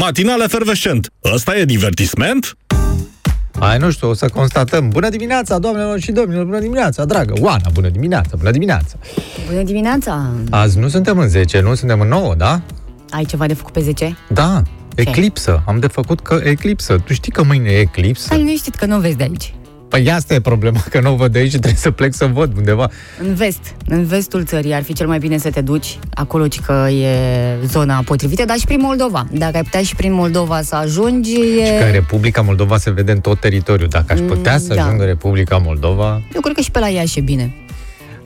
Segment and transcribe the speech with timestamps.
[0.00, 1.12] Matinal efervescent.
[1.34, 2.56] Ăsta e divertisment?
[3.58, 4.88] Ai, nu știu, o să constatăm.
[4.88, 7.32] Bună dimineața, doamnelor și domnilor, bună dimineața, dragă.
[7.40, 8.96] Oana, bună dimineața, bună dimineața.
[9.48, 10.30] Bună dimineața!
[10.50, 12.60] Azi nu suntem în 10, nu suntem în 9, da?
[13.10, 14.16] Ai ceva de făcut pe 10?
[14.28, 14.62] Da,
[14.94, 15.62] eclipsă.
[15.66, 16.98] Am de făcut că eclipsă.
[17.04, 18.22] Tu știi că mâine e eclipsă?
[18.24, 19.54] Stai liniștit că nu vezi de aici.
[19.90, 22.56] Păi asta e problema, că nu o văd de aici, trebuie să plec să văd
[22.56, 22.90] undeva.
[23.22, 26.60] În vest, în vestul țării ar fi cel mai bine să te duci, acolo ci
[26.60, 27.08] că e
[27.66, 29.26] zona potrivită, dar și prin Moldova.
[29.32, 31.64] Dacă ai putea și prin Moldova să ajungi, e...
[31.64, 33.88] Și că în Republica Moldova se vede în tot teritoriul.
[33.88, 34.84] Dacă aș putea să da.
[34.84, 37.54] ajung în Republica Moldova, Eu cred că și pe la Iași e bine.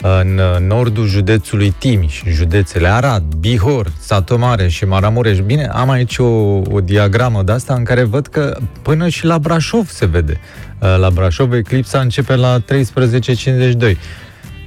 [0.06, 5.38] În uh, nordul județului Timiș, județele Arad, Bihor, Satu și Maramureș.
[5.38, 6.24] Bine, am aici o,
[6.70, 10.40] o diagramă de asta în care văd că până și la Brașov se vede.
[10.80, 13.96] Uh, La Brașov eclipsa începe la 13.52.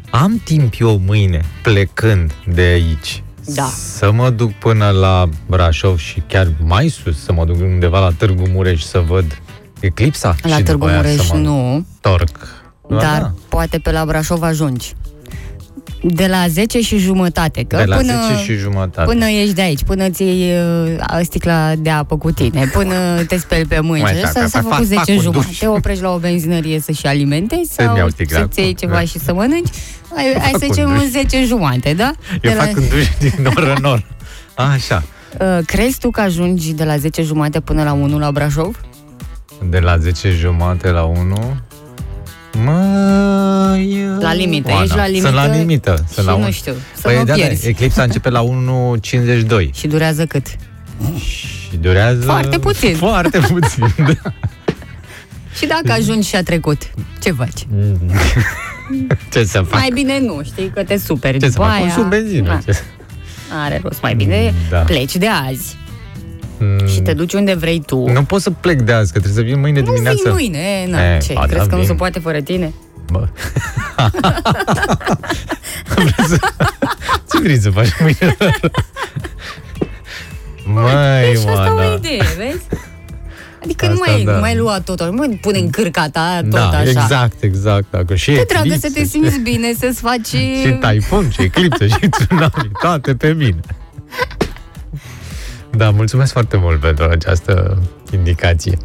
[0.10, 3.64] Am timp eu mâine, plecând de aici, Da.
[3.64, 8.10] să mă duc până la Brașov și chiar mai sus, să mă duc undeva la
[8.18, 9.42] Târgu Mureș să văd
[9.80, 10.36] eclipsa.
[10.42, 12.38] La și Târgu după aia Mureș să mă nu, întorc.
[12.90, 13.34] Ba dar da.
[13.50, 14.94] poate pe la Brașov ajungi.
[16.02, 18.14] De la 10 și jumătate, că de la până...
[18.38, 19.08] 10 și jumătate.
[19.12, 22.96] Până ieși de aici, până ți iei uh, sticla de apă cu tine, până
[23.28, 25.20] te speli pe mâini, Mai și da, asta că s-a fac- făcut fac 10 un
[25.22, 25.46] jumate.
[25.48, 25.58] duș.
[25.58, 28.94] Te oprești la o benzinărie să-și alimentezi Să-mi sau iau sticla să-ți iei cu- ceva
[28.94, 29.02] da.
[29.02, 29.70] și să mănânci.
[30.16, 31.04] Hai, hai fac să un zicem duș.
[31.04, 32.12] în 10 jumate, da?
[32.32, 34.04] Eu De la- fac un duș din nor în nor.
[34.74, 35.04] Așa.
[35.40, 38.80] Uh, crezi tu că ajungi de la 10 jumate până la 1 la Brașov?
[39.70, 41.56] De la 10 jumate la 1
[42.66, 44.06] Măi...
[44.20, 45.96] La limită, Oana, ești la limită Sunt la limită.
[45.96, 47.68] Sunt și la nu un- știu, să păi mă da, da, pierzi.
[47.68, 50.46] eclipsa începe la 1.52 Și durează cât?
[51.28, 52.22] și durează...
[52.22, 52.96] Foarte puțin.
[52.96, 54.32] Foarte puțin, da.
[55.58, 56.82] Și dacă ajungi și a trecut,
[57.24, 57.68] ce faci?
[59.32, 59.80] Ce să fac?
[59.80, 61.74] Mai bine nu, știi că te superi Ce să după fac?
[61.74, 61.82] aia.
[61.86, 62.48] Consum benzină.
[62.66, 62.72] Da.
[62.74, 62.80] Ce-
[63.64, 64.78] Are rost, mai bine Da.
[64.78, 65.76] pleci de azi
[66.60, 68.10] Mm, și te duci unde vrei tu.
[68.10, 70.20] Nu pot să plec de azi, că trebuie să vin mâine Nu dimineață.
[70.24, 71.88] vii mâine, na, E, ce, ba da, crezi că nu vin.
[71.90, 72.74] se poate fără tine?
[73.12, 73.28] Bă.
[75.96, 76.40] Vrei să-
[77.32, 78.38] Ce vrei să faci mâine?
[80.74, 81.94] Măi, și asta o Oana.
[81.98, 82.64] idee, vezi?
[83.64, 84.32] Adică nu Asta mai, da.
[84.32, 86.82] nu mai lua tot, nu mai pune în cârca ta tot Da, așa.
[86.90, 87.86] exact, exact.
[87.92, 90.28] Dacă și Te dragă să te eclipse, simți bine, să-ți faci...
[90.64, 93.60] Și taifun, și eclipsă, și tsunami, toate pe mine.
[95.78, 97.78] Da, mulțumesc foarte mult pentru această
[98.12, 98.78] indicație.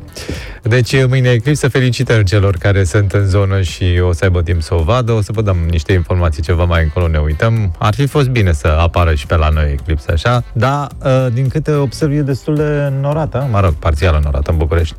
[0.63, 4.75] Deci, mâine eclipsă, felicitări celor care sunt în zonă și o să aibă timp să
[4.75, 5.13] o vadă.
[5.13, 7.75] O să vă dăm niște informații ceva mai încolo, ne uităm.
[7.79, 11.49] Ar fi fost bine să apară și pe la noi eclipsă așa, dar, uh, din
[11.49, 14.95] câte observ, e destul de norată, mă rog, parțial norată în București.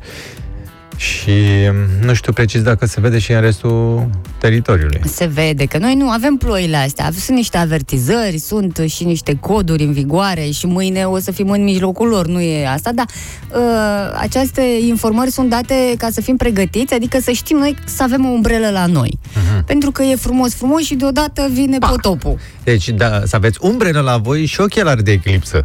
[0.96, 1.30] Și
[1.72, 5.00] mm, nu știu precis dacă se vede și în restul teritoriului.
[5.04, 7.10] Se vede că noi nu avem ploile astea.
[7.18, 11.62] Sunt niște avertizări, sunt și niște coduri în vigoare și mâine o să fim în
[11.62, 13.06] mijlocul lor, nu e asta, dar
[13.54, 18.24] uh, aceste informări sunt date ca să fim pregătiți, adică să știm noi să avem
[18.24, 19.18] o umbrelă la noi.
[19.20, 19.64] Uh-huh.
[19.66, 21.90] Pentru că e frumos, frumos și deodată vine Pac.
[21.90, 22.38] potopul.
[22.64, 25.62] Deci, da, să aveți umbrelă la voi și ochelari de eclipsă.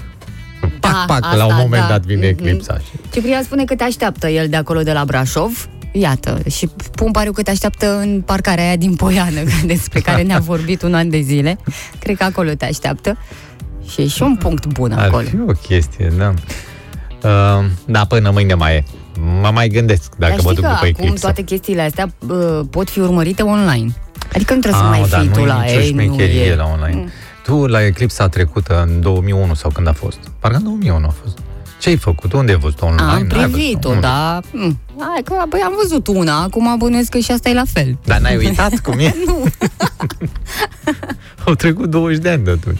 [0.79, 1.87] Pac, Da, pac, asta, la un moment da.
[1.87, 2.45] dat vine Mhm.
[2.47, 2.81] eclipsa.
[3.11, 5.67] Ciprian spune că te așteaptă el de acolo de la Brașov.
[5.91, 10.39] Iată, și pun pariu că te așteaptă în parcarea aia din Poiană, despre care ne-a
[10.39, 11.57] vorbit un an de zile.
[11.99, 13.17] Cred că acolo te așteaptă.
[13.91, 15.23] Și e și un punct bun Ar acolo.
[15.27, 16.33] fi o chestie, da.
[17.23, 18.83] Uh, da, până mâine mai e.
[19.41, 21.19] Mă mai gândesc dacă Dar mă știi duc că după acum eclipsă.
[21.25, 23.93] toate chestiile astea uh, pot fi urmărite online.
[24.33, 26.01] Adică nu trebuie să Ah, mai dar fii tu nu la e nicio ei, nu
[26.01, 26.55] șmecherie e.
[26.55, 26.95] la online.
[27.01, 27.09] Mm.
[27.49, 30.17] Tu la eclipsa trecută, în 2001 sau când a fost?
[30.39, 31.37] Parcă în 2001 a fost.
[31.79, 32.33] Ce ai făcut?
[32.33, 33.01] Unde ai văzut online?
[33.01, 33.51] Am N-ai văzut-o?
[33.51, 33.99] privit-o, Unde?
[34.01, 34.39] da.
[34.51, 34.79] Mm.
[34.99, 37.97] Hai că, băi, am văzut una, acum bănuiesc că și asta e la fel.
[38.05, 39.15] Dar n-ai uitat cum e?
[39.25, 39.43] Nu.
[41.45, 42.79] Au trecut 20 de ani de atunci.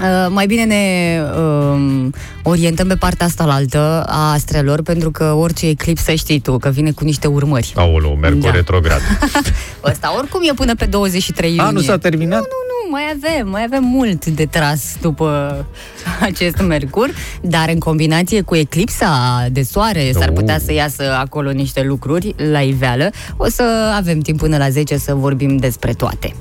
[0.00, 2.12] Uh, mai bine ne um,
[2.42, 6.68] orientăm pe partea asta la altă a astrelor, pentru că orice eclipsă știi tu, că
[6.68, 7.72] vine cu niște urmări.
[7.76, 8.50] Aoleu, Mercur Da.
[8.50, 9.00] retrograd.
[9.90, 11.64] Ăsta oricum e până pe 23 iunie.
[11.66, 12.38] A, nu s-a terminat?
[12.40, 15.56] Nu, nu, nu, mai avem, mai avem mult de tras după
[16.28, 17.10] acest Mercur,
[17.40, 20.34] dar în combinație cu eclipsa de soare s-ar Oh.
[20.34, 23.10] putea să iasă acolo niște lucruri la iveală.
[23.36, 26.34] O să avem timp până la 10 să vorbim despre toate.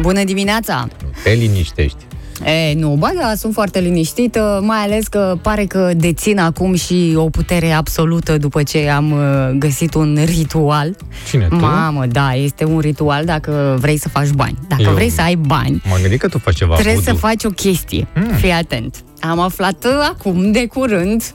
[0.00, 0.88] Bună dimineața!
[1.22, 1.96] Te liniștești.
[2.44, 7.12] E, nu, ba da, sunt foarte liniștită, mai ales că pare că dețin acum și
[7.16, 10.96] o putere absolută după ce am uh, găsit un ritual.
[11.28, 11.54] Cine, tu?
[11.54, 14.58] Mamă, da, este un ritual dacă vrei să faci bani.
[14.68, 17.14] Dacă Eu- vrei să ai bani, M-am gândit că tu faci ceva trebuie voodoo.
[17.14, 18.06] să faci o chestie.
[18.14, 18.34] Mm.
[18.36, 18.96] Fii atent.
[19.20, 21.34] Am aflat uh, acum, de curând,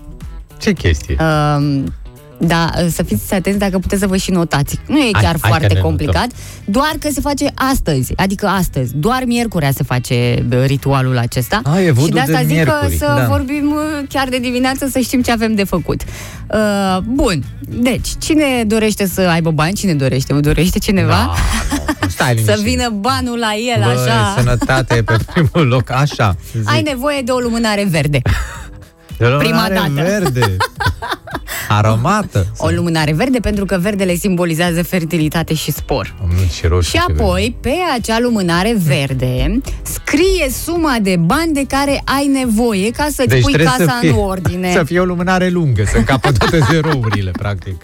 [0.60, 1.16] Ce chestie?
[1.58, 1.94] um,
[2.48, 4.80] Da, să fiți atenți dacă puteți să vă și notați.
[4.88, 6.28] Nu e Hai, chiar hai foarte că ne complicat,
[6.66, 8.92] doar că se face astăzi, adică astăzi.
[8.96, 11.62] Doar miercurea se face bă, ritualul acesta.
[11.64, 13.26] A, e și vodul de asta de zic miercuri, că să da.
[13.28, 16.02] vorbim uh, chiar de dimineață să știm ce avem de făcut.
[16.54, 19.74] Uh, bun, deci, cine dorește să aibă bani?
[19.74, 20.34] Cine dorește?
[20.34, 21.10] Vă dorește cineva?
[21.10, 21.34] Da,
[22.02, 22.64] nu, stai Să liniștit.
[22.64, 24.34] vină banul la el, Băi, așa.
[24.38, 26.36] sănătate e pe primul loc, așa.
[26.62, 26.66] Zi.
[26.66, 28.22] Ai nevoie de o lumânare verde.
[29.22, 29.92] De la prima are dată.
[29.94, 30.58] verde.
[31.70, 32.46] Aromată.
[32.58, 36.16] O lumânare verde pentru că verdele simbolizează fertilitate și spor.
[36.22, 36.90] Am nu, și roșu.
[36.90, 43.08] Și apoi, pe acea lumânare verde, scrie suma de bani de care ai nevoie ca
[43.14, 44.72] să-ți Deci pui trebuie casa să fie, în ordine.
[44.78, 47.76] să fie o lumânare lungă, să încapă toate zerourile, practic.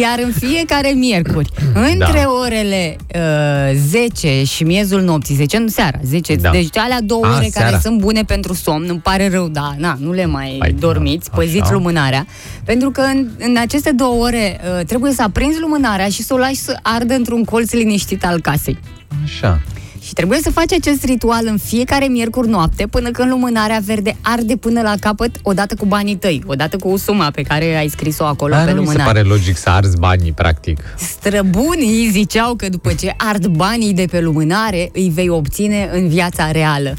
[0.00, 2.30] Iar în fiecare miercuri, între Da.
[2.42, 6.50] orele uh, 10 și miezul nopții, 10 în seara, 10, Da.
[6.50, 7.78] deci alea două A, ore care seara.
[7.78, 11.36] sunt bune pentru somn, îmi pare rău, da, na, nu le mai Păi, dormiți, da,
[11.36, 11.72] păziți așa.
[11.72, 12.26] lumânarea,
[12.64, 16.36] pentru că în, în aceste două ore uh, trebuie să aprinzi lumânarea și să o
[16.36, 18.78] lași să ardă într-un colț liniștit al casei.
[19.24, 19.60] Așa.
[20.06, 24.56] Și trebuie să faci acest ritual în fiecare miercuri noapte până când lumânarea verde arde
[24.56, 28.54] până la capăt, odată cu banii tăi, odată cu suma pe care ai scris-o acolo
[28.54, 29.12] Dar pe nu mi se lumânare.
[29.12, 30.80] pare logic să arzi banii, practic.
[30.96, 36.50] Străbunii ziceau că după ce ard banii de pe lumânare, îi vei obține în viața
[36.50, 36.94] reală.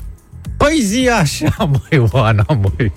[0.57, 1.56] Păi zi așa,
[1.90, 2.92] măi, Oana, măi.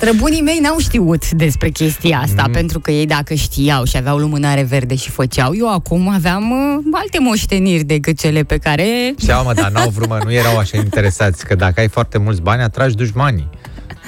[0.00, 2.52] Străbunii mei n-au știut despre chestia asta, mm.
[2.52, 6.84] pentru că ei dacă știau și aveau lumânare verde și făceau, eu acum aveam uh,
[6.92, 9.14] alte moșteniri decât cele pe care...
[9.20, 12.40] Știau, mă, dar n-au vrut, mă, nu erau așa interesați, că dacă ai foarte mulți
[12.40, 13.48] bani, atragi dușmanii,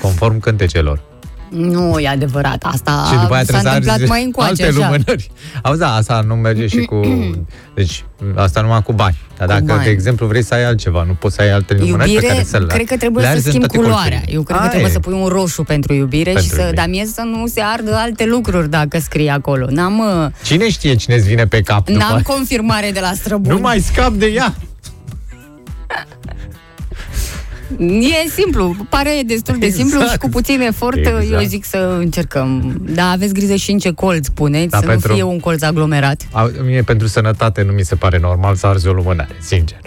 [0.02, 1.09] conform cântecelor.
[1.50, 4.62] Nu e adevărat, asta și după aia s-a trebuie să întâmplat arzi mai încoace, alte
[4.66, 4.72] așa.
[4.88, 5.30] lumânări.
[5.62, 7.00] Auzi, da, asta nu merge și cu...
[7.74, 8.04] Deci,
[8.34, 9.16] asta numai cu bani.
[9.38, 9.82] Dar Cu dacă, bani.
[9.84, 12.44] de exemplu, vrei să ai altceva, nu poți să ai alte lumânări pe Iubire, care
[12.44, 14.08] să le cred că trebuie le să arzi în schimbi toate culoarea.
[14.10, 14.34] colțurile.
[14.36, 14.92] Eu cred că Aia trebuie e.
[14.94, 16.76] să pui un roșu pentru iubire Pentru și să, iubire.
[16.76, 19.66] dar mie să nu se ardă alte lucruri dacă scrie acolo.
[19.70, 22.22] N-am, uh, Cine știe cine îți vine pe cap după n-am aia?
[22.22, 23.54] confirmare de la străbuni.
[23.54, 24.54] Nu mai scap de ea!
[27.78, 30.10] E simplu, pare destul de simplu Exact.
[30.10, 31.30] și cu puțin efort Exact.
[31.32, 32.80] eu zic să încercăm.
[32.94, 35.62] Dar aveți grijă și în ce colț puneți, Da, să pentru- nu fie un colț
[35.62, 36.22] aglomerat.
[36.32, 39.80] A, Mie pentru sănătate nu mi se pare normal să arzi o lumânare, sincer.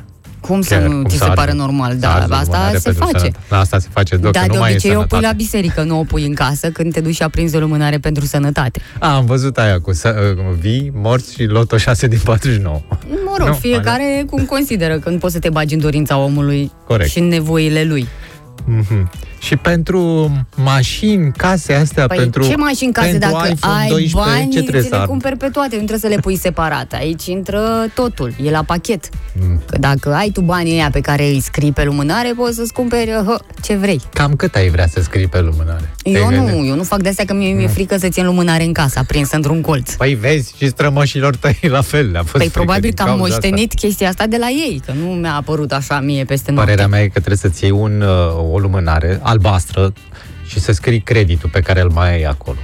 [0.47, 1.91] Cum să Chiar, nu cum ți să se arzi- pare normal?
[1.91, 3.17] să Da, arzi o asta lumânare se pentru face.
[3.17, 3.45] sănătate.
[3.49, 5.25] Da, asta se face, doar Da, că de nu mai e obicei o pui sănătate.
[5.25, 8.25] la biserică, nu o pui în casă când te duci și aprinzi o lumânare pentru
[8.25, 8.81] sănătate.
[8.99, 12.81] A, am văzut aia cu să, uh, vii, morți și loto 6 din 49.
[13.25, 16.71] Mă rog, Nu, fiecare cum consideră că nu poți să te bagi în dorința omului
[16.87, 17.09] Corect.
[17.09, 18.07] și în nevoile lui.
[18.65, 19.11] Mhm.
[19.43, 24.15] Și pentru mașini, case astea, Păi pentru ce mașini case pentru dacă iPhone ai 12,
[24.15, 25.07] bani, ce trebuie ți să le ar...
[25.07, 26.93] cumperi pe toate, nu trebuie să le pui separat.
[26.93, 27.61] Aici intră
[27.93, 29.09] totul, e la pachet.
[29.41, 29.61] Mm.
[29.65, 33.09] Că dacă ai tu banii ăia pe care îi scrii pe lumânare, poți să-ți cumperi
[33.09, 34.01] hă, ce vrei.
[34.13, 35.93] Cam cât ai vrea să scrii pe lumânare?
[36.03, 36.69] Eu Te-ai nu, gândit?
[36.69, 39.35] eu nu fac de astea că mie mi-e frică să țin lumânare în casă, aprinsă
[39.35, 39.93] într-un colț.
[39.93, 42.11] Păi vezi, și strămoșilor tăi la fel.
[42.11, 44.81] Le-a fost Păi frică probabil din că am cauza moștenit chestia asta de la ei,
[44.85, 46.51] că nu mi-a apărut așa mie peste Asta.
[46.51, 46.71] noapte.
[46.71, 49.93] Părerea mea e că trebuie să-ți iei un, uh, o lumânare albastră
[50.47, 52.57] și să scrii creditul pe care îl mai ai acolo.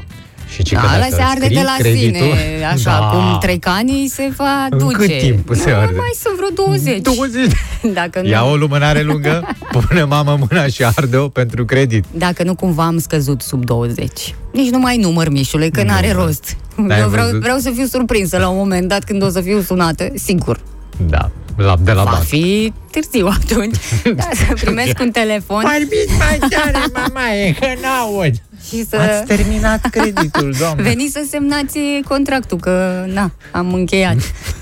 [0.54, 3.06] Și ci Da, că ăla dacă se arde scrii de la creditul, sine, așa, da.
[3.12, 4.96] cum trecanii se va În duce.
[4.96, 5.94] cât timp se Nu, arde?
[5.98, 7.02] Mai sunt vreo 20.
[7.02, 7.52] 20.
[8.00, 9.48] Dacă nu, Ia o lumânare lungă,
[9.88, 12.06] pune mama mâna și arde-o pentru credit.
[12.12, 14.36] dacă nu cumva am scăzut sub 20.
[14.54, 16.24] Nici nu mai număr, Mișule, că Nu, n-are da.
[16.24, 16.58] rost.
[16.76, 17.42] N-ai Eu vreau, văzut?
[17.42, 20.60] vreau să fiu surprinsă la un moment dat când o să fiu sunată, sigur.
[21.08, 22.26] Da, la, de la Va bancă.
[22.26, 23.76] fi târziu atunci.
[24.16, 28.34] da, să primesc un telefon Vorbiți mai tare, mama, e că n-aud.
[28.68, 30.82] și să Ați terminat creditul, doamne.
[30.84, 34.18] veniți să semnați contractul, că na, am încheiat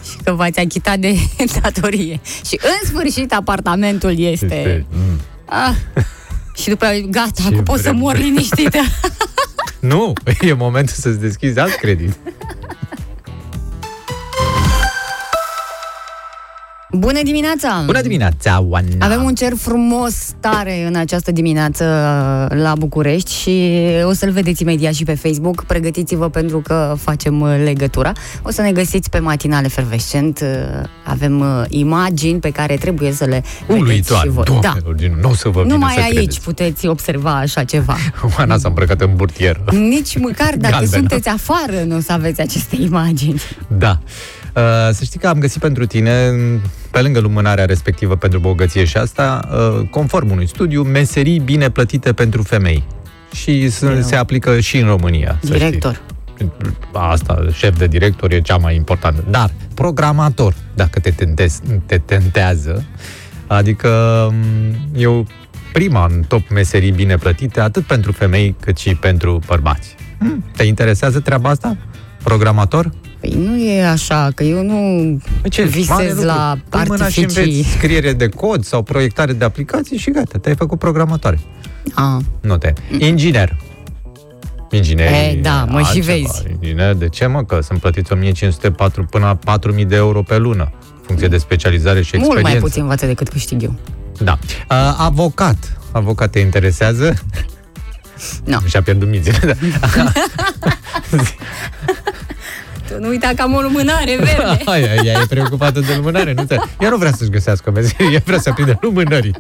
[0.10, 1.16] și că v-ați achitat de
[1.62, 2.20] datorie.
[2.46, 4.46] Și în sfârșit apartamentul este...
[4.46, 5.20] Este, mm.
[5.46, 5.76] Ah,
[6.56, 8.04] și după aia, gata, Ce acum pot să vremuri.
[8.04, 8.80] mor liniștită.
[9.80, 12.14] Nu, e momentul să-ți deschizi alt credit.
[16.92, 17.84] Bună dimineața!
[17.86, 18.88] Bună dimineața, Oana!
[19.00, 21.84] Avem un cer frumos tare în această dimineață
[22.52, 23.72] uh, la București și
[24.04, 25.64] o să-l vedeți imediat și pe Facebook.
[25.64, 28.12] Pregătiți-vă pentru că facem uh, legătura.
[28.44, 30.40] O să ne găsiți pe Matinal Efervescent.
[30.40, 30.48] Uh,
[31.04, 34.44] Avem uh, imagini pe care trebuie să le vedeți Uluitoare, și voi.
[34.46, 34.60] Da.
[34.60, 36.42] doamnelor, din nu o să vă vină Numai să aici credeți.
[36.42, 37.96] puteți observa așa ceva.
[38.38, 39.64] Oana s-a îmbrăcat în burtieră.
[39.72, 40.92] Nici măcar dacă Galbenă.
[40.98, 43.42] sunteți afară nu o să aveți aceste imagini.
[43.78, 44.00] Da.
[44.58, 46.32] Uh, să știi că am găsit pentru tine,
[46.92, 52.14] pe lângă lumânarea respectivă pentru bogăție și asta, uh, conform unui studiu, meserii bine plătite
[52.14, 52.84] pentru femei.
[53.34, 54.02] Și se, Eu.
[54.02, 55.40] se aplică și în România.
[55.44, 56.02] să Director.
[56.36, 56.52] știi.
[56.92, 59.24] Asta, șef de director, e cea mai importantă.
[59.30, 62.86] Dar, programator, dacă te, tentezi, te tentează,
[63.48, 63.90] adică
[64.32, 65.26] m, eu
[65.74, 69.96] prima în top meserii bine plătite, atât pentru femei cât și pentru bărbați.
[70.20, 71.78] Hmm, te interesează treaba asta?
[72.24, 72.92] Programator?
[73.20, 74.76] Păi nu e așa, că eu nu
[75.42, 75.62] Păi ce?
[75.62, 76.26] Mare visez lucru.
[76.26, 77.72] la Pui mâna și înveți artificii.
[77.78, 81.40] scriere de cod sau proiectare de aplicații și gata, te-ai făcut programatoare.
[81.94, 82.74] A, Nu te.
[82.98, 83.58] Inginer.
[84.72, 85.12] Inginer.
[85.12, 86.44] E, da, mă și vezi.
[86.52, 87.44] Inginer, de ce mă?
[87.44, 92.02] Că sunt plătiți 1504 până la 4000 de euro pe lună, în funcție de specializare
[92.02, 92.60] și mult experiență.
[92.60, 93.74] mai puțin față decât câștig eu.
[94.20, 94.38] Da.
[94.70, 95.78] Uh, avocat.
[95.92, 97.14] Avocat te interesează?
[98.44, 98.60] Nu.
[98.70, 99.58] Și-a pierdut mințile.
[99.80, 99.88] Da.
[102.90, 104.62] Tu nu uita că am o lumânare verde.
[104.72, 106.34] Aia, ea e preocupată de lumânare.
[106.34, 106.56] Nu te...
[106.80, 109.36] Ea nu vrea să-și găsească o meserie, ea vrea să aprinde lumânării.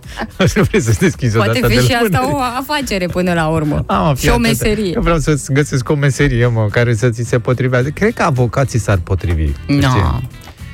[0.55, 2.33] Nu vrei să-ți deschizi o Poate dată fi de și asta lumânări.
[2.33, 3.83] o afacere până la urmă.
[3.87, 4.91] Am, și o meserie.
[4.95, 7.89] Eu vreau să-ți găsesc o meserie, mă, care să ți se potrivească.
[7.89, 9.51] Cred că avocații s-ar potrivi.
[9.67, 9.79] No.
[9.87, 10.29] știi?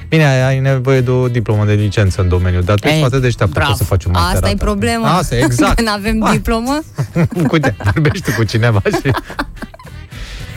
[0.10, 3.00] Bine, ai, ai nevoie de o diplomă de licență în domeniu, dar tu ești Ei,
[3.00, 3.70] foarte deșteaptă bravo.
[3.72, 4.36] poți să faci un masterat.
[4.44, 5.18] Asta e problema.
[5.18, 5.76] Asta, e, exact.
[5.78, 6.32] Când avem Ah.
[6.32, 6.80] diplomă,
[7.52, 9.12] Uite, vorbești tu cu cineva și...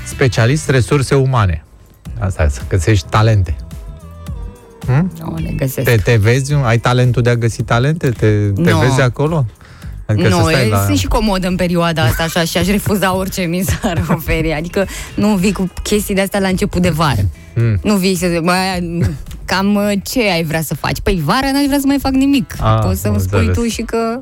[0.05, 1.65] Specialist resurse umane.
[2.19, 3.57] Asta e, să găsești talente.
[4.87, 5.11] Hm?
[5.21, 5.89] nu le găsesc.
[5.91, 8.11] Te, te vezi, ai talentul de a găsi talente?
[8.11, 8.79] Te, te Nu.
[8.79, 9.47] vezi acolo?
[10.07, 10.85] Adică să nu, stai e, la...
[10.85, 14.53] sunt și comod în perioada asta așa și aș refuza orice mi s-ar oferi.
[14.53, 17.21] Adică nu vii cu chestii de astea la început de vară.
[17.55, 17.79] Mm.
[17.83, 18.53] Nu vii să zic, "Bă,
[19.45, 21.01] cam uh, ce ai vrea să faci?
[21.01, 22.55] Păi vara n-aș vrea să mai fac nimic.
[22.61, 23.57] Ah, Poți să-mi am spui înțeles.
[23.57, 24.21] tu și că...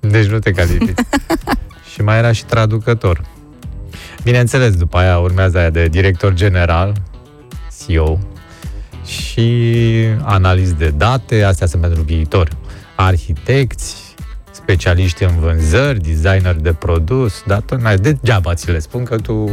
[0.00, 0.98] Deci nu te califici.
[1.92, 3.20] și mai era și traducător.
[4.22, 6.92] Bineînțeles, după aia urmează aia de director general,
[7.86, 8.18] CEO,
[9.04, 9.64] și
[10.22, 12.48] analiz de date, astea sunt pentru viitor.
[12.96, 13.96] Arhitecți,
[14.50, 19.44] specialiști în vânzări, designer de produs, dar tot n-ai degeaba ți le spun că tu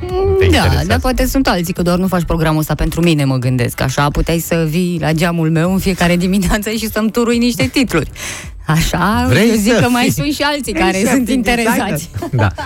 [0.00, 0.06] te
[0.38, 0.86] Da, interesează.
[0.86, 3.80] dar poate sunt alții, că doar nu faci programul ăsta pentru mine, mă gândesc.
[3.80, 8.10] Așa puteai să vii la geamul meu în fiecare dimineață și să-mi turui niște titluri.
[8.68, 11.26] Așa, Vrei eu zic să că mai fii- sunt și alții Vrei care să sunt
[11.26, 12.10] fii interesați.
[12.12, 12.30] designer?
[12.54, 12.62] Da.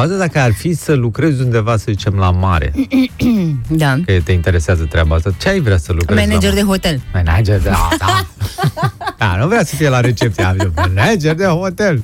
[0.00, 2.72] Auzi, dacă ar fi să lucrezi undeva, să zicem, la mare,
[3.68, 3.96] Da.
[4.06, 7.00] că te interesează treaba asta, ce ai vrea să lucrezi Manager la de hotel.
[7.12, 8.26] Manager de da.
[9.18, 12.02] da, nu vrea să fie la recepție, am zis, manager de hotel.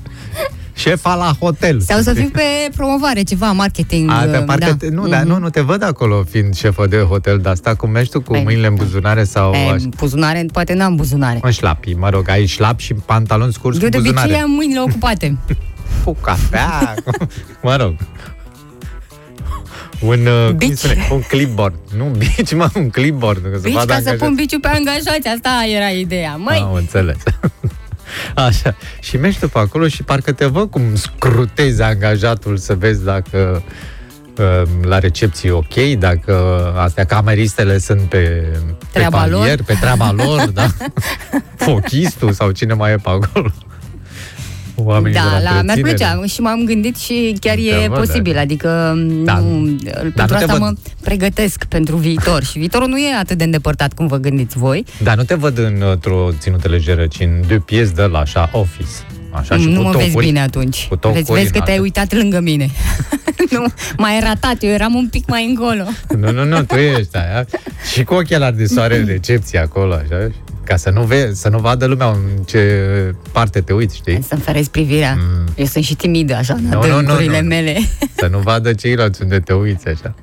[0.75, 1.81] Șefa la hotel.
[1.81, 2.43] Sau să fiu pe
[2.77, 4.11] promovare, ceva, marketing.
[4.11, 4.75] A, pe uh, parcă da.
[4.79, 7.91] te, nu, dar nu, nu te văd acolo fiind șefă de hotel, dar asta cum
[7.91, 9.89] mergi tu cu Păi, mâinile în buzunare sau E, așa?
[9.97, 11.39] buzunare, poate n-am buzunare.
[11.43, 14.43] În șlapi, mă rog, ai șlap și pantaloni scurți Eu cu de obicei buzunare.
[14.43, 15.39] am mâinile ocupate.
[16.05, 17.27] Cu cafea, cu-
[17.63, 17.95] mă rog.
[20.01, 20.79] Un, uh, cum Bici.
[20.79, 21.75] spune, un clipboard.
[21.97, 23.43] Nu bici, mă, un clipboard.
[23.43, 24.25] Că se Bici vadă ca să angajați.
[24.25, 26.37] pun biciu pe angajați, asta era ideea.
[26.37, 27.17] Măi, Am înțeles.
[28.47, 28.77] Așa.
[29.01, 33.63] Și mergi tu pe acolo și parcă te văd cum scrutezi angajatul să vezi dacă
[34.39, 36.35] uh, la recepție e ok, dacă
[36.77, 39.63] astea cameristele sunt pe, pe Treaba palier, lor.
[39.67, 40.67] pe treaba lor, da?
[41.57, 43.53] Fochistul sau cine mai e pe acolo.
[44.75, 45.95] Oamenii da, de la la, mi-ar întreținere.
[45.97, 48.41] plăcea și m-am gândit și chiar Te e văd, posibil, da.
[48.41, 48.69] adică
[49.25, 49.39] Da.
[49.39, 53.15] nu, Dar pentru nu te asta văd- mă pregătesc pentru viitor și viitorul nu e
[53.21, 54.85] atât de îndepărtat cum vă gândiți voi.
[55.03, 58.89] Dar nu te văd într-o ținută lejeră, ci în de piese de la așa, office.
[59.31, 60.11] Așa și nu cu mă tocuri.
[60.11, 60.87] vezi bine atunci.
[60.89, 61.81] cu tocuri vezi, vezi că te-ai înalte.
[61.83, 62.71] uitat lângă mine.
[63.51, 63.65] nu,
[63.97, 65.85] mai ratat, eu eram un pic mai încolo.
[66.19, 67.47] Nu, nu, nu, tu ești aia.
[67.93, 70.31] Și cu ochelari de soare în recepție acolo, așa,
[70.73, 72.61] ca să nu, ve- să nu vadă lumea în ce
[73.33, 74.23] parte te uiți, știi?
[74.29, 75.17] Să-mi ferezi privirea.
[75.19, 75.49] Mm.
[75.57, 77.47] Eu sunt și timidă, așa, în Nu, nu, nu, adâncurile nu.
[77.47, 77.77] mele.
[78.17, 80.15] Să nu vadă ceilalți unde te uiți, așa.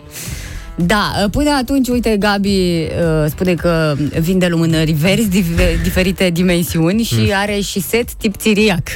[0.76, 7.16] Da, până atunci, uite, Gabi uh, spune că vinde lumânări verzi, div- diferite dimensiuni și
[7.20, 7.30] Mm.
[7.34, 8.88] are și set tip țiriac.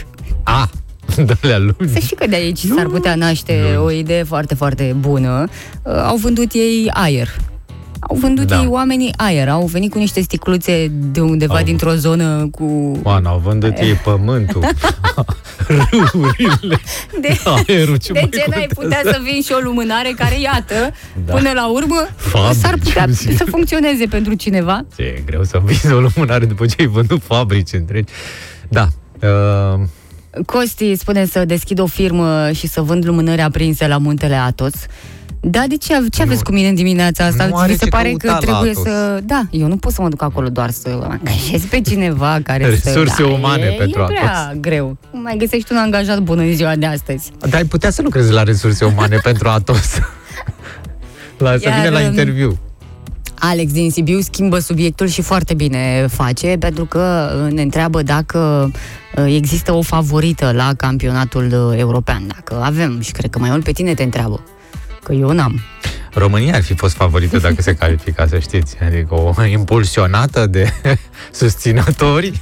[0.43, 0.69] A,
[1.25, 1.91] de la luni.
[1.93, 5.47] Să știi că de aici s-ar putea naște o idee foarte, foarte bună.
[5.83, 7.29] Uh, au vândut ei aer.
[8.09, 8.59] Au vândut Da.
[8.59, 9.49] ei oamenii aer.
[9.49, 12.99] Au venit cu niște sticluțe de undeva Au- dintr-o zonă cu...
[13.03, 14.63] Oana, au vândut ei pământul,
[15.67, 16.79] râurile,
[17.21, 19.09] De, aerul, ce de mai ce n-ai putea contează?
[19.11, 20.93] să vin și o lumânare care, iată,
[21.25, 21.33] Da.
[21.33, 23.37] până la urmă, Fabrici, s-ar putea cum zic.
[23.37, 24.85] să funcționeze pentru cineva?
[24.95, 28.11] Ce e greu să vinzi o lumânare după ce ai vândut fabrici întregi.
[28.69, 28.87] Da,
[29.21, 29.79] uh,
[30.45, 34.73] Costi spune să deschid o firmă și să vând lumânări aprinse la muntele Atos.
[35.45, 37.45] Da, de ce, ce aveți cu mine în dimineața asta?
[37.45, 38.83] Nu are Vi se ce pare căuta că la trebuie Atos.
[38.83, 39.19] să...
[39.23, 43.13] Da, eu nu pot să mă duc acolo doar să angajez pe cineva care Resurse
[43.15, 43.23] să...
[43.23, 44.59] Da, umane e, pentru e prea Atos.
[44.59, 44.97] greu.
[45.11, 47.31] Cum mai găsești un angajat bun în ziua de astăzi?
[47.39, 49.99] dar ai putea să lucrezi la resurse umane pentru Atos.
[51.37, 52.57] La, să Iar, vină la um, interviu.
[53.39, 58.71] Alex din Sibiu schimbă subiectul și foarte bine face, pentru că uh, ne întreabă dacă
[59.15, 62.23] uh, există o favorită la campionatul uh, european.
[62.27, 64.43] Dacă avem, și cred că mai mult pe tine te întreabă.
[65.03, 65.59] Că eu n-am.
[66.13, 68.75] România ar fi fost favorită dacă se califica, să știți.
[68.87, 70.73] Adică o impulsionată de
[71.31, 72.41] susținători.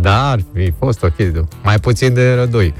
[0.00, 1.46] Da, ar fi fost ok.
[1.62, 2.74] Mai puțin de rădoi.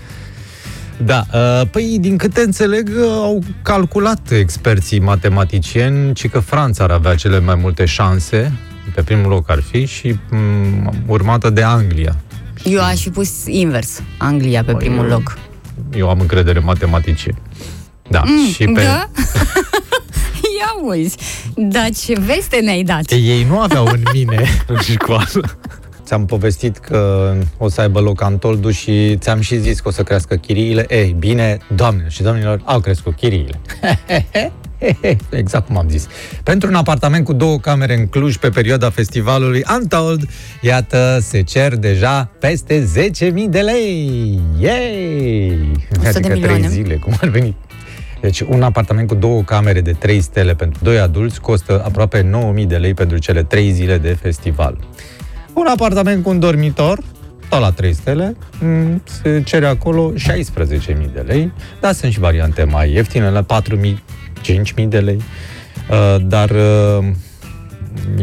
[1.05, 6.91] Da, uh, păi din câte înțeleg uh, au calculat experții matematicieni ci că Franța ar
[6.91, 8.53] avea cele mai multe șanse,
[8.95, 12.17] pe primul loc ar fi, și um, urmată de Anglia.
[12.65, 15.39] Eu aș fi pus invers, Anglia pe Bă, primul eu- loc.
[15.97, 17.39] Eu am încredere în matematicieni.
[18.13, 18.83] Da, Mm, și pe...
[18.83, 19.09] Da?
[20.59, 21.17] Ia uiți,
[21.57, 23.11] dar ce veste ne-ai dat?
[23.11, 25.59] Ei nu aveau în mine în școală.
[26.05, 30.03] Ți-am povestit că o să aibă loc Antoldu și ți-am și zis că o să
[30.03, 30.87] crească chiriile.
[30.89, 33.61] Ei, bine, doamnelor și domnilor, au crescut chiriile.
[35.31, 36.07] exact cum am zis.
[36.43, 40.29] Pentru un apartament cu două camere în Cluj pe perioada festivalului Untold,
[40.61, 42.89] iată, se cer deja peste
[43.31, 44.41] 10.000 de lei.
[44.59, 45.71] Yay!
[45.93, 46.69] 100 de Adică trei milioane.
[46.69, 47.57] zile, cum ar veni.
[48.23, 52.67] Deci un apartament cu două camere de 3 stele pentru doi adulți costă aproape 9.000
[52.67, 54.79] de lei pentru cele 3 zile de festival.
[55.53, 56.99] Un apartament cu un dormitor,
[57.49, 62.65] tot la 3 stele, m, se cere acolo 16.000 de lei, dar sunt și variante
[62.65, 63.99] mai ieftine, la 4.000,
[64.79, 65.19] 5.000 de lei,
[65.91, 67.05] Uh, dar uh,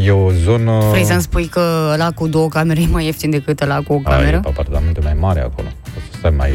[0.03, 0.79] e o zonă...
[0.89, 3.95] Vrei să-mi spui că ăla cu două camere e mai ieftin decât ăla cu o
[3.95, 4.41] Ai, cameră?
[4.43, 5.67] apartamentul mai mare acolo.
[5.67, 6.51] O să stai mai...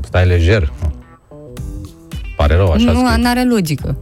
[0.00, 0.72] Stai lejer.
[2.42, 3.26] Pare rău, așa nu, scrie.
[3.28, 3.96] are logică.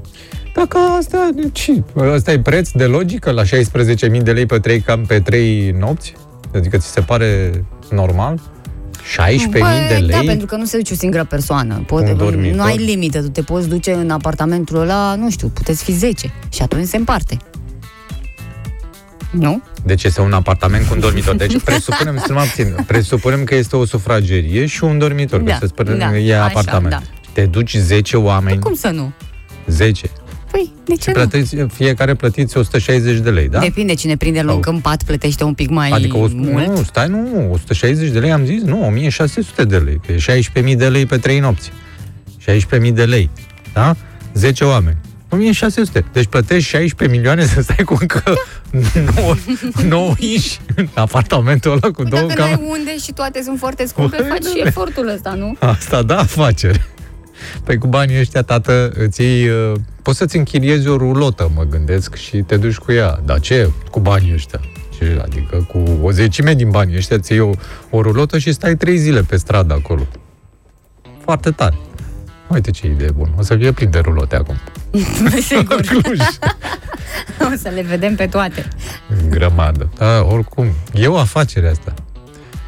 [0.55, 1.83] Dacă asta, ce?
[1.97, 6.13] Ăsta e preț de logică la 16.000 de lei pe 3 cam pe 3 nopți?
[6.55, 7.51] Adică ți se pare
[7.91, 8.41] normal?
[9.17, 9.61] 16.000 de Păi,
[10.11, 10.27] Da, lei?
[10.27, 11.83] pentru că nu se duce o singură persoană.
[11.87, 12.57] Poate, Un dormitor.
[12.57, 16.33] nu ai limită, tu te poți duce în apartamentul ăla, nu știu, puteți fi 10
[16.49, 17.37] și atunci se împarte.
[19.31, 19.63] Nu?
[19.85, 21.35] Deci este un apartament cu un dormitor.
[21.37, 25.59] Deci presupunem, să mă abțin, presupunem că este o sufragerie și un dormitor, Da, că
[25.61, 26.91] se spune, da, e așa, apartament.
[26.91, 27.01] da.
[27.33, 29.13] Te duci 10 oameni, Cum să nu?
[29.67, 30.11] 10.
[30.51, 31.13] Păi, de ce nu?
[31.13, 33.59] Plătiți, fiecare plătiți 160 de lei, da?
[33.59, 36.67] Depinde cine prinde loc Sau- în pat, plătește un pic mai Adică, o, mult.
[36.67, 40.77] nu, stai, nu, 160 de lei am zis, nu, 1600 de lei, că e 16.000
[40.77, 41.71] de lei pe 3 nopți.
[42.39, 43.31] 16.000 de lei,
[43.73, 43.97] da?
[44.33, 44.97] 10 oameni.
[45.29, 46.05] 1600.
[46.13, 48.23] Deci plătești 16 milioane să stai cu încă
[49.17, 49.35] 9,
[49.89, 52.57] 9 inși în apartamentul ăla cu două Păi Dacă camere.
[52.61, 54.67] n-ai unde și toate sunt foarte scumpe, Păi, faci și da.
[54.69, 55.57] efortul ăsta, nu?
[55.59, 56.87] Asta da afacere.
[57.65, 62.15] Păi cu banii ăștia, tată, îți iei, uh, poți să-ți închiriezi o rulotă, mă gândesc,
[62.15, 63.21] și te duci cu ea.
[63.25, 63.71] Dar ce?
[63.91, 64.61] Cu banii ăștia?
[64.99, 65.21] Ce?
[65.23, 67.51] Adică cu o zecime din banii ăștia ți iei o,
[67.91, 70.07] o rulotă și stai trei zile pe stradă acolo.
[71.25, 71.79] Foarte tare.
[72.49, 73.31] Uite ce idee bună.
[73.39, 74.55] O să fie plin de rulote acum.
[75.49, 75.81] Sigur.
[76.03, 76.19] Cluj.
[77.53, 78.69] O să le vedem pe toate.
[79.09, 79.91] În grămadă.
[79.99, 80.67] Da, oricum.
[80.95, 81.95] E o afacere asta.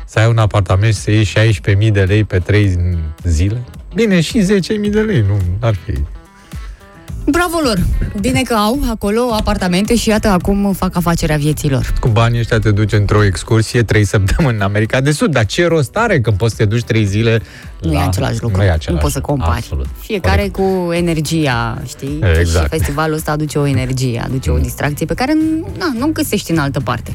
[0.07, 2.79] Să ai un apartament și să iei 16.000 de lei pe 3
[3.23, 3.63] zile?
[3.95, 4.39] Bine, și
[4.85, 5.93] 10.000 de lei, nu ar fi
[7.27, 7.79] Bravo lor!
[8.21, 11.93] Bine că au acolo apartamente și iată acum fac afacerea vieților.
[12.01, 15.67] Cu banii ăștia te duci într-o excursie trei săptămâni în America de Sud, dar ce
[15.67, 17.43] rost are când poți să te duci trei zile
[17.81, 17.99] Nu la...
[18.01, 18.57] e același lucru.
[18.57, 19.35] Nu, e nu același poți să lucru.
[19.35, 19.59] compari.
[19.59, 19.87] Absolut.
[19.99, 22.19] Fiecare cu energia, știi?
[22.39, 22.73] Exact.
[22.73, 25.33] Și festivalul ăsta aduce o energie, aduce o distracție pe care
[25.79, 27.13] na, nu o găsești în altă parte.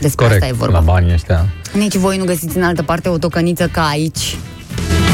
[0.00, 0.78] Despre Corect, asta e vorba.
[0.78, 1.46] la banii ăștia.
[1.72, 4.36] Nici voi nu găsiți în altă parte o tocăniță ca aici.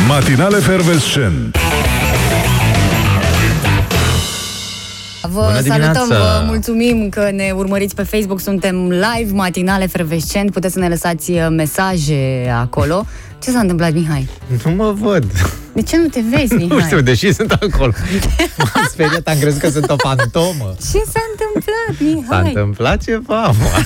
[0.08, 1.56] Matinale Fervescent.
[5.22, 6.04] Vă Bună salutăm, dimineața!
[6.06, 11.30] vă mulțumim că ne urmăriți pe Facebook, suntem live, matinale fervescent, puteți să ne lăsați
[11.30, 13.06] uh, mesaje acolo.
[13.42, 14.28] Ce s-a întâmplat, Mihai?
[14.64, 15.24] Nu mă văd.
[15.72, 16.76] De ce nu te vezi, Mihai?
[16.76, 17.92] Nu știu, deși sunt acolo.
[18.58, 20.74] M-am speriat, am crezut că sunt o fantomă.
[20.78, 22.46] Ce s-a întâmplat, S-a Mihai?
[22.48, 23.68] întâmplat ceva, mă.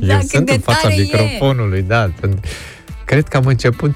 [0.00, 1.00] Da, Eu cât sunt de în fața tare e.
[1.00, 2.10] microfonului, da.
[2.20, 2.44] Sunt...
[3.12, 3.94] Cred că am început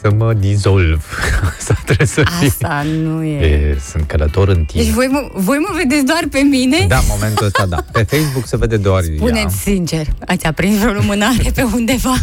[0.00, 1.18] să mă dizolv.
[1.58, 2.48] Asta trebuie să fie.
[2.48, 3.44] Asta nu e.
[3.44, 4.84] E, sunt călător în timp.
[4.84, 6.84] Deci voi mă, voi mă vedeți doar pe mine?
[6.88, 7.84] Da, în momentul ăsta, da.
[7.92, 9.14] Pe Facebook se vede doar ea.
[9.16, 12.14] Spuneți sincer, ați aprins vreo lumânare pe undeva?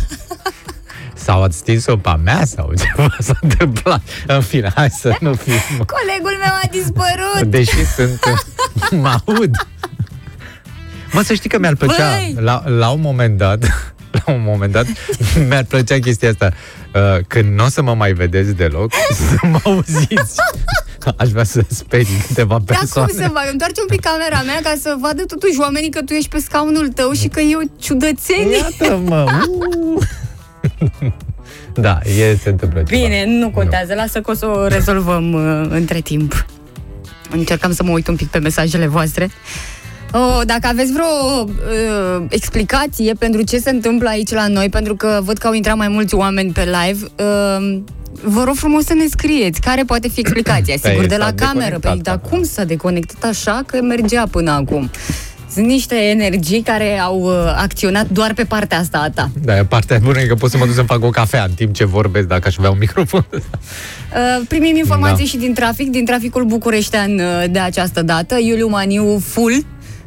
[1.25, 4.01] Sau ați stins-o pe a mea sau ceva s-a întâmplat.
[4.27, 5.53] În fine, hai să nu fim...
[5.77, 7.47] Colegul meu a dispărut!
[7.47, 8.19] Deși sunt...
[9.01, 9.67] mă aud.
[11.12, 12.36] Mă, să știi că mi-ar plăcea, Băi!
[12.39, 13.94] la, la un moment dat,
[14.25, 14.85] la un moment dat,
[15.47, 16.51] mi-ar plăcea chestia asta.
[16.93, 18.91] Uh, când nu o să mă mai vedeți deloc,
[19.29, 20.39] să mă auziți.
[21.17, 23.11] Aș vrea să sperii câteva Dar cum persoane.
[23.11, 23.51] să fac?
[23.51, 26.88] Întoarce un pic camera mea ca să vadă totuși oamenii că tu ești pe scaunul
[26.88, 28.57] tău și că e o ciudățenie.
[28.57, 29.25] Iată-mă!
[29.93, 30.03] Uh!
[31.73, 33.01] Da, e, se întâmplă ceva.
[33.01, 36.45] Bine, nu contează, lasă că o să o rezolvăm uh, între timp.
[37.31, 39.29] Încercam să mă uit un pic pe mesajele voastre.
[40.17, 41.06] Oh, dacă aveți vreo
[41.45, 45.75] uh, explicație pentru ce se întâmplă aici la noi, pentru că văd că au intrat
[45.75, 47.80] mai mulți oameni pe live, uh,
[48.23, 50.75] vă rog frumos să ne scrieți care poate fi explicația.
[50.82, 52.30] Păi, Sigur, de s-a la cameră, deconectat păi, dar acum.
[52.30, 54.89] cum s-a deconectat așa că mergea până acum?
[55.51, 59.30] Sunt niște energii care au uh, acționat doar pe partea asta a ta.
[59.43, 61.73] Da, partea bună e că pot să mă duc să-mi fac o cafea în timp
[61.73, 63.25] ce vorbesc, dacă aș avea un microfon.
[64.15, 65.30] Uh, primim informații Da.
[65.30, 68.38] și din trafic, din traficul bucureștean uh, de această dată.
[68.39, 69.65] Iuliu Maniu full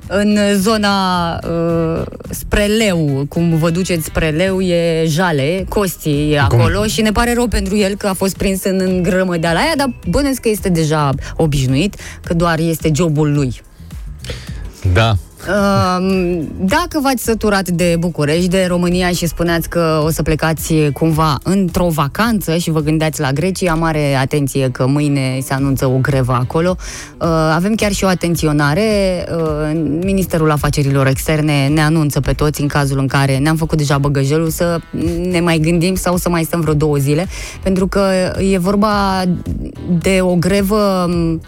[0.08, 6.60] în zona uh, spre Leu, cum vă duceți spre Leu, e jale, Costi e Cum?
[6.60, 9.72] acolo și ne pare rău pentru el că a fost prins în, în grămădeala aia,
[9.76, 13.60] dar bănesc că este deja obișnuit, că doar este jobul lui.
[14.92, 15.16] Da.
[15.46, 21.38] Uh, Dacă v-ați săturat de București, de România și spuneați că o să plecați cumva
[21.42, 26.32] într-o vacanță și vă gândeați la Grecia, mare atenție că mâine se anunță o grevă
[26.32, 26.76] acolo.
[27.20, 28.82] Uh, Avem chiar și o atenționare.
[29.36, 33.98] Uh, Ministerul Afacerilor Externe ne anunță pe toți în cazul în care ne-am făcut deja
[33.98, 34.78] băgăjelul să
[35.30, 37.26] ne mai gândim sau să mai stăm vreo două zile,
[37.62, 38.02] pentru că
[38.52, 39.22] e vorba
[40.02, 41.40] de o grevă m,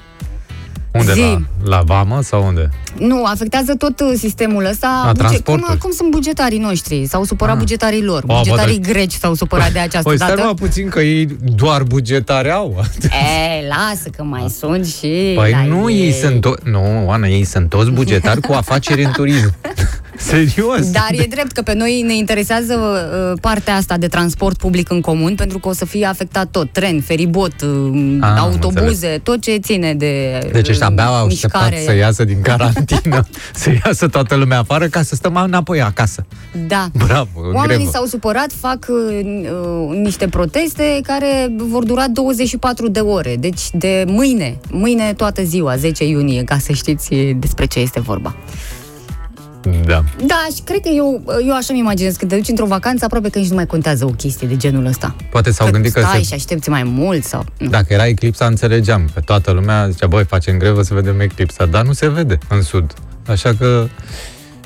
[0.92, 1.12] Unde?
[1.12, 1.20] Zi.
[1.20, 2.70] La, la vamă sau unde?
[2.98, 5.00] nu, afectează tot uh, sistemul ăsta.
[5.02, 5.76] A, cum, transportul.
[5.80, 7.06] cum sunt bugetarii noștri?
[7.06, 7.58] S-au supărat Ah.
[7.60, 8.22] bugetarii lor.
[8.26, 10.42] O, Bugetarii bă, greci s-au supărat de această Păi stai dată.
[10.42, 12.84] mă puțin că ei doar bugetare au.
[13.02, 17.44] E, lasă că mai sunt și Păi la nu, ei sunt to- Nu, Oana, ei
[17.44, 19.54] sunt toți bugetari cu afaceri în turism.
[20.20, 20.90] Serios.
[20.90, 25.00] Dar e drept că pe noi ne interesează uh, partea asta de transport public în
[25.00, 26.72] comun, pentru că o să fie afectat tot.
[26.72, 27.68] Tren, feribot, uh,
[28.20, 31.84] Ah, am autobuze, tot ce ține de Deci ăștia abia au uh, așteptat mișcare.
[31.86, 36.26] să iasă din carantină, să iasă toată lumea afară ca să stăm înapoi acasă.
[36.66, 36.88] Da.
[37.06, 37.90] Bravo, în Oamenii grevă.
[37.90, 39.20] s-au supărat, fac uh,
[39.90, 43.36] uh, niște proteste care vor dura 24 de ore.
[43.38, 48.34] Deci de mâine, mâine toată ziua, 10 iunie, ca să știți despre ce este vorba.
[49.86, 50.04] Da.
[50.26, 53.28] Da, și cred că eu, eu așa mi imaginez, când te duci într-o vacanță, aproape
[53.28, 55.14] că nici nu mai contează o chestie de genul ăsta.
[55.30, 57.44] Poate s-au că gândit că stai se- și aștepți mai mult sau...
[57.58, 57.68] Nu.
[57.68, 61.84] Dacă era eclipsa, înțelegeam că toată lumea zicea, băi, facem grevă să vedem eclipsa, dar
[61.84, 62.94] nu se vede în sud.
[63.26, 63.86] Așa că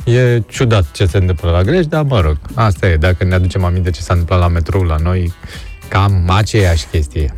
[0.04, 2.96] e ciudat ce se întâmplă la Grești, dar mă rog, asta e.
[2.96, 5.33] Dacă ne aducem aminte ce s-a întâmplat la metrou la noi,
[5.88, 7.35] cam aceeași chestie.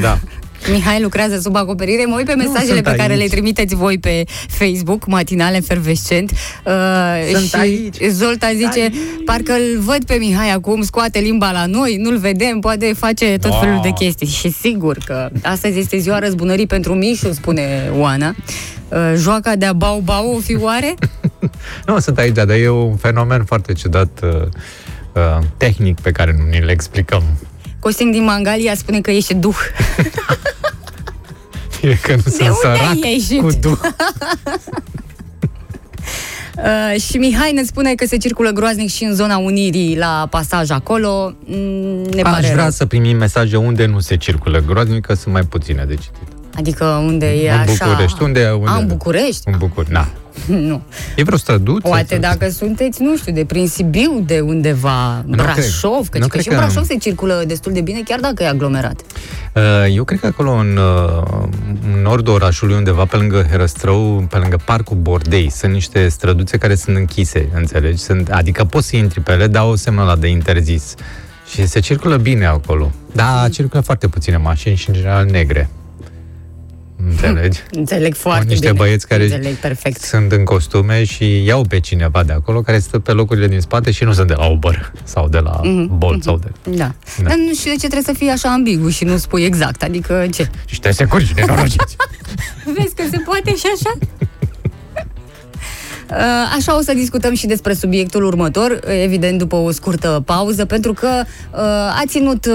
[0.00, 0.18] Da.
[0.72, 2.04] Mihai lucrează sub acoperire.
[2.04, 3.22] Mă uit pe mesajele sunt pe care aici.
[3.22, 6.30] le trimiteți voi pe Facebook, matinale efervescent.
[6.64, 6.72] Uh,
[7.32, 7.96] Sunt și aici.
[8.10, 8.94] Zolta zice, Aici.
[9.24, 13.50] parcă îl văd pe Mihai acum, scoate limba la noi, nu-l vedem, poate face tot
[13.50, 13.60] Wow.
[13.60, 14.26] felul de chestii.
[14.26, 18.34] Și sigur că astăzi este ziua răzbunării pentru Mișu, spune Oana.
[18.88, 20.94] Uh, joaca de-a bau-bau o fi oare?
[21.86, 24.30] Nu, sunt aici, dar e un fenomen foarte ciudat uh,
[25.12, 27.22] uh, tehnic pe care nu ni-l explicăm.
[27.80, 29.56] Costin din Mangalia spune că ești duh.
[31.82, 33.40] E că nu sunt unde sărac ai ieșit?
[33.40, 33.78] cu duh.
[36.56, 40.70] Uh, și Mihai ne spune că se circulă groaznic și în zona Unirii la pasaj
[40.70, 41.34] acolo.
[41.44, 41.56] Mm,
[42.14, 42.70] Ne Aș pare vrea rău.
[42.70, 46.28] să primim mesaje unde nu se circulă groaznic, că sunt mai puține de citit.
[46.60, 47.84] Adică unde e în așa...
[47.86, 48.22] București.
[48.22, 48.70] Unde, unde?
[48.70, 49.40] A, în București?
[49.48, 50.08] În București, na.
[50.68, 50.82] nu.
[51.16, 51.88] E vreo străduță?
[51.88, 56.08] Poate dacă sunteți, nu știu, de prin Sibiu, de undeva, Nu Brașov, cred.
[56.10, 58.42] că, Nu că cred și în că- Brașov se circulă destul de bine, chiar dacă
[58.42, 59.00] e aglomerat.
[59.54, 59.62] Uh,
[59.94, 61.48] Eu cred că acolo în, uh,
[61.94, 66.74] în nordul orașului, undeva pe lângă Herăstrău, pe lângă Parcul Bordei, sunt niște străduțe care
[66.74, 67.98] sunt închise, înțelegi?
[68.02, 70.94] Sunt, adică poți să intri pe ele, dar au semnul ăla de interzis.
[71.52, 72.90] Și se circulă bine acolo.
[73.12, 75.68] Da, circulă foarte puține mașini și în general negre.
[77.08, 77.60] Înțelegi?
[77.70, 78.78] Înțeleg foarte niște bine.
[78.78, 80.00] băieți care Înțeleg perfect.
[80.00, 83.90] sunt în costume și iau pe cineva de acolo care stă pe locurile din spate
[83.90, 86.70] și nu sunt de la Uber sau de la Mhm, Bolt sau de...
[86.70, 86.76] Da.
[86.76, 86.94] Da.
[87.28, 89.82] Dar nu știu de ce trebuie să fii așa ambigu și nu spui exact.
[89.82, 90.50] Adică ce?
[90.64, 91.96] Și te securi și nenorociți.
[92.76, 93.98] Vezi că se poate și așa?
[96.10, 96.16] Uh,
[96.56, 101.08] Așa o să discutăm și despre subiectul următor, evident după o scurtă pauză, pentru că
[101.52, 101.58] uh,
[102.00, 102.46] a ținut...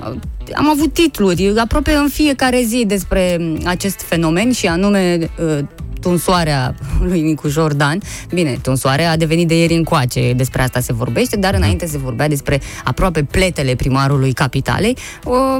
[0.00, 0.14] Uh,
[0.54, 5.58] am avut titluri aproape în fiecare zi despre acest fenomen și anume uh,
[6.00, 6.74] tunsoarea
[7.08, 8.00] lui Nicu Jordan.
[8.34, 12.28] Bine, tunsoarea a devenit de ieri încoace, despre asta se vorbește, dar înainte se vorbea
[12.28, 14.96] despre aproape pletele primarului capitalei.
[15.24, 15.58] Uh,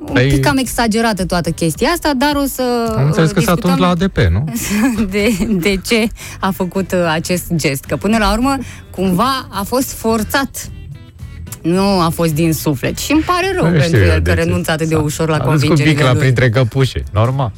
[0.00, 3.54] un Păi- pic cam exagerată toată chestia asta, dar o să Am înțeles că s-a
[3.54, 4.44] discutăm tuns la ADP, nu?
[5.10, 6.08] de, de ce
[6.40, 7.84] a făcut uh, acest gest.
[7.84, 8.56] Că până la urmă,
[8.90, 10.70] cumva a fost forțat.
[11.62, 12.98] Nu a fost din suflet.
[12.98, 14.42] Și îmi pare rău Nu pentru știu eu el de că ce.
[14.44, 16.20] renunță atât de S-a- ușor la a dus cu convingerile bicla lui.
[16.20, 17.52] printre căpușe, normal.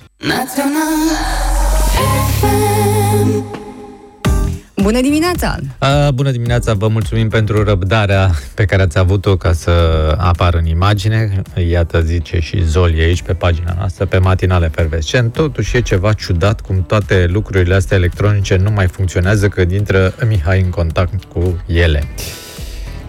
[4.77, 5.57] Bună dimineața!
[5.79, 9.71] A, bună dimineața, vă mulțumim pentru răbdarea pe care ați avut-o ca să
[10.19, 11.43] apară în imagine.
[11.71, 15.33] Iată, zice și Zoli aici pe pagina noastră, pe matinale fervescent.
[15.33, 20.61] Totuși e ceva ciudat cum toate lucrurile astea electronice nu mai funcționează când intră Mihai
[20.61, 22.03] în contact cu ele.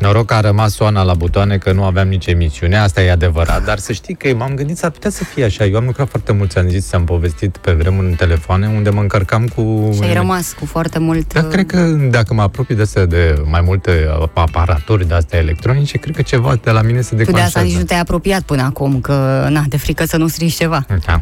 [0.04, 3.66] Noroc că a rămas Oana la butoane că nu aveam nici emisiune, asta e adevărat,
[3.66, 5.66] dar să știi că m-am gândit s-ar putea să fie așa.
[5.66, 9.02] Eu am lucrat foarte mult, ți-am zis, ți-am povestit pe vremuri în telefoane, unde mă
[9.02, 9.90] încărcam cu...
[9.96, 11.34] Și ai rămas cu foarte mult...
[11.34, 11.78] Da, cred că
[12.10, 16.56] dacă mă apropii de astea de mai multe aparaturi de astea electronice, cred că ceva
[16.64, 17.58] de la mine se Tu de declanșează.
[17.58, 20.86] asta nici nu te-ai apropiat până acum, că na, de frică să nu strici ceva.
[21.06, 21.22] Da.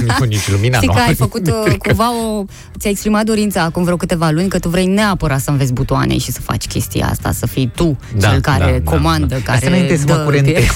[0.18, 0.94] Nu, nici lumina Știi nu.
[0.94, 2.44] că ai făcut uh, cumva o...
[2.78, 6.32] Ți-ai exprimat dorința acum vreo câteva luni că tu vrei neapărat să înveți butoane și
[6.32, 9.40] să faci chestia asta, să fii tu Da, cel care da, da, comandă, da.
[9.44, 10.64] care Asta înainte să mă dă- curentez.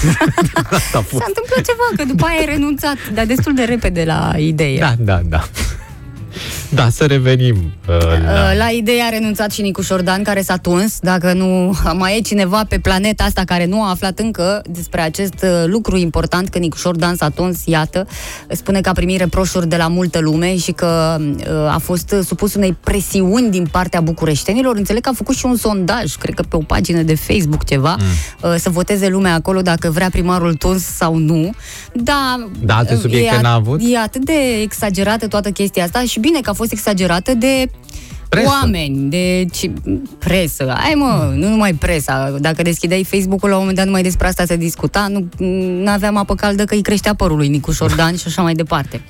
[0.63, 1.23] Asta a S-a fost.
[1.27, 4.79] întâmplat ceva, că după aia ai renunțat, dar destul de repede la idee.
[4.79, 5.47] Da, da, da.
[6.69, 8.51] Da, să revenim uh, la...
[8.51, 10.99] Uh, La idee a renunțat și Nicu Șordan, care s-a tuns.
[10.99, 15.33] Dacă nu mai e cineva pe planeta asta care nu a aflat încă despre acest
[15.43, 18.07] uh, lucru important, că Nicu Șordan s-a tuns, iată,
[18.49, 22.53] spune că a primit reproșuri de la multă lume și că uh, a fost supus
[22.53, 24.75] unei presiuni din partea bucureștenilor.
[24.75, 27.95] Înțeleg că a făcut și un sondaj, cred că pe o pagină de Facebook ceva,
[27.99, 28.57] mm.
[28.57, 31.49] să voteze lumea acolo dacă vrea primarul tuns sau nu.
[31.93, 33.81] Da, Da, alte subiecte e, n-a avut?
[33.83, 37.69] E atât de exagerată toată chestia asta și bine că a fost exagerată de
[38.29, 38.47] Presă.
[38.47, 39.69] oameni, de ci,
[40.17, 40.73] presă.
[40.77, 42.35] Ai mă, nu numai presa.
[42.39, 46.35] Dacă deschideai Facebook-ul, la un moment dat numai despre asta se discuta, nu aveam apă
[46.35, 49.01] caldă că îi creștea părul lui Nicuș Șordan și așa mai departe.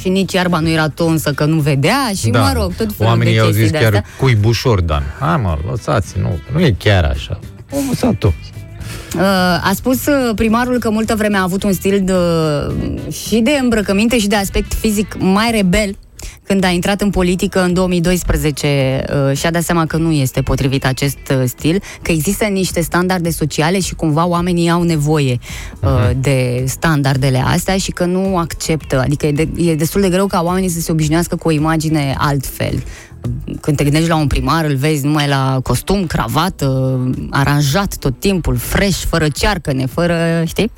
[0.00, 3.04] Și nici iarba nu era tonsă că nu vedea și, mă rog, tot felul Da.
[3.04, 4.04] Oamenii de au chestii zis de chiar astea.
[4.18, 5.02] cui bușor, Dan.
[5.18, 7.38] Hai mă, lăsați, nu, nu e chiar așa.
[7.70, 8.32] Omul s-a tot.
[9.14, 9.22] Uh,
[9.62, 12.14] a spus uh, primarul că multă vreme a avut un stil de,
[13.12, 15.96] și de îmbrăcăminte și de aspect fizic mai rebel
[16.42, 20.86] când a intrat în politică în 2012 uh, și-a dat seama că nu este potrivit
[20.86, 25.38] acest uh, stil, că există niște standarde sociale și cumva oamenii au nevoie
[25.82, 30.26] uh, de standardele astea și că nu acceptă, adică e, de, e destul de greu
[30.26, 32.82] ca oamenii să se obișnuiască cu o imagine altfel.
[33.60, 38.56] Când te gândești la un primar, îl vezi numai la costum, cravată, aranjat tot timpul,
[38.56, 40.70] fresh, fără cearcăne, fără, știi?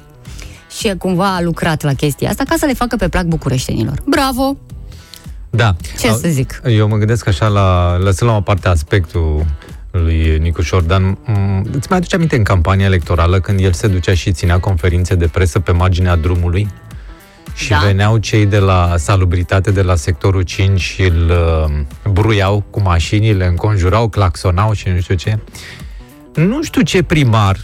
[0.79, 4.03] Și cumva a lucrat la chestia asta ca să le facă pe plac bucureștenilor.
[4.07, 4.57] Bravo!
[5.55, 5.77] Da.
[5.99, 6.61] Ce Au- să zic?
[6.67, 9.45] Eu mă gândesc așa la, lăsând la o parte aspectul
[9.91, 14.15] lui Nicu Șordan, m- îți mai aduce aminte în campania electorală când el se ducea
[14.15, 16.69] și ținea conferințe de presă pe marginea drumului?
[17.55, 17.79] Și Da.
[17.79, 23.47] veneau cei de la salubritate de la sectorul 5 și îl uh, bruiau cu mașinile,
[23.47, 25.39] înconjurau, claxonau și nu știu ce.
[26.35, 27.57] Nu știu ce primar,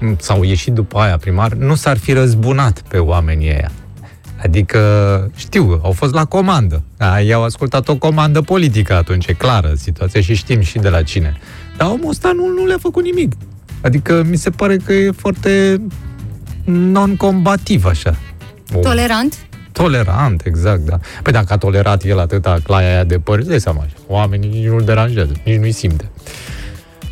[0.00, 3.70] m, sau ieșit după aia primar, nu s-ar fi răzbunat pe oamenii ăia.
[4.42, 6.82] Adică, știu, au fost la comandă.
[6.96, 10.88] Da, ei au ascultat o comandă politică atunci, e clară situația și știm și de
[10.88, 11.36] la cine.
[11.76, 13.32] Dar omul ăsta nu, nu le-a făcut nimic.
[13.82, 15.80] Adică mi se pare că e foarte
[16.64, 18.16] non-combativ așa.
[18.74, 19.36] O- Tolerant?
[19.72, 20.98] Tolerant, exact, da.
[21.22, 24.66] Păi dacă a tolerat el atâta claia aia de păr, îți dai seama, oamenii nici
[24.66, 26.10] nu-l deranjează, nici nu-i simte.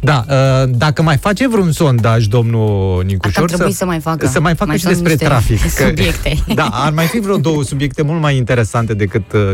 [0.01, 4.27] Da, uh, dacă mai face vreun sondaj, domnul Nicușor, Ar trebui să mai facă.
[4.27, 5.71] să mai facă Mai și sunt despre niște trafic.
[5.87, 6.35] subiecte.
[6.55, 9.53] Da, ar mai fi vreo două subiecte mult mai interesante decât uh,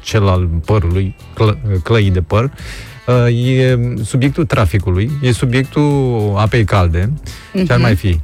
[0.00, 2.50] cel al părului, clă, clăii de păr.
[3.06, 7.12] Uh, e subiectul traficului, e subiectul apei calde.
[7.52, 7.72] Ce Mhm.
[7.72, 8.20] ar mai fi?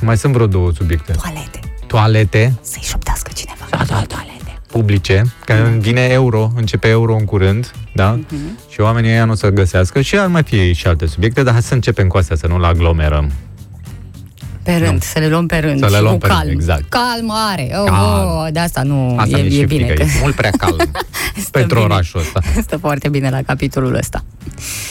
[0.00, 1.12] Mai sunt vreo două subiecte.
[1.12, 1.60] Toalete.
[1.86, 3.66] Toalete, Să-i șoptească cineva.
[3.70, 4.34] da, da, toalete.
[4.66, 8.10] Publice, că vine euro, începe euro în curând, da?
[8.28, 8.58] Mhm.
[8.70, 11.52] Și oamenii ăia nu o să găsească și ar mai fi și alte subiecte, dar
[11.52, 13.32] hai să începem cu astea, să nu-l aglomerăm.
[14.62, 15.78] Pe rând, să le luăm pe rând.
[15.78, 16.50] Să le și luăm cu pe rând, calm.
[16.50, 16.88] exact.
[16.88, 17.70] Calm are.
[17.78, 18.28] Oh, Calm.
[18.44, 19.84] oh, de asta nu Asta e, mi-e e și bine.
[19.84, 20.76] frică, că e mult prea calm
[21.36, 21.92] stă pentru bine.
[21.92, 22.40] orașul ăsta.
[22.66, 24.24] Stă foarte bine la capitolul ăsta.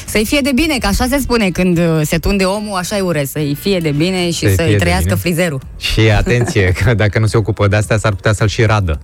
[0.06, 3.30] Să-i fie de bine, că așa se spune când uh, se tunde omul, așa-i urez,
[3.30, 5.16] să-i fie de bine și Să-i fie să-i de trăiască bine.
[5.20, 5.62] frizerul.
[5.78, 9.00] Și atenție, că dacă nu se ocupă de astea, s-ar putea să-l și radă.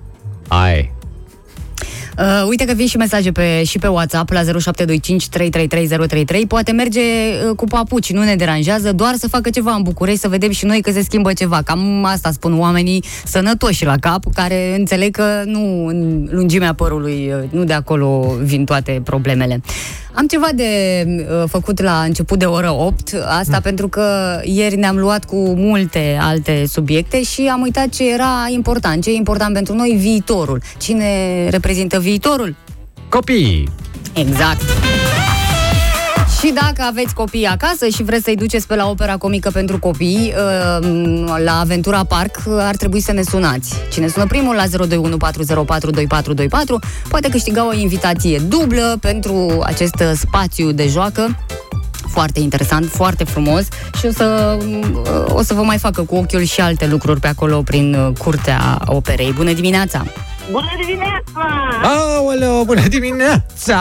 [0.48, 0.92] Ai.
[2.18, 6.46] Uh, uite că vin și mesaje pe, și pe WhatsApp la 0725 333033.
[6.46, 10.28] Poate merge uh, cu papuci, nu ne deranjează, doar să facă ceva în București, să
[10.28, 11.62] vedem și noi că se schimbă ceva.
[11.66, 17.50] Cam asta spun oamenii sănătoși la cap, care înțeleg că nu în lungimea părului, uh,
[17.50, 19.62] nu de acolo vin toate problemele.
[20.14, 24.98] Am ceva de uh, făcut la început de oră 8, asta pentru că ieri ne-am
[24.98, 29.04] luat cu multe alte subiecte și am uitat ce era important.
[29.04, 29.96] Ce e important pentru noi?
[30.00, 30.62] Viitorul.
[30.78, 32.56] Cine reprezintă viitorul?
[33.10, 33.70] Copii!
[34.14, 34.62] Exact.
[36.44, 40.34] Și dacă aveți copii acasă și vreți să-i duceți pe la opera comică pentru copii,
[40.36, 40.88] uh,
[41.44, 43.76] la Aventura Park, ar trebui să ne sunați.
[43.92, 44.68] Cine sună primul la 02140422424
[47.10, 51.38] poate câștiga o invitație dublă pentru acest uh, spațiu de joacă
[52.08, 56.44] foarte interesant, foarte frumos și o să, uh, o să vă mai facă cu ochiul
[56.44, 59.32] și alte lucruri pe acolo prin uh, curtea operei.
[59.32, 60.06] Bună dimineața!
[60.52, 61.50] Bună dimineața!
[62.18, 63.80] Aoleo, bună dimineața!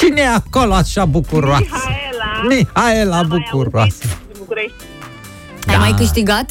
[0.00, 1.64] Cine e acolo așa bucuroasă?
[1.64, 2.42] Mihaela!
[2.48, 3.86] Mi, aia e la Am mai bucuroasă.
[4.02, 4.74] auzit din București.
[5.66, 5.78] Ai Da.
[5.78, 6.50] mai câștigat?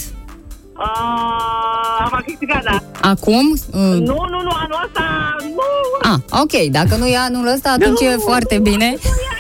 [0.78, 2.82] Uh, am câștigat, da.
[3.10, 3.52] Acum?
[3.52, 6.12] Uh, Nu, nu, nu, anul ăsta, nu.
[6.12, 6.72] Ah, ok.
[6.72, 8.86] Dacă nu e anul ăsta, atunci e foarte bine.
[8.86, 9.38] Nu e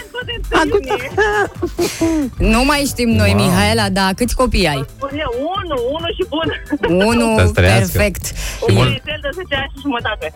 [0.63, 1.11] în tot de iunie.
[2.53, 3.45] Nu mai știm noi, Wow.
[3.45, 4.85] Mihaela, dar câți copii ai?
[4.95, 6.47] Spun eu, unu, unu și bun.
[7.07, 7.79] Unul, Să-ți trăiască.
[7.97, 8.23] perfect.
[8.67, 8.87] Un Mult.
[8.87, 10.33] băiețel de 10 ani și jumătate.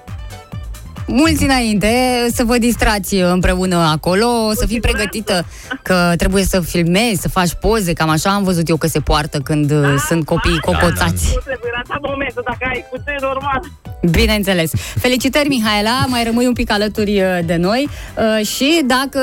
[1.08, 1.92] Mulți înainte
[2.34, 5.46] să vă distrați împreună acolo, să fii pregătită
[5.82, 9.39] că trebuie să filmezi, să faci poze, cam așa am văzut eu că se poartă
[9.39, 11.32] când uh, sunt copiii cocoțați.
[11.34, 13.62] Nu trebuie rata momentul, dacă ai cu ce normal.
[14.10, 14.72] Bineînțeles.
[15.00, 19.20] Felicitări, Mihaela, mai rămâi un pic alături uh, de noi uh, și dacă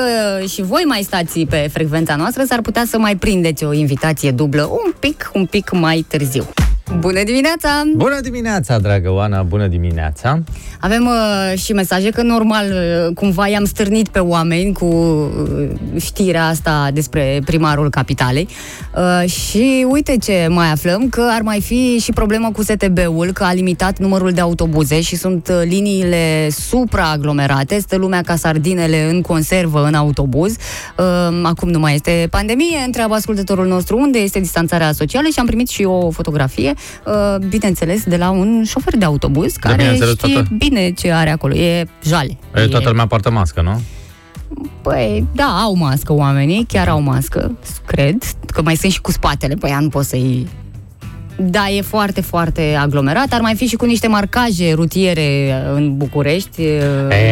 [0.47, 4.63] și voi mai stați pe frecvența noastră, s-ar putea să mai prindeți o invitație dublă
[4.63, 6.47] un pic, un pic mai târziu.
[6.99, 7.69] Bună dimineața!
[7.95, 10.39] Bună dimineața, dragă Oana, bună dimineața.
[10.79, 16.45] Avem uh, și mesaje că normal uh, cumva i-am stârnit pe oameni cu uh, știrea
[16.45, 18.47] asta despre primarul capitalei
[18.95, 23.43] uh, și uite ce mai aflăm că ar mai fi și problemă cu STB-ul că
[23.43, 29.21] a limitat numărul de autobuze și sunt uh, liniile supraaglomerate, stă lumea ca sardinele în
[29.21, 30.55] conservă în autobuz.
[30.97, 31.05] Uh,
[31.43, 35.67] acum nu mai este pandemie, întreabă ascultătorul nostru unde este distanțarea socială și am primit
[35.67, 36.80] și o fotografie, uh,
[37.47, 41.55] bineînțeles, de la un șofer de autobuz care bineînțeles, știe toată- bine ce are acolo.
[41.55, 42.37] E jale.
[42.55, 43.81] E, toată lumea poartă mască, nu?
[44.81, 48.15] Păi, da, au mască oamenii, chiar au mască, cred,
[48.47, 50.47] că mai sunt și cu spatele, păi ea nu poți să-i...
[51.43, 53.27] Da, e foarte, foarte aglomerat.
[53.33, 56.79] Ar mai fi și cu niște marcaje rutiere în București, E,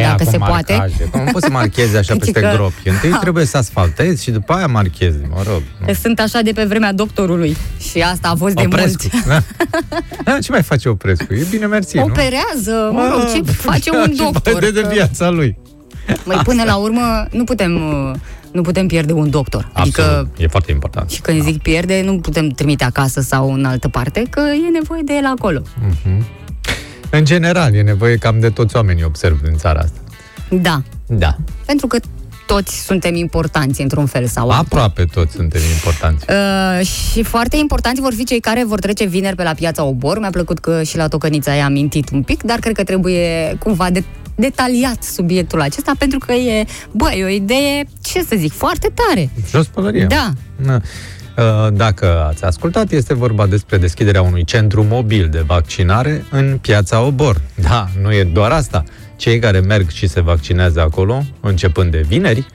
[0.02, 0.72] dacă acum se poate.
[0.72, 1.04] marcaje.
[1.10, 2.88] Cum poți să marchezi așa Deci peste că- gropi?
[2.88, 5.62] Întâi trebuie să asfaltezi și după aia marchezi, mă rog.
[5.80, 5.86] nu?
[5.86, 7.56] Că sunt așa de pe vremea doctorului
[7.90, 9.02] și asta a fost de Oprescu.
[9.12, 9.24] mult.
[9.26, 9.42] Da.
[10.24, 11.34] da, ce mai face Oprescu?
[11.34, 12.02] E bine mersi, nu?
[12.02, 14.52] Operează, mă rog, ce face un Ce doctor?
[14.54, 15.58] vede de Că- viața lui.
[16.24, 18.14] Măi, până la urmă, nu putem, uh,
[18.52, 19.68] nu putem pierde un doctor.
[19.72, 20.08] Absolut.
[20.10, 21.10] Adică E foarte important.
[21.10, 25.02] Și când zic pierde, nu putem trimite acasă sau în altă parte, că e nevoie
[25.04, 25.62] de el acolo.
[27.10, 29.98] În general, e nevoie cam de toți oamenii, observ, din țara asta.
[30.50, 31.36] Da, Da.
[31.66, 31.98] pentru că
[32.46, 34.66] toți suntem importanți într-un fel sau altul.
[34.78, 36.24] Aproape toți suntem importanți.
[36.28, 40.18] Uh, și foarte importanți vor fi cei care vor trece vineri pe la piața Obor.
[40.18, 43.90] Mi-a plăcut că și la Tocănița ai amintit un pic, dar cred că trebuie cumva
[43.90, 44.04] de
[44.40, 49.30] detaliat subiectul acesta, pentru că e, bă, e o idee, ce să zic, foarte tare.
[49.50, 50.06] Jos pălăria.
[50.06, 50.30] Da.
[50.56, 50.80] Na.
[51.36, 57.00] Uh, Dacă ați ascultat, este vorba despre deschiderea unui centru mobil de vaccinare în piața
[57.00, 57.40] Obor.
[57.54, 58.84] Da, nu e doar asta.
[59.16, 62.46] Cei care merg și se vaccinează acolo, începând de vineri,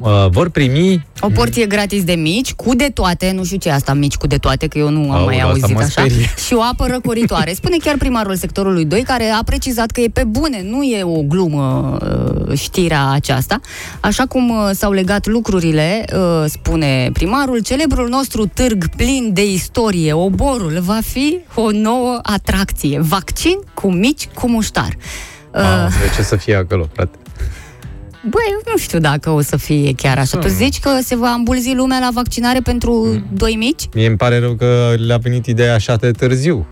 [0.00, 3.72] uh, vor primi O porție gratis de mici, cu de toate, nu știu ce e
[3.72, 5.88] asta, mici cu de toate, că eu nu am Aoleu, mai asta auzit mă așa,
[5.88, 6.34] sperie.
[6.46, 7.52] și o apă răcoritoare.
[7.52, 11.22] Spune chiar primarul sectorului 2, care a precizat că e pe bune, nu e o
[11.22, 11.96] glumă
[12.48, 13.60] uh, știrea aceasta.
[14.00, 20.12] Așa cum uh, s-au legat lucrurile, uh, spune primarul, celebrul nostru târg plin de istorie,
[20.12, 23.00] oborul, va fi o nouă atracție.
[23.00, 24.96] Vaccin cu mici cu muștar.
[25.54, 27.18] Uh, Ah, de ce să fie acolo, frate?
[28.22, 30.38] Băi, eu nu știu dacă o să fie chiar așa.
[30.38, 33.88] Tu zici că se va îmbulzi lumea la vaccinare pentru doi mici?
[33.94, 36.66] Mie îmi pare rău că le-a venit ideea așa de târziu.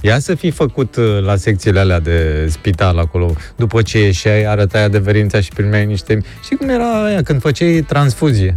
[0.00, 4.84] Ia să fi făcut uh, la secțiile alea de spital acolo, după ce ieșeai, arătai
[4.84, 6.22] adeverința și primeai niște...
[6.44, 8.54] Știi cum era aia când făceai transfuzie?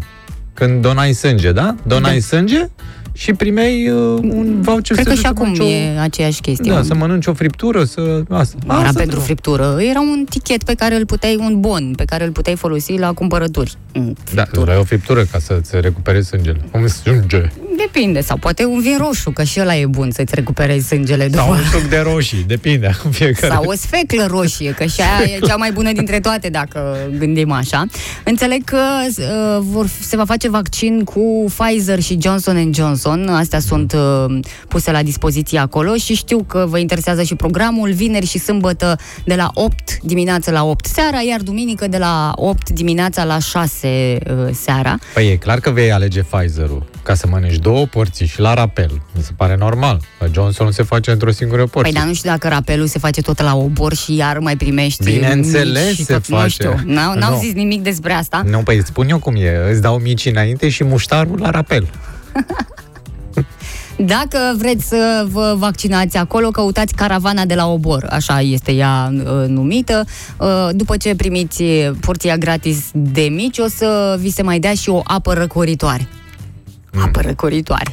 [0.53, 1.75] Când donai sânge, da?
[1.87, 2.19] Donai Da.
[2.19, 2.69] sânge
[3.13, 5.67] și primeai uh, un voucher Cred să că și să acum mănânci o...
[5.67, 6.71] e aceeași chestie.
[6.71, 8.23] Da, să mănânci o friptură, să...
[8.29, 8.57] Asta.
[8.65, 9.25] Nu era Asta pentru trebuie.
[9.25, 12.97] friptură, era un tichet pe care îl puteai, un bon pe care îl puteai folosi
[12.97, 13.73] la cumpărături.
[13.93, 14.65] Mm, Da, friptură.
[14.65, 16.61] vrei o friptură ca să-ți recuperezi sângele.
[16.71, 17.51] Cum sânge.
[17.77, 21.45] Depinde, sau poate un vin roșu, că și ăla e bun să-ți recuperezi sângele Sau
[21.45, 21.57] după.
[21.57, 22.91] un suc de roșii, depinde.
[23.11, 23.53] Fiecare.
[23.53, 27.51] Sau o sfeclă roșie, că și aia e cea mai bună dintre toate, dacă gândim
[27.51, 27.85] așa.
[28.23, 28.79] Înțeleg că
[29.17, 33.27] uh, vor, se va face vaccin cu Pfizer și Johnson Johnson.
[33.29, 38.25] Astea sunt uh, puse la dispoziție acolo și știu că vă interesează și programul vineri
[38.25, 43.23] și sâmbătă de la 8 dimineața la 8 seara, iar duminică de la 8 dimineața
[43.23, 44.99] la 6 uh, seara.
[45.13, 49.01] Păi e clar că vei alege Pfizer-ul ca să mănânci două porții și la rapel.
[49.15, 49.99] Mi se pare normal.
[50.19, 51.91] La Johnson se face într-o singură Păi porție.
[51.91, 55.85] dar nu știu dacă rapelul se face tot la obor și iar mai primești Bineînțeles
[55.87, 56.49] mici și se tot, Nu face.
[56.49, 57.39] știu, n-au, n-au Nu.
[57.39, 58.41] zis nimic despre asta.
[58.45, 59.69] Nu, păi îți spun eu cum e.
[59.71, 61.87] Îți dau mici înainte și muștarul la rapel.
[63.97, 69.47] Dacă vreți să vă vaccinați acolo, căutați caravana de la Obor, așa este ea uh,
[69.47, 70.05] numită.
[70.37, 71.63] Uh, după ce primiți
[71.99, 76.07] porția gratis de mici, o să vi se mai dea și o apă răcoritoare.
[77.05, 77.85] Apă răcoritoare.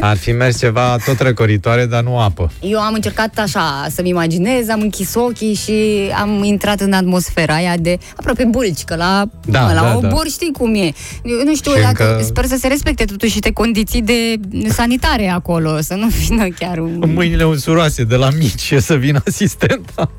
[0.00, 2.50] Ar fi mers ceva tot răcoritoare, dar nu apă.
[2.60, 5.72] Eu am încercat așa să-mi imaginez, am închis ochii și
[6.20, 10.28] am intrat în atmosfera aia de aproape bulcică la, Da, la da, obor, da.
[10.28, 10.78] știi cum e.
[11.24, 14.34] Eu nu știu, Și dacă, încă- sper să se respecte totuși niște condiții de
[14.68, 17.10] sanitare acolo, să nu vină chiar un...
[17.14, 20.10] Mâinile unsuroase de la mici e să vină asistenta.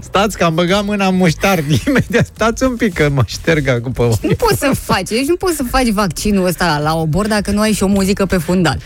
[0.00, 2.26] Stați că am băgat mâna în muștar imediat.
[2.34, 5.56] Stați un pic că mă șterg acum pe Nu poți să faci, deci nu poți
[5.56, 8.78] să faci vaccinul ăsta la obor dacă nu ai și o muzică pe fundal.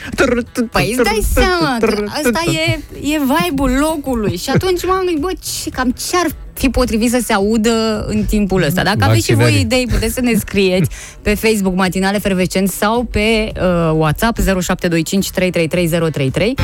[0.71, 2.81] Păi îți dai seama că asta e,
[3.15, 5.31] e vibe-ul locului și atunci m-am gândit, bă,
[5.63, 6.31] ce, cam ce ar
[6.61, 8.83] fi potrivit să se audă în timpul ăsta.
[8.83, 9.65] Dacă aveți și voi Vaccinării.
[9.67, 10.91] idei, puteți să ne scrieți
[11.25, 16.55] pe Facebook Matinale Fervescent sau pe uh, WhatsApp 0725 333033.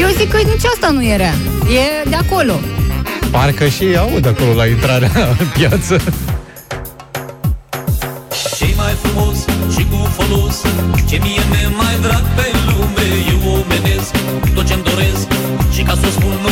[0.00, 1.34] Eu zic că nici asta nu e rea.
[2.04, 2.52] E de acolo.
[3.30, 6.00] Parcă și ei aud acolo la intrarea în piață.
[8.56, 9.36] ce mai frumos
[9.76, 10.60] și cu folos
[11.08, 13.06] Ce mie mi mai drag pe lume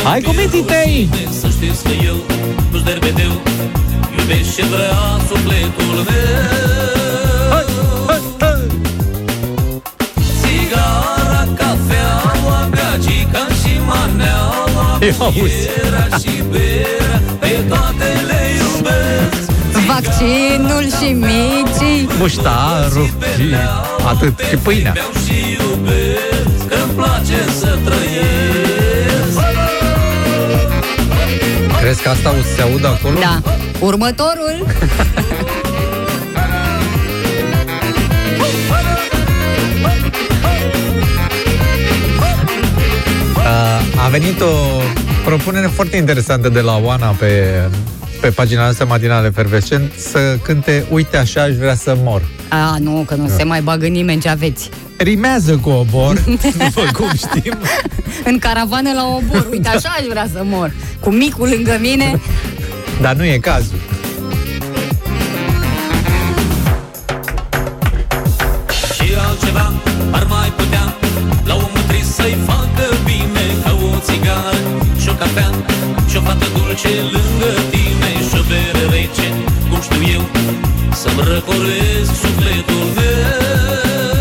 [0.03, 1.09] Hai cu fie miții tăi!
[1.11, 2.15] rușine, Să știți că eu
[2.71, 3.33] nu-ți derbedeu
[4.17, 6.59] Iubesc ce vrea sufletul meu
[10.41, 15.69] Țigara, cafeaua, gagica și maneaua Eu auzi.
[15.85, 19.49] Era și berea, pe toate le iubesc
[19.87, 22.07] Vaccinul și micii.
[22.19, 23.05] Muștarul
[23.37, 23.55] și
[24.07, 24.39] atât.
[24.49, 24.91] Și pâinea.
[24.93, 28.38] Beau și iubesc Că-mi place să trăiesc
[31.89, 33.19] Crezi că asta o să se audă acolo?
[33.19, 33.41] Da.
[33.79, 34.65] Următorul.
[43.35, 44.81] Uh, a venit o
[45.25, 47.61] propunere foarte interesantă de la Oana pe,
[48.21, 52.21] pe pagina noastră matinale Efervescent să cânte Uite așa aș vrea să mor.
[52.49, 54.69] A, nu, că nu se mai bagă nimeni ce aveți.
[55.01, 56.23] Rimează cu obor,
[56.63, 57.57] după cum știm.
[58.23, 59.47] În caravană la obor.
[59.51, 60.73] Uite, așa aș vrea să mor.
[60.99, 62.19] Cu micul lângă mine.
[63.01, 63.79] Dar nu e cazul.
[68.93, 69.73] Și altceva
[70.11, 70.95] ar mai putea
[71.43, 74.61] La omul trist să-i facă bine Ca o țigară
[75.01, 75.49] și o cafea
[76.09, 79.27] Și o fată dulce lângă tine Și o bere rece,
[79.69, 80.23] cum știu eu
[80.93, 83.38] Să-mi răcoresc sufletul meu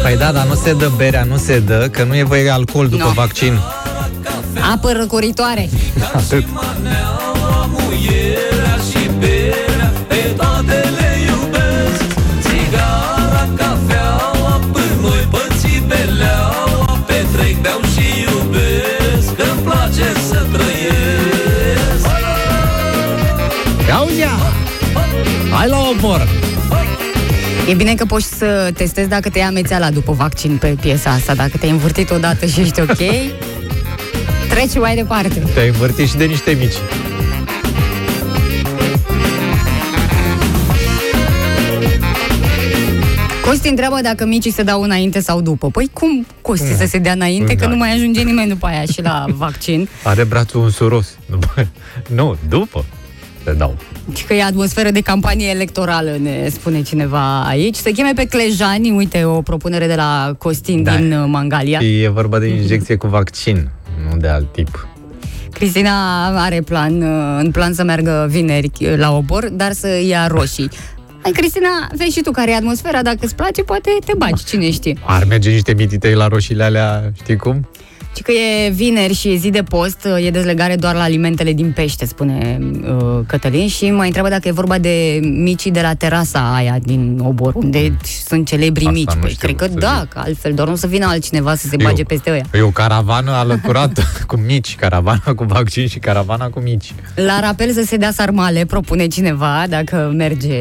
[0.03, 2.88] Păi da, dar nu se dă berea, nu se dă, că nu e voie alcool
[2.88, 3.11] după Nu.
[3.11, 3.59] vaccin.
[4.72, 5.68] Apă răcoritoare.
[6.14, 6.44] Atât.
[6.53, 12.03] Maneaua, muierea și berea Pe toate le iubesc
[12.40, 22.07] Țigara, cafeaua Până noi pății beleaua Petrec, beau și iubesc Că-mi place să trăiesc
[23.99, 24.30] Auzia!
[25.53, 26.38] Hai la obor!
[27.69, 31.35] E bine că poți să testezi dacă te ia amețeala după vaccin pe piesa asta.
[31.35, 32.97] Dacă te-ai învârtit odată și ești ok,
[34.49, 35.43] treci mai departe.
[35.55, 36.75] Te-ai învârtit și de niște mici.
[43.45, 45.71] Costi întreabă dacă micii se dau înainte sau după.
[45.71, 47.71] Păi cum Costi să se dea înainte, că Da.
[47.71, 49.89] nu mai ajunge nimeni după aia și la vaccin.
[50.05, 51.09] Are brațul unsuros.
[51.31, 51.69] După...
[52.14, 52.85] Nu, după
[53.49, 53.76] te dau.
[54.14, 57.74] Și că e atmosferă de campanie electorală, ne spune cineva aici.
[57.76, 60.96] Se cheme pe Clejani, uite, o propunere de la Costin Da.
[60.96, 61.78] din uh, Mangalia.
[61.80, 63.70] Și e vorba de injecție cu vaccin,
[64.11, 64.88] nu de alt tip.
[65.53, 70.26] Cristina are plan, uh, în plan să meargă vineri uh, la obor, dar să ia
[70.26, 70.70] roșii.
[71.22, 74.70] Hai, Cristina, vezi și tu care e atmosfera, dacă îți place, poate te bagi, cine
[74.70, 74.96] știe.
[75.05, 77.68] Ar merge niște mititei la roșiile alea, știi cum?
[78.19, 81.53] Și că e vineri și e zi de post, uh, e dezlegare doar la alimentele
[81.53, 82.59] din pește, spune
[82.89, 87.19] uh, Cătălin, și mai întreabă dacă e vorba de micii de la terasa aia din
[87.23, 87.97] obor, unde
[88.27, 89.12] sunt celebri Asta mici.
[89.14, 90.09] nu Păi, știu cred că să da, zic.
[90.09, 92.45] că altfel doar nu să vină altcineva să se Eu- bage peste ăia.
[92.55, 96.95] E o caravană alăturată cu mici, caravana cu vaccin și caravana cu mici.
[97.14, 100.57] La rapel să se dea sarmale, propune cineva, dacă merge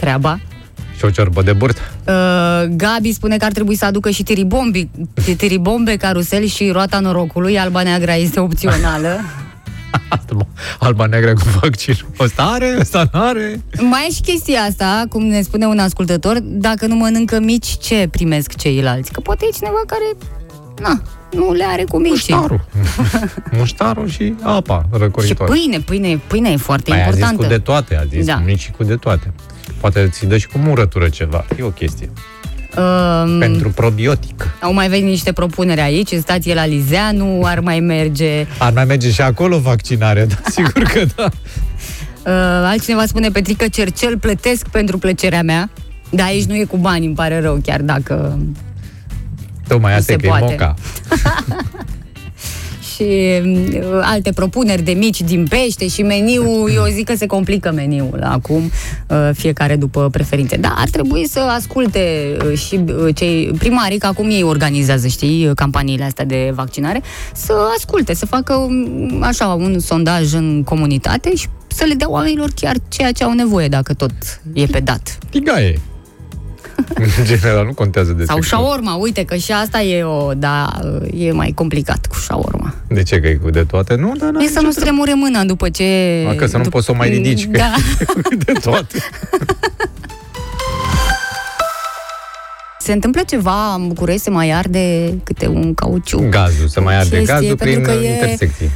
[0.00, 0.40] treaba.
[0.96, 1.80] Și o ciorbă de burtă.
[2.06, 4.88] Uh, Gabi spune că ar trebui să aducă și tiribombi,
[5.36, 7.58] tiribombe, carusel și roata norocului.
[7.58, 9.20] Alba neagra este opțională.
[10.08, 10.46] Asta, mă,
[10.78, 11.94] alba neagră cu vaccin.
[12.20, 13.60] Ăsta are, ăsta nu are.
[13.80, 18.08] Mai e și chestia asta, cum ne spune un ascultător, dacă nu mănâncă mici, ce
[18.10, 19.12] primesc ceilalți?
[19.12, 20.16] Că poate e cineva care,
[20.82, 22.10] na, nu le are cu mici.
[22.10, 22.64] Muștarul.
[23.58, 25.52] Muștarul și apa Și răcoritoare.
[25.52, 27.42] pâine, pâine, pâine e foarte Mai a zis importantă.
[27.42, 28.34] cu de toate, a zis Da.
[28.34, 28.42] da.
[28.44, 29.32] mici cu de toate.
[29.80, 31.44] Poate ți dă și cu murătură ceva.
[31.58, 32.10] E o chestie.
[33.24, 34.56] Um, Pentru probiotic.
[34.60, 38.46] Au mai venit niște propuneri aici, în stație la Lizeanu, ar mai merge.
[38.58, 41.24] Ar mai merge și acolo vaccinare, da, sigur că da.
[41.24, 42.32] Uh,
[42.70, 45.70] altcineva spune, Petrică Cercel, plătesc pentru plăcerea mea.
[46.10, 48.38] Da, aici nu e cu bani, îmi pare rău, chiar dacă...
[49.68, 50.44] Tocmai Nu asta e se că e poate.
[50.44, 50.74] moca.
[52.96, 57.72] și mm, alte propuneri de mici din pește și meniul, eu zic că se complică
[57.72, 58.70] meniul acum,
[59.08, 60.56] uh, fiecare după preferințe.
[60.56, 65.54] Da, ar trebui să asculte uh, și uh, cei primarii, că acum ei organizează, știi,
[65.54, 67.02] campaniile astea de vaccinare,
[67.34, 72.50] să asculte, să facă um, așa un sondaj în comunitate și să le dea oamenilor
[72.54, 74.12] chiar ceea ce au nevoie, dacă tot
[74.52, 75.18] e pe dat.
[75.30, 75.80] Tigaie.
[76.94, 78.46] În general, nu contează de Sau sex.
[78.48, 80.72] șaorma, uite că și asta e o, da,
[81.16, 82.74] e mai complicat cu șaorma.
[82.88, 83.94] De ce că e cu de toate?
[83.94, 85.84] Nu, dar n-are E să nu nicio stremure mâna după ce...
[86.28, 87.72] A, că să nu dup- poți să o mai ridici, că- Da.
[88.44, 88.98] de toate.
[92.86, 96.28] Se întâmplă ceva în București, se mai arde câte un cauciuc.
[96.28, 98.70] Gazul, să mai arde Chestie, gazul pentru prin că e- intersecții.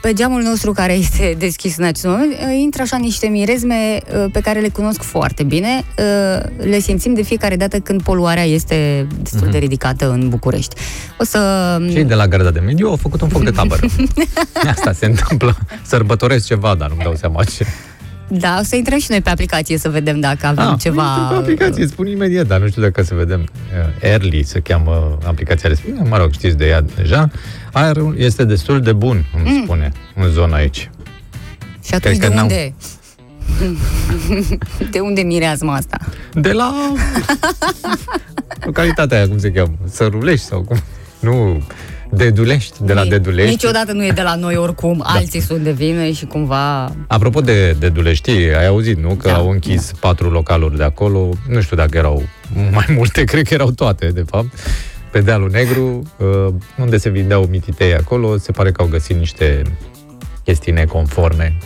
[0.00, 4.40] Pe geamul nostru care este deschis în acest moment, intră așa niște mirezme uh, pe
[4.40, 5.84] care le cunosc foarte bine.
[5.98, 10.74] Uh, Le simțim de fiecare dată când poluarea este destul de ridicată în București.
[11.18, 11.40] O să...
[11.92, 13.86] Cei de la Garda de Mediu au făcut un foc de tabără.
[14.74, 15.56] Asta se întâmplă.
[15.82, 17.66] Sărbătoresc ceva, dar nu-mi dau seama ce.
[18.28, 21.02] Da, o să intrăm și noi pe aplicație să vedem dacă avem Ah, ceva...
[21.30, 23.40] Pe aplicație, spun imediat, dar nu știu dacă să vedem.
[23.40, 26.06] Uh, Early se cheamă aplicația respectivă.
[26.08, 27.30] Mă rog, știți de ea deja.
[27.72, 30.90] Aerul este destul de bun, îmi spune, în zona aici.
[31.84, 32.74] Și atunci Cred de că n-au- unde?
[34.92, 35.98] de unde mireazma asta?
[36.32, 36.74] De la
[38.66, 39.72] localitatea aia, cum se cheamă?
[39.90, 40.76] Sărulești sau cum?
[41.20, 41.62] Nu,
[42.10, 43.50] Dedulești, de la Ni- Dedulești.
[43.50, 45.04] Niciodată nu e de la noi oricum, da.
[45.12, 46.92] alții sunt de vină și cumva...
[47.06, 49.08] Apropo de Dedulești, ai auzit, nu?
[49.14, 49.34] Că Da.
[49.34, 51.28] au închis patru localuri de acolo.
[51.48, 52.22] Nu știu dacă erau
[52.72, 54.46] mai multe, cred că erau toate, de fapt.
[55.10, 59.62] Pe dealul negru, uh, unde se vindeau mititei acolo, se pare că au găsit niște
[60.44, 61.56] chestii neconforme.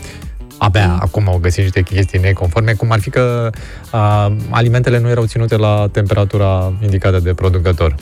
[0.58, 0.98] Abia Mm.
[1.02, 3.50] acum au găsit niște chestii neconforme, cum ar fi că
[3.92, 7.94] uh, alimentele nu erau ținute la temperatura indicată de producător.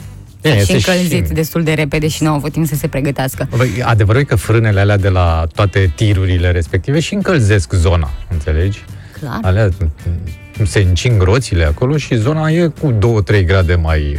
[0.43, 3.47] Și este încălzit destul de repede și nu au avut timp să se pregătească.
[3.55, 8.83] Băi, adevărul e că frânele alea de la toate tirurile respective și încălzesc zona, înțelegi?
[9.19, 9.39] Clar.
[9.41, 9.69] Alea
[10.59, 14.17] m, se încing roțile acolo și zona e cu 2-3 grade mai,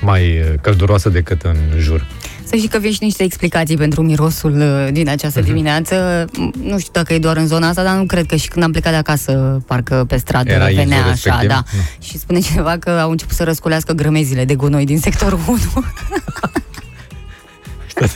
[0.00, 2.06] mai călduroasă decât în jur.
[2.48, 5.48] Să știi că vin și niște explicații pentru mirosul uh, din această Mhm.
[5.48, 6.24] dimineață.
[6.38, 8.64] M, Nu știu dacă e doar în zona asta, dar nu cred că și când
[8.64, 11.48] am plecat de acasă, parcă pe stradă Era venea izul așa, respectiv?
[11.48, 11.62] da.
[11.72, 11.80] Nu.
[12.06, 15.58] Și spune cineva că au început să răsculească grămezile de gunoi din sectorul 1.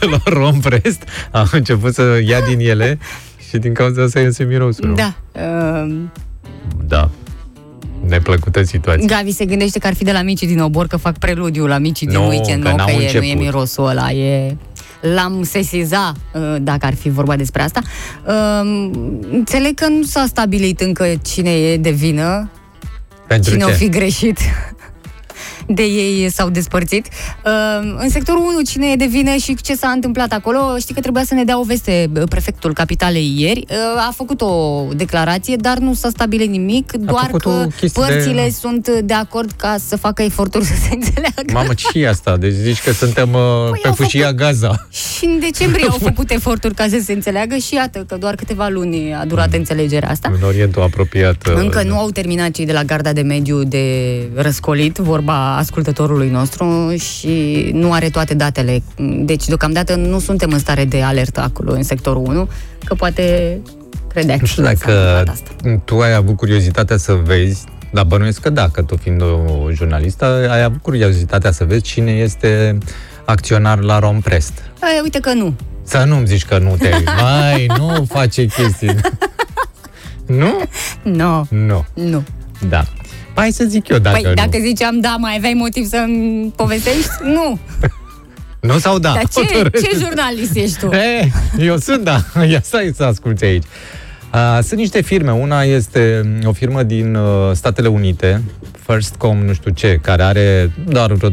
[0.00, 2.98] De la Romprest am început să ia din ele
[3.48, 4.88] și din cauza asta iese mirosul.
[4.88, 4.94] nu?
[4.94, 5.14] da.
[5.32, 5.94] Uh,
[6.86, 7.10] Da.
[8.08, 9.06] Neplăcută situație.
[9.06, 11.78] Gavi se gândește că ar fi de la micii din obor, că fac preludiu la
[11.78, 13.38] micii din Nu, weekend, că nu, n-au că e, nu e început.
[13.40, 14.56] mirosul ăla, e...
[15.14, 17.80] L-am sesiza, uh, dacă ar fi vorba despre asta.
[18.26, 18.90] Uh,
[19.32, 22.50] Înțeleg că nu s-a stabilit încă cine e de vină,
[23.26, 23.70] Pentru cine ce?
[23.70, 24.38] o fi greșit
[25.74, 27.06] de ei s-au despărțit.
[27.44, 27.50] Uh,
[27.98, 30.58] În sectorul 1, cine e de vină și ce s-a întâmplat acolo?
[30.78, 33.64] Știi că trebuia să ne dea o veste uh, prefectul capitalei ieri.
[33.70, 33.76] Uh,
[34.08, 38.12] A făcut o declarație, dar nu s-a stabilit nimic, doar făcut o că chestie de-
[38.12, 41.52] părțile sunt de acord ca să facă eforturi să se înțeleagă.
[41.52, 42.36] Mamă, ce e asta?
[42.36, 44.86] Deci zici că suntem uh, pe Păi au fâșia Gaza.
[44.90, 48.68] Și în decembrie au făcut eforturi ca să se înțeleagă și iată că doar câteva
[48.68, 50.30] luni a durat înțelegerea asta.
[50.40, 51.46] În Orientul apropiat.
[51.48, 53.84] uh, Încă nu au terminat cei de la Garda de Mediu de
[54.34, 58.82] răscolit, vorba ascultătorului nostru și nu are toate datele.
[59.24, 62.48] Deci, deocamdată, nu suntem în stare de alertă acolo, în sectorul 1,
[62.84, 63.58] că poate
[64.08, 65.50] credea Nu știu că s-a dacă întâmplat asta.
[65.84, 70.48] tu ai avut curiozitatea să vezi, dar bănuiesc că da, că tu fiind o jurnalistă,
[70.50, 72.78] ai avut curiozitatea să vezi cine este
[73.24, 74.52] acționar la Romprest.
[74.96, 75.54] E, uite că nu.
[75.84, 76.90] Să nu-mi zici că nu te
[77.20, 78.96] Mai, nu face chestii.
[80.26, 80.62] nu?
[81.02, 81.84] Nu, Nu.
[81.94, 82.22] nu.
[82.68, 82.84] Da.
[83.34, 84.34] Hai să zic eu dacă Păi, nu.
[84.34, 87.10] dacă ziceam da, mai aveai motiv să-mi povestești?
[87.36, 87.58] Nu.
[88.60, 89.12] Nu sau da?
[89.12, 89.84] Dar ce, Hotărâți.
[89.84, 90.90] ce jurnalist ești tu?
[90.94, 92.24] E, eu sunt, da.
[92.50, 93.64] Ia stai să asculti aici.
[94.34, 95.32] Uh, sunt niște firme.
[95.32, 98.42] Una este mm, o firmă din uh, Statele Unite,
[98.86, 101.30] Firstcom, nu știu ce, care are doar vreo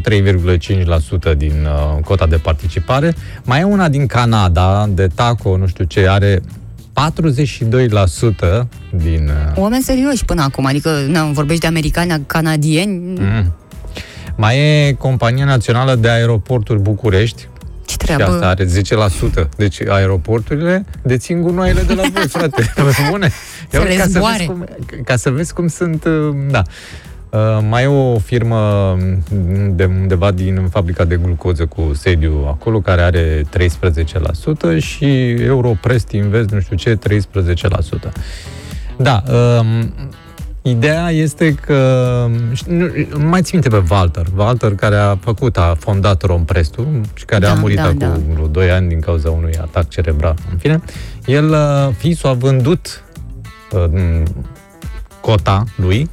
[1.32, 1.52] 3,5% din
[1.96, 3.14] uh, cota de participare.
[3.42, 6.40] Mai e una din Canada, de Taco, nu știu ce, are
[7.08, 9.30] 42% din...
[9.54, 13.52] Uh, Oameni serioși până acum, adică na, vorbești de americani, canadieni, mm.
[14.36, 17.48] Mai e Compania Națională de Aeroporturi București,
[17.84, 18.24] ce Și treabă?
[18.32, 18.66] asta are
[19.44, 19.48] 10%.
[19.56, 22.72] Deci aeroporturile dețin gunoaiele de la voi, frate.
[22.74, 23.30] Pe Bune.
[23.70, 24.36] Să le ca, să zboare.
[24.36, 24.64] vezi cum,
[25.04, 26.04] ca să vezi cum sunt...
[26.04, 26.62] uh, Da.
[27.30, 28.94] Uh, mai e o firmă
[29.30, 36.10] mm, de undeva din fabrica de glucoză cu sediu acolo, care are 13% și Europrest
[36.10, 36.98] Invest, nu știu ce, 13%.
[38.96, 39.22] Da,
[39.60, 39.92] um,
[40.62, 42.26] Ideea este că...
[42.66, 44.26] Nu, mai țin minte pe Walter.
[44.36, 48.18] Walter care a făcut, a fondat Romprestul și care Da, a murit da, acum da.
[48.32, 50.36] vreo 2 ani din cauza unui atac cerebral.
[50.50, 50.80] În fine,
[51.24, 53.04] el, uh, fisul a vândut
[53.72, 54.22] uh,
[55.20, 56.10] cota lui.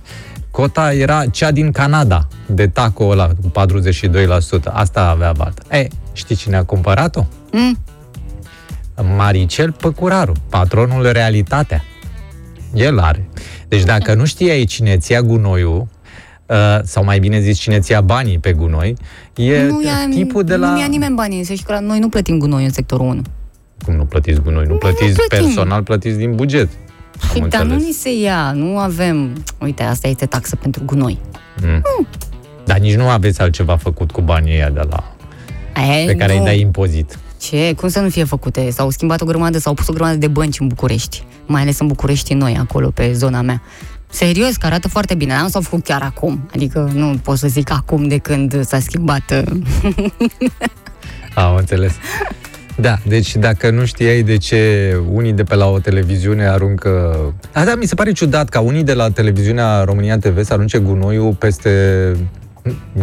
[0.58, 3.52] Cota era cea din Canada, de taco ăla, cu
[4.60, 4.64] 42%.
[4.64, 5.80] Asta avea Walter.
[5.80, 7.26] E, știi cine a cumpărat-o?
[7.52, 7.78] Mm.
[9.16, 11.84] Maricel Păcuraru, patronul Realitatea.
[12.74, 13.30] El are.
[13.68, 15.88] Deci dacă nu știai cine ți ia gunoiul,
[16.46, 18.96] uh, sau mai bine zis cine ți ia banii pe gunoi,
[19.36, 20.72] e Nu ia, tipul de la...
[20.72, 23.22] nu ia nimeni banii, să știi că la noi nu plătim gunoi în sectorul 1.
[23.86, 24.66] Cum nu plătiți gunoi?
[24.66, 25.46] Nu plătiți plătim.
[25.46, 26.70] personal, plătiți din buget.
[27.22, 27.84] Am Păi, dar nu înțeles.
[27.86, 29.44] ni se ia, nu avem...
[29.60, 31.18] Uite, asta este taxă pentru gunoi.
[32.66, 35.16] Dar nici nu aveți altceva făcut cu banii ăia de la...
[36.02, 36.40] E, pe care nu.
[36.40, 37.20] îi dai impozit.
[37.42, 37.74] Ce?
[37.74, 38.70] Cum să nu fie făcute?
[38.72, 41.24] S-au schimbat o grămadă, s-au pus o grămadă de bănci în București.
[41.46, 43.62] Mai ales în București noi, acolo, pe zona mea.
[44.10, 45.40] Serios, că arată foarte bine.
[45.42, 46.50] Nu s-au făcut chiar acum.
[46.54, 49.32] Adică nu pot să zic acum de când s-a schimbat.
[49.32, 49.60] uh,
[51.36, 51.92] Am înțeles.
[52.82, 57.16] Da, deci dacă nu știai de ce unii de pe la o televiziune aruncă...
[57.52, 60.78] A, da, mi se pare ciudat ca unii de la televiziunea România TV să arunce
[60.78, 61.72] gunoiul peste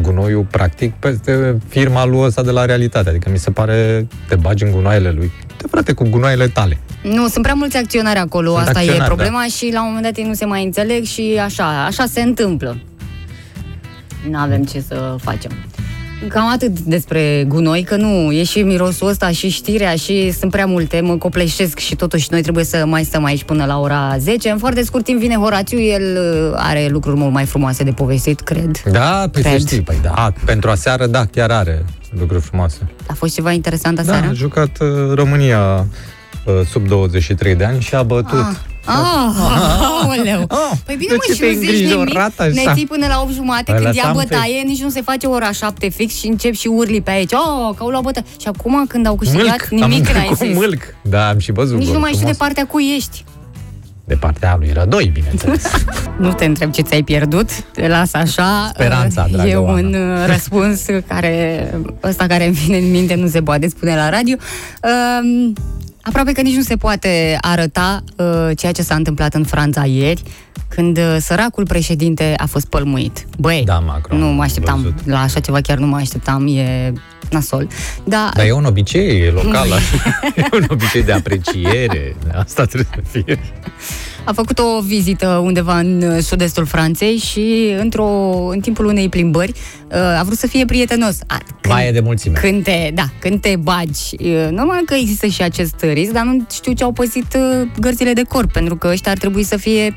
[0.03, 3.09] gunoiul, practic, peste firma lui ăsta de la realitate.
[3.09, 5.33] Adică mi se pare, te bagi în gunoaiele lui.
[5.57, 6.79] Te frate cu gunoaiele tale.
[7.03, 9.15] Nu, sunt prea mulți acționari acolo, Sunt asta e acționari, da.
[9.15, 12.21] problema și la un moment dat ei nu se mai înțeleg și așa, așa se
[12.21, 12.77] întâmplă.
[14.31, 15.51] Nu avem ce să facem.
[16.29, 20.67] Cam atât despre gunoi, că nu, e și mirosul ăsta și știrea și sunt prea
[20.67, 24.51] multe, mă copleșesc și totuși noi trebuie să mai stăm aici până la ora 10.
[24.51, 28.41] În foarte scurt timp vine Horațiu, el uh, are lucruri mult mai frumoase de povestit,
[28.41, 28.83] cred.
[28.93, 29.61] Da, pe să Cred.
[29.61, 29.81] știi.
[29.81, 31.85] Păi da, pentru aseară, da, chiar are
[32.19, 32.79] lucruri frumoase.
[33.07, 34.27] A fost ceva interesant Da, aseară?
[34.31, 35.87] a jucat uh, România
[36.47, 38.39] uh, sub 23 de ani și a bătut.
[38.51, 38.57] Ah.
[38.85, 39.35] Ah,
[40.03, 40.45] aoleu.
[40.49, 42.51] Ah, Păi bine, de mă, ce și te-ai nu zici nimic, îngrijorat așa?
[42.65, 45.27] ne ții până la 8 jumate, Păi când ia lăsam bătaie, nici nu se face
[45.27, 47.33] ora 7 fix și încep și urli pe aici.
[47.33, 48.25] Oh, că au luat bătaie.
[48.41, 50.55] Și acum, când au câștigat, Mâlc, nimic am n-ai cu zis.
[50.57, 50.83] mâlc.
[51.03, 52.47] Da, am și văzut Nici gol nu mai știu de frumos.
[52.47, 53.25] partea cui ești.
[54.07, 55.63] De partea lui Rădoi, bineînțeles.
[56.19, 58.71] Nu te întreb ce ți-ai pierdut, te las așa.
[58.75, 59.79] Speranța, Uh, dragă E Oana.
[59.79, 64.09] un uh, răspuns care, ăsta care îmi vine în minte, nu se poate spune la
[64.11, 64.37] radio.
[66.07, 69.85] Um, Aproape că nici nu se poate arăta uh, ceea ce s-a întâmplat în Franța
[69.85, 70.23] ieri,
[70.69, 73.27] când uh, săracul președinte a fost pălmuit.
[73.39, 75.07] Băi, Da, Macron, nu am mă așteptam văzut.
[75.07, 76.93] la așa ceva, chiar nu mă așteptam, e
[77.31, 77.69] nasol.
[78.05, 80.21] Da, Dar e un obicei e local, așa.
[80.37, 82.17] e un obicei de apreciere.
[82.35, 83.39] Asta trebuie să fie.
[84.25, 88.07] A făcut o vizită undeva în uh, sud-estul Franței și într-o,
[88.51, 89.53] în timpul unei plimbări
[89.91, 91.19] uh, a vrut să fie prietenos.
[91.27, 92.39] A, când, Mai e de mulțime.
[92.41, 96.47] când te, da, când te bagi, uh, normal că există și acest risc, dar nu
[96.53, 99.97] știu ce au păzit uh, gărzile de corp, pentru că ăștia ar trebui să fie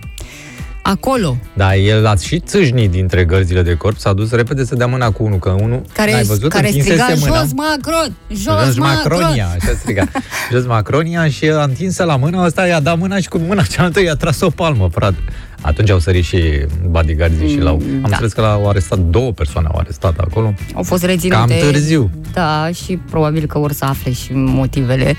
[0.90, 1.38] acolo.
[1.54, 5.12] Da, el a și țâșnit dintre gărzile de corp, s-a dus repede să dea mâna
[5.12, 7.40] cu unul, că unul, Care, n-ai văzut, care întinsese striga, mâna.
[7.42, 8.16] jos Macron!
[8.30, 9.20] Jos, Jos Macron!
[9.20, 10.04] Macronia, așa striga.
[10.52, 14.02] Jos Macronia și a întins la mână, ăsta i-a dat mâna și cu mâna cealaltă
[14.02, 15.18] i-a tras o palmă, frate.
[15.62, 17.74] Atunci au sărit și bodyguards și l-au...
[17.76, 18.08] Am da.
[18.08, 20.53] înțeles că l-au arestat, două persoane au arestat acolo.
[20.74, 21.36] Au fost reținute.
[21.38, 22.10] Cam târziu.
[22.34, 25.16] Da, și probabil că vor să afle și motivele.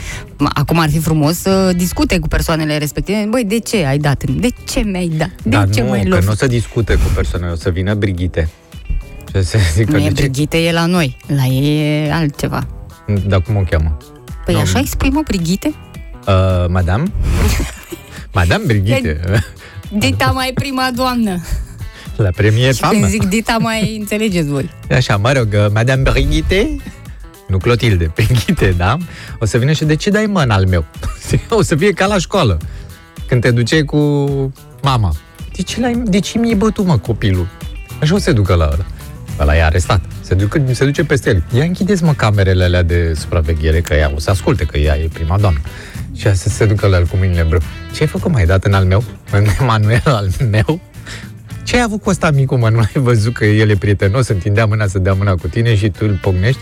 [0.55, 3.26] Acum ar fi frumos să discute cu persoanele respective.
[3.30, 4.24] Băi, de ce ai dat?
[4.24, 5.30] De ce mi-ai dat?
[5.43, 6.24] De Dar ce nu, mai că luat?
[6.24, 8.49] nu o să discute cu persoanele, o să vină Brigitte.
[9.32, 10.22] Ce să zică, Nu e de ce?
[10.22, 11.16] Brigitte, e la noi.
[11.26, 12.66] La ei e altceva.
[13.26, 13.97] Dar cum o cheamă?
[14.45, 14.61] Păi Nu.
[14.61, 15.74] așa exprimă Brigitte?
[16.26, 17.03] Uh, madame?
[18.32, 19.20] madame Brigitte.
[19.93, 21.41] Dita mai prima doamnă.
[22.16, 23.09] La premier Și când femme.
[23.09, 24.70] zic Dita mai înțelegeți voi.
[24.91, 26.76] Așa, mă rog, uh, Madame Brigitte,
[27.49, 28.97] nu Clotilde, Brigitte, da?
[29.39, 30.84] O să vină și de ce dai mâna al meu?
[31.51, 32.59] o să fie ca la școală.
[33.26, 33.99] Când te duceai cu
[34.82, 35.14] mama.
[35.57, 37.49] De ce, l-ai, de ce mi-ai bătut, mă, copilul?
[38.01, 38.84] Așa o să se ducă la ăla.
[39.41, 40.01] Ăla e arestat.
[40.20, 41.43] Se, ducă, se duce peste el.
[41.59, 45.09] Ia închideți, mă, camerele alea de supraveghere, că ea o să asculte, că ea e
[45.12, 45.61] prima doamnă.
[46.16, 47.61] Și ea să se ducă la el cu mâinile în brâu.
[47.94, 49.04] Ce ai făcut mai dat în al meu?
[49.32, 50.80] În Emanuel al meu?
[51.64, 52.68] Ce ai avut cu ăsta micu, mă?
[52.68, 55.88] Nu ai văzut că el e prietenos, întindea mâna să dea mâna cu tine și
[55.88, 56.61] tu îl pognești?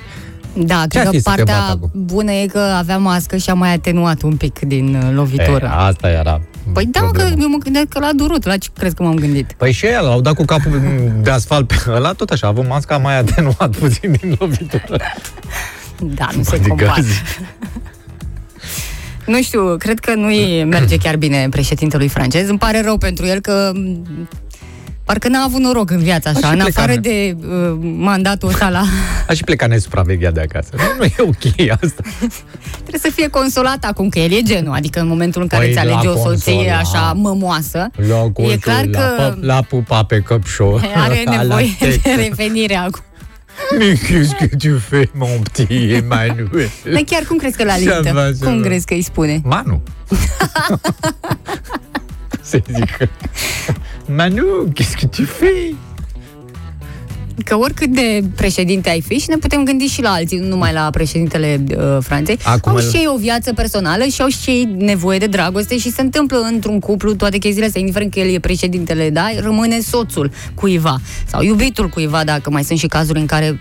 [0.59, 1.90] Da, Ce cred ar că fi să te partea bată acum?
[2.05, 5.64] bună e că avea mască și a mai atenuat un pic din uh, lovitură.
[5.64, 6.40] E, asta era
[6.72, 7.42] Păi da, mă, că problema.
[7.42, 8.44] eu mă gândesc că l-a durut.
[8.44, 9.53] La ce crezi că m-am gândit?
[9.57, 10.80] Păi și el, l-au dat cu capul
[11.22, 14.97] de asfalt pe ăla, tot așa, a avut masca mai atenuat puțin din lovitură.
[16.01, 17.03] Da, nu se Adică compară.
[19.27, 22.49] Zi- Nu știu, cred că nu-i merge chiar bine președintelui francez.
[22.49, 24.07] Îmi pare rău pentru el că m,
[25.05, 27.79] Parcă n-a avut noroc în viața Aș așa, fi în plecat, afară ne- de uh,
[27.97, 28.83] mandatul ăsta la...
[29.29, 30.68] Aș și pleca nesupravegheat de acasă.
[30.77, 32.03] Nu, nu e ok asta.
[32.72, 34.74] Trebuie să fie consolat acum, că el e genul.
[34.74, 36.81] Adică în momentul în care Păi, îți la alege o soție consolat.
[36.81, 40.91] așa mămoasă, La e consul, clar la, că pă- la pupa pe căpșor.
[40.95, 42.09] are la nevoie de tectă.
[42.20, 43.01] revenire acum.
[43.79, 46.71] Mais qu'est-ce que tu fais, mon petit Emmanuel?
[46.93, 47.75] Dar chiar cum crezi că la
[48.41, 49.41] Cum crezi că îi spune?
[49.45, 49.83] Manu.
[52.45, 52.63] Zic.
[54.07, 55.75] Manu, qu'est-ce que tu fais?
[57.45, 60.72] Că oricât de președinte ai fi și ne putem gândi și la alții, nu numai
[60.72, 64.51] la președintele uh, Franței, Acum au îl- și ei o viață personală și au și
[64.51, 68.34] ei nevoie de dragoste și se întâmplă într-un cuplu toate chestiile astea, indiferent că el
[68.34, 73.26] e președintele, da, rămâne soțul cuiva sau iubitul cuiva, dacă mai sunt și cazuri în
[73.26, 73.61] care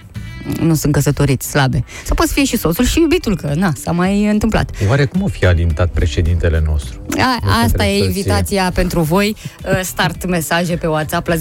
[0.60, 1.84] nu sunt căsătoriți, slabe.
[2.04, 4.70] Sau poate să fie și soțul și iubitul, că na, s-a mai întâmplat.
[4.90, 7.00] Oare cum o fi alintat președintele nostru?
[7.18, 9.36] A, Nu asta trebuie e să invitația pentru voi.
[9.66, 11.40] Uh, Start mesaje pe WhatsApp la 0725333033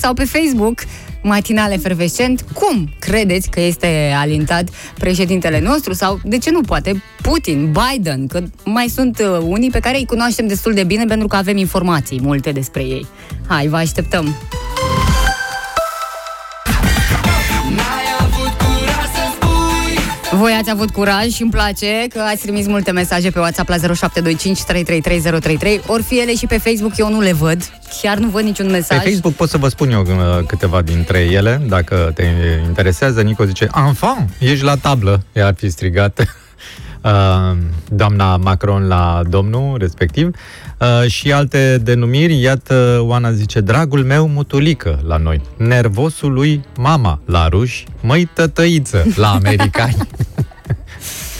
[0.00, 0.82] sau pe Facebook
[1.22, 2.44] Matinal Efervescent.
[2.52, 4.68] Cum credeți că este alintat
[4.98, 9.78] președintele nostru sau de ce nu poate Putin, Biden, că mai sunt uh, unii pe
[9.78, 13.06] care îi cunoaștem destul de bine pentru că avem informații multe despre ei.
[13.46, 14.34] Hai, vă așteptăm!
[20.36, 23.76] Voi ați avut curaj și îmi place că ați trimis multe mesaje pe WhatsApp la
[23.76, 24.58] 0725
[25.86, 27.70] Ori fi ele și pe Facebook, eu nu le văd.
[28.02, 28.98] Chiar nu văd niciun Pe mesaj.
[28.98, 32.24] Facebook pot să vă spun eu uh, câteva dintre ele, dacă te
[32.66, 33.22] interesează.
[33.22, 36.26] Nico zice, enfant, ești la tablă, ea ar fi strigat uh,
[37.88, 40.30] doamna Macron la domnul respectiv.
[40.80, 47.20] Uh, și alte denumiri, iată, Oana zice, dragul meu mutulică la noi, nervosul lui mama
[47.24, 49.96] la ruși, măi tătăiță la americani.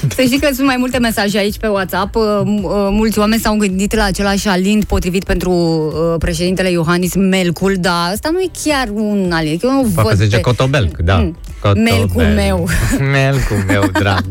[0.08, 2.14] Să știi că sunt mai multe mesaje aici pe WhatsApp.
[2.14, 7.14] Uh, m- uh, Mulți oameni s-au gândit la același alind potrivit pentru uh, președintele Iohannis
[7.14, 9.60] Melcul, dar asta nu e chiar un alind.
[9.62, 10.40] Eu nu Poate văd zice pe...
[10.42, 11.16] Cotobelc, da.
[11.16, 11.36] Mm.
[11.60, 11.88] Cotobelc.
[11.96, 12.68] Melcul meu.
[13.12, 14.24] Melcul meu, drag.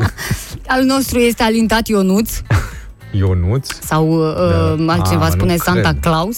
[0.67, 2.31] Al nostru este alintat Ionuț
[3.11, 3.67] Ionuț.
[3.83, 4.93] sau uh, Da.
[4.93, 6.01] altcineva Ah, nu spune Santa cred.
[6.01, 6.37] Claus.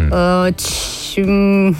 [0.00, 0.46] Mm.
[0.46, 1.74] Uh, ci- mm,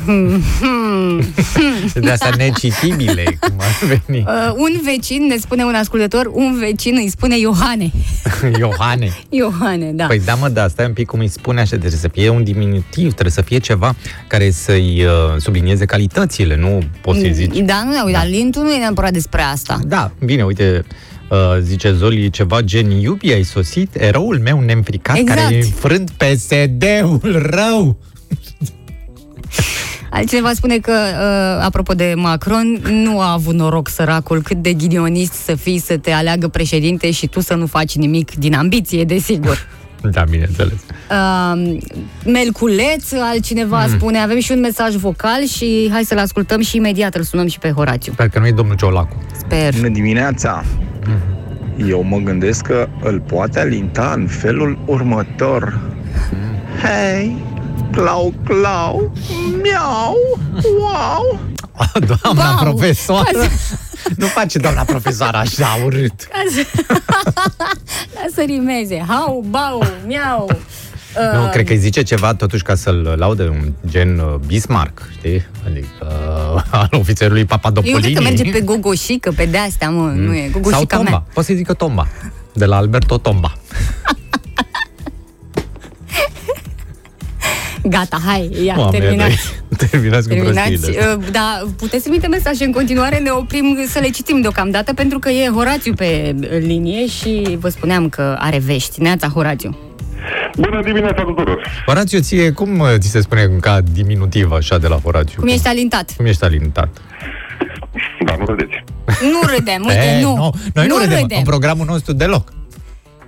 [2.01, 4.25] De astea necitibile, cum ar veni.
[4.27, 7.91] Uh, un vecin, ne spune un ascultător, un vecin îi spune Iohane.
[8.59, 9.13] Iohane.
[9.29, 10.05] Iohane, da.
[10.07, 12.45] Păi da, mă, da, stai un pic cum îi spune așa, trebuie să fie un
[12.45, 13.95] diminutiv, trebuie să fie ceva
[14.27, 17.59] care să-i uh, sublinieze calitățile, nu poți să-i zici.
[17.59, 19.79] Da, nu, uite, alintul nu e neapărat despre asta.
[19.87, 20.85] Da, bine, uite,
[21.31, 25.41] uh, zice Zoli ceva gen iubi, ai sosit, eroul meu neînfricat Exact.
[25.41, 27.97] care e înfrânt PSD-ul rău.
[30.11, 35.33] Altcineva spune că, uh, apropo de Macron, nu a avut noroc săracul cât de ghidionist
[35.33, 39.59] să fii să te aleagă președinte și tu să nu faci nimic din ambiție, desigur.
[40.03, 40.79] Da, bineînțeles.
[41.11, 41.79] Uh,
[42.25, 43.93] Melculeț, altcineva mm.
[43.97, 47.59] spune, avem și un mesaj vocal și hai să-l ascultăm și imediat îl sunăm și
[47.59, 48.13] pe Horațiu.
[48.13, 49.17] Sper că nu e domnul Ciolacu.
[49.39, 49.75] Sper.
[49.75, 50.65] Bună dimineața!
[51.89, 55.81] Eu mă gândesc că îl poate alinta în felul următor.
[56.83, 57.45] Hei,
[57.91, 59.13] clau, clau,
[59.63, 60.17] miau,
[60.79, 61.39] wow!
[62.07, 62.73] Doamna Bau!
[62.73, 63.39] profesoară!
[64.17, 66.13] Nu face doamna profesoară așa urât.
[66.23, 66.67] Ca să,
[68.15, 69.05] ca să rimeze.
[69.09, 70.51] Hau, bau, miau.
[71.35, 75.03] Nu, Uh, cred că îi zice ceva totuși ca să-l laude un gen uh, Bismarck,
[75.19, 75.47] știi?
[75.67, 75.87] Adică
[76.55, 78.01] uh, al ofițerului Eu Papadopolini.
[78.01, 80.51] cred că merge pe gogoșică, pe de-astea, mă, nu e Mm.
[80.51, 81.11] Sau gogoșica Tomba.
[81.11, 81.25] mea.
[81.35, 82.07] Poți să-i zică Tomba.
[82.53, 83.53] De la Alberto Tomba.
[87.83, 89.37] Gata, hai, ia, Doamne, terminați.
[89.69, 90.69] dai- Terminați cu Terminați.
[90.71, 91.17] prostiile astea.
[91.19, 95.29] Uh, Da, puteți trimite mesaje în continuare, ne oprim să le citim deocamdată, pentru că
[95.29, 99.03] e Horațiu pe linie și vă spuneam că are vești.
[99.03, 99.77] Neața, Horațiu.
[100.57, 101.83] Bună dimineața tuturor!
[101.87, 105.41] Horațiu, ție, cum uh, ți se spune ca diminutiv așa de la Horațiu?
[105.41, 106.13] Cum ești alintat?
[106.17, 106.89] Cum ești alintat?
[108.25, 108.85] Da, nu râdeți.
[109.07, 110.35] Nu râdem, uite, E, nu.
[110.37, 110.51] nu.
[110.75, 111.39] Noi nu, nu râdem râdem.
[111.39, 112.53] în programul nostru deloc.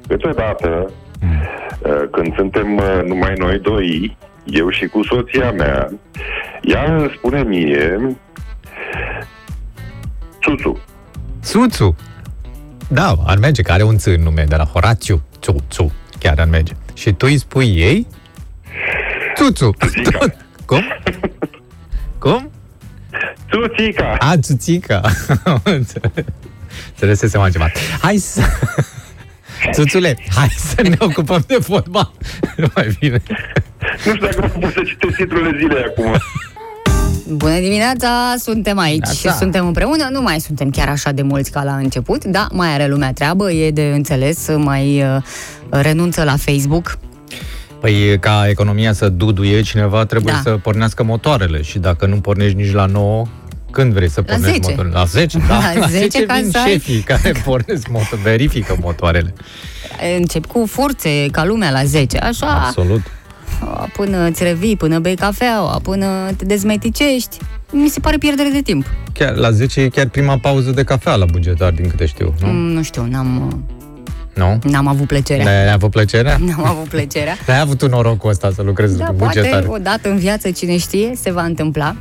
[0.08, 0.90] Câteodată,
[1.22, 5.90] uh, când suntem uh, numai noi doi, eu și cu soția mea,
[6.62, 8.16] ea îmi spune mie
[10.42, 10.80] Țuțu.
[11.42, 11.96] Țuțu.
[12.88, 15.22] Da, ar merge, că are un ț în nume de la Horațiu.
[15.40, 15.92] Țuțu.
[16.18, 16.72] Chiar ar merge.
[16.94, 18.06] Și tu îi spui ei?
[19.36, 19.74] Țuțu.
[19.80, 20.18] Țuțica.
[20.66, 20.82] Cum?
[22.18, 22.50] Cum?
[23.50, 24.16] Țuțica!
[24.18, 25.00] A, țuțica.
[26.90, 27.70] Înțelesesem altceva.
[28.00, 28.42] Hai să...
[29.72, 32.12] Țuțule, hai să ne ocupăm de fotbal.
[32.56, 33.22] Nu mai bine.
[34.04, 36.16] Nu știu dacă mă pot să citesc titlurile zilei acum.
[37.34, 39.12] Bună dimineața, suntem aici Neața.
[39.30, 40.08] și suntem împreună.
[40.10, 43.52] Nu mai suntem chiar așa de mulți ca la început, da, mai are lumea treabă,
[43.52, 45.22] e de înțeles, mai uh,
[45.70, 46.98] renunță la Facebook.
[47.80, 50.50] Păi ca economia să duduie, cineva trebuie Da.
[50.50, 53.24] să pornească motoarele și dacă nu pornești nici la 9,
[53.70, 54.68] când vrei să La pornești 10.
[54.68, 54.94] motoarele?
[54.98, 55.60] La 10, da.
[55.78, 59.34] La 10 ca vin să ai- șefii care pornesc motor, verifică motoarele.
[60.18, 63.00] Încep cu forțe ca lumea la 10, așa, Absolut.
[63.96, 66.06] Până îți revii, până bei cafeaua, până
[66.36, 67.36] te dezmeticești.
[67.70, 68.86] Mi se pare pierdere de timp.
[69.12, 72.46] Chiar, la 10 e chiar prima pauză de cafea la bugetar, din câte știu, nu?
[72.48, 73.62] Mm, nu știu, n-am,
[74.34, 74.58] Nu?
[74.70, 75.44] n-am avut plăcerea.
[75.44, 76.36] Ne-ai avut plăcerea?
[76.46, 77.36] N-am avut plăcerea.
[77.46, 79.64] N-ai avut un norocul ăsta să lucrezi Da, cu poate bugetar.
[79.68, 81.96] odată în viață, cine știe, se va întâmpla.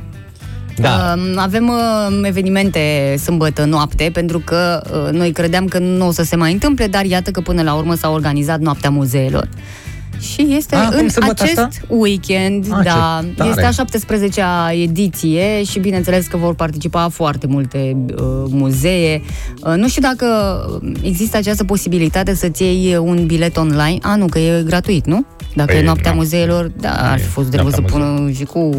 [0.76, 1.14] Da.
[1.16, 6.22] Uh, avem uh, evenimente sâmbătă noapte, pentru că uh, noi credeam că nu o să
[6.22, 9.48] se mai întâmple, dar iată că până la urmă s-a organizat Noaptea Muzeelor.
[10.20, 11.80] Și este Ah, acum în sâmbătă acest asta?
[11.88, 13.48] weekend, Ah, da, ce tare.
[13.50, 19.22] este a 17-a ediție și bineînțeles că vor participa foarte multe uh, muzee.
[19.66, 20.26] Uh, nu știu dacă
[21.02, 23.98] există această posibilitate să-ți iei un bilet online.
[24.02, 25.24] A, nu, că e gratuit, nu?
[25.54, 26.16] Dacă Păi, e Noaptea nu.
[26.16, 28.70] Muzeelor, da, ar fi fost drăguț să Noaptea pună și cu...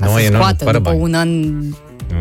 [0.00, 1.02] Ca Nu, să e, nu, nu, scoată fără după bani.
[1.02, 1.28] un an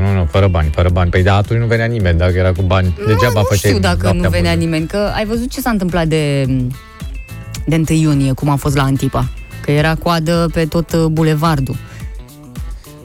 [0.01, 1.09] Nu, nu, fără bani, fără bani.
[1.09, 2.95] Păi da, atunci nu venea nimeni dacă era cu bani.
[3.07, 4.63] Degeaba nu făceai știu dacă noaptea nu venea bună.
[4.63, 6.45] nimeni, că ai văzut ce s-a întâmplat de,
[7.69, 9.29] de 1 iunie, cum a fost la Antipa.
[9.61, 11.75] Că era coadă pe tot uh, bulevardul.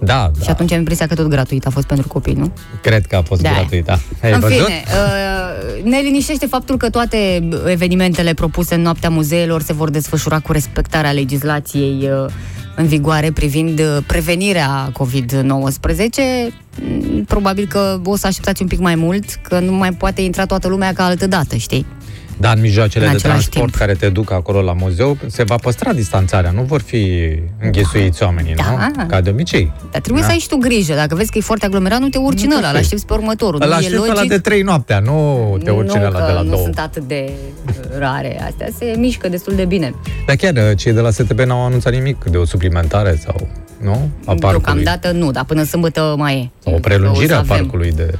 [0.01, 0.53] Da, Și da.
[0.53, 2.53] atunci am impresia că tot gratuit a fost pentru copii, nu?
[2.83, 3.51] Cred că a fost Da.
[3.51, 3.99] gratuit, da.
[4.23, 4.57] Ai în văzut?
[4.57, 10.39] fine, uh, ne liniștește faptul că toate evenimentele propuse în Noaptea Muzeelor se vor desfășura
[10.39, 12.31] cu respectarea legislației uh,
[12.77, 16.53] în vigoare privind uh, prevenirea COVID-19.
[16.83, 20.47] Mm, Probabil că o să așteptați un pic mai mult, că nu mai poate intra
[20.47, 21.87] toată lumea ca altă dată, știi?
[22.37, 23.77] Da, în mijloacele În de același transport timp.
[23.87, 28.55] care te duc acolo la muzeu, se va păstra distanțarea, nu vor fi înghisuiți oamenii,
[28.55, 28.91] Da.
[28.97, 29.07] nu?
[29.07, 29.73] Ca de obicei.
[29.91, 30.29] Dar trebuie Da.
[30.29, 30.95] să ai și tu grijă.
[30.95, 32.81] Dacă vezi că e foarte aglomerat, nu te urci în Nu te ăla, îl fai.
[32.81, 33.61] aștepți pe următorul.
[33.63, 34.29] Îl nu e aștept pe la logic.
[34.31, 36.61] de 3 noaptea, nu te urci în nu, ăla că de la nu 2.
[36.63, 37.31] sunt atât de
[37.99, 38.69] rare astea.
[38.79, 39.95] Se mișcă destul de bine.
[40.27, 43.49] Dar chiar cei de la STB n-au anunțat nimic de o suplimentare sau,
[43.83, 43.91] nu?
[43.93, 44.51] A parcului.
[44.51, 46.51] Deocamdată nu, dar până sâmbătă mai e.
[46.65, 47.57] Sau o prelungire O să a avem.
[47.57, 48.19] parcului de...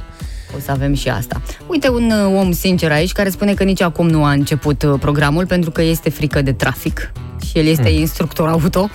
[0.55, 1.41] O să avem și asta.
[1.67, 4.93] Uite un uh, om sincer aici care spune că nici acum nu a început uh,
[4.99, 7.11] programul pentru că este frică de trafic.
[7.45, 8.89] Și el este instructor auto.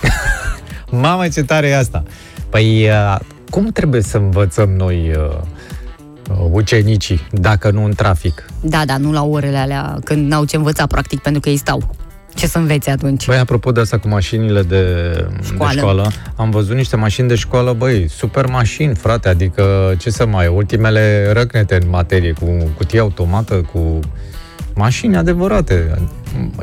[0.91, 2.03] Mamă, ce tare e asta!
[2.49, 5.37] Păi, uh, cum trebuie să învățăm noi uh,
[6.29, 8.45] uh, ucenicii, dacă nu în trafic?
[8.61, 11.95] Da, da, nu la orele alea când n-au ce învăța practic pentru că ei stau.
[12.35, 13.25] Ce să înveți atunci?
[13.25, 14.83] Băi, apropo de asta cu mașinile de
[15.43, 15.73] Școală.
[15.73, 20.25] de școală, am văzut niște mașini de școală, băi, super mașini, frate, adică ce să
[20.25, 23.99] mai, ultimele răcnete în materie, cu cutie automată, cu
[24.75, 26.01] mașini adevărate.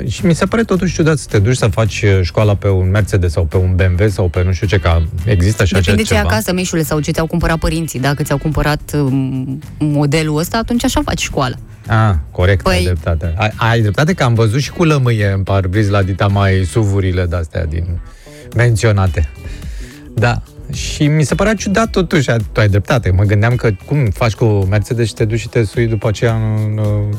[0.06, 3.32] Și mi se pare totuși ciudat să te duci să faci școala pe un Mercedes
[3.32, 6.20] sau pe un BMW sau pe nu știu ce, ca există așa Depinde ce ceva.
[6.20, 8.00] ai acasă, Mișule, sau ce ți-au cumpărat părinții.
[8.00, 11.58] Dacă ți-au cumpărat um, modelul ăsta, atunci așa faci școală.
[11.88, 13.34] Ah, corect, Păi- ai dreptate.
[13.36, 17.26] Ai, ai dreptate că am văzut și cu lămâie în parbriz la dita mai suvurile
[17.26, 18.00] de-astea din
[18.56, 19.28] menționate.
[20.14, 20.42] Da.
[20.72, 23.10] Și mi se părea ciudat totuși, tu ai dreptate.
[23.10, 26.34] Mă gândeam că cum faci cu Mercedes și te duci și te sui după aceea
[26.34, 27.10] în, în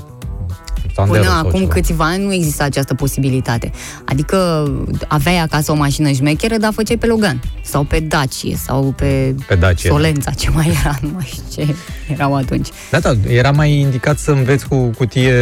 [0.94, 1.74] Sandero Până sau acum ceva.
[1.74, 3.72] câțiva ani nu exista această posibilitate.
[4.06, 4.68] Adică
[5.08, 7.42] aveai acasă o mașină șmecheră, dar făceai pe Logan.
[7.64, 9.90] Sau pe Dacia, sau pe, Pe Dacia.
[9.90, 11.76] Solența, ce mai era, nu mai știu ce
[12.12, 12.68] erau atunci.
[12.92, 15.34] Da, da, era mai indicat să înveți cu cutie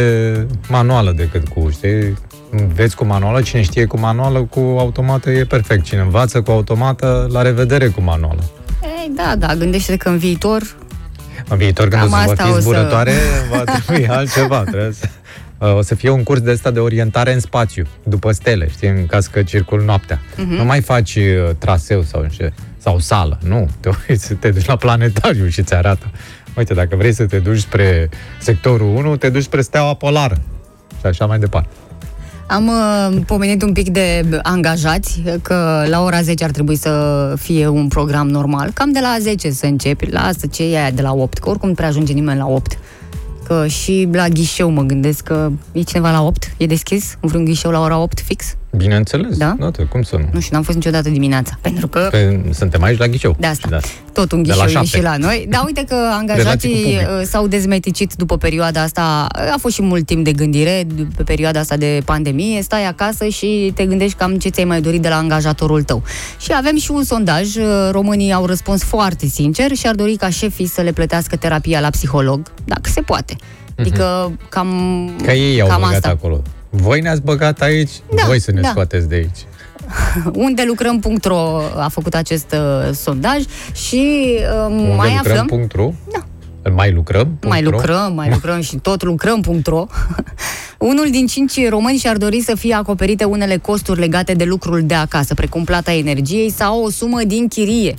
[0.68, 2.14] manuală decât cu, știi?
[2.50, 5.84] Înveți cu manuală, cine știe cu manuală, cu automată e perfect.
[5.84, 8.44] Cine învață cu automată, la revedere cu manuală.
[8.82, 10.62] Ei, da, da, gândește că în viitor
[11.48, 13.12] În viitor, când Cam o să asta vă o fi să- zburătoare,
[13.50, 14.62] va trebui altceva.
[14.62, 15.08] Trebuie să...
[15.58, 18.88] Uh, O să fie un curs de ăsta de orientare în spațiu, după stele, știi,
[18.88, 20.20] în caz că circul noaptea.
[20.36, 20.54] Mhm.
[20.54, 22.48] Nu mai faci uh, traseu sau, nu știu,
[22.78, 23.68] sau sală, nu.
[23.80, 26.06] Te, uiți, te duci la planetariu și ți arată.
[26.56, 28.08] Uite, dacă vrei să te duci spre
[28.40, 30.36] sectorul 1, te duci spre steaua polară.
[31.00, 31.68] Și așa mai departe.
[32.46, 37.66] Am uh, pomenit un pic de angajați, că la ora 10 ar trebui să fie
[37.66, 38.70] un program normal.
[38.74, 41.68] Cam de la 10 să începi, lasă ce e aia de la 8, că oricum
[41.68, 42.78] nu prea ajunge nimeni la 8.
[43.48, 47.70] Că și la ghișeu mă gândesc că e cineva la 8, e deschis vreun ghișeu
[47.70, 48.56] la ora 8 fix?
[48.76, 49.56] Bineînțeles, Da?
[49.58, 50.24] da te, cum să nu?
[50.32, 53.36] Nu știu, n-am fost niciodată dimineața, pentru că Că suntem aici la ghiceu.
[53.38, 53.68] de asta.
[53.70, 53.78] Da.
[54.12, 54.96] Tot un De la ghișeu e șapte.
[54.96, 55.46] și la noi.
[55.48, 56.98] Dar uite că Relații cu angajații public.
[57.20, 59.26] uh, s-au dezmeticit după perioada asta.
[59.52, 62.62] A fost și mult timp de gândire pe perioada asta de pandemie.
[62.62, 66.02] Stai acasă și te gândești cam ce ți-ai mai dorit de la angajatorul tău.
[66.40, 67.56] Și avem și un sondaj.
[67.56, 71.80] Uh, Românii au răspuns foarte sincer și ar dori ca șefii să le plătească terapia
[71.80, 73.36] la psiholog, dacă se poate.
[73.78, 75.24] Adică cam, Mhm.
[75.24, 76.08] Că ei au cam băgat asta.
[76.08, 76.42] acolo.
[76.70, 78.68] Voi ne-ați băgat aici, Da, voi să ne da.
[78.68, 79.46] scoateți de aici.
[80.46, 83.42] Unde lucrăm.ro a făcut acest uh, sondaj
[83.74, 85.46] și uh, Unde mai lucrăm, aflăm...
[85.46, 85.94] Punct ru?
[86.12, 86.24] Da.
[86.70, 87.38] Mai lucrăm?
[87.46, 87.76] Mai punct ro?
[87.76, 89.86] lucrăm, mai lucrăm și tot lucrăm.ro
[90.78, 94.94] Unul din cinci români și-ar dori să fie acoperite unele costuri legate de lucrul de
[94.94, 97.94] acasă, precum plata energiei sau o sumă din chirie.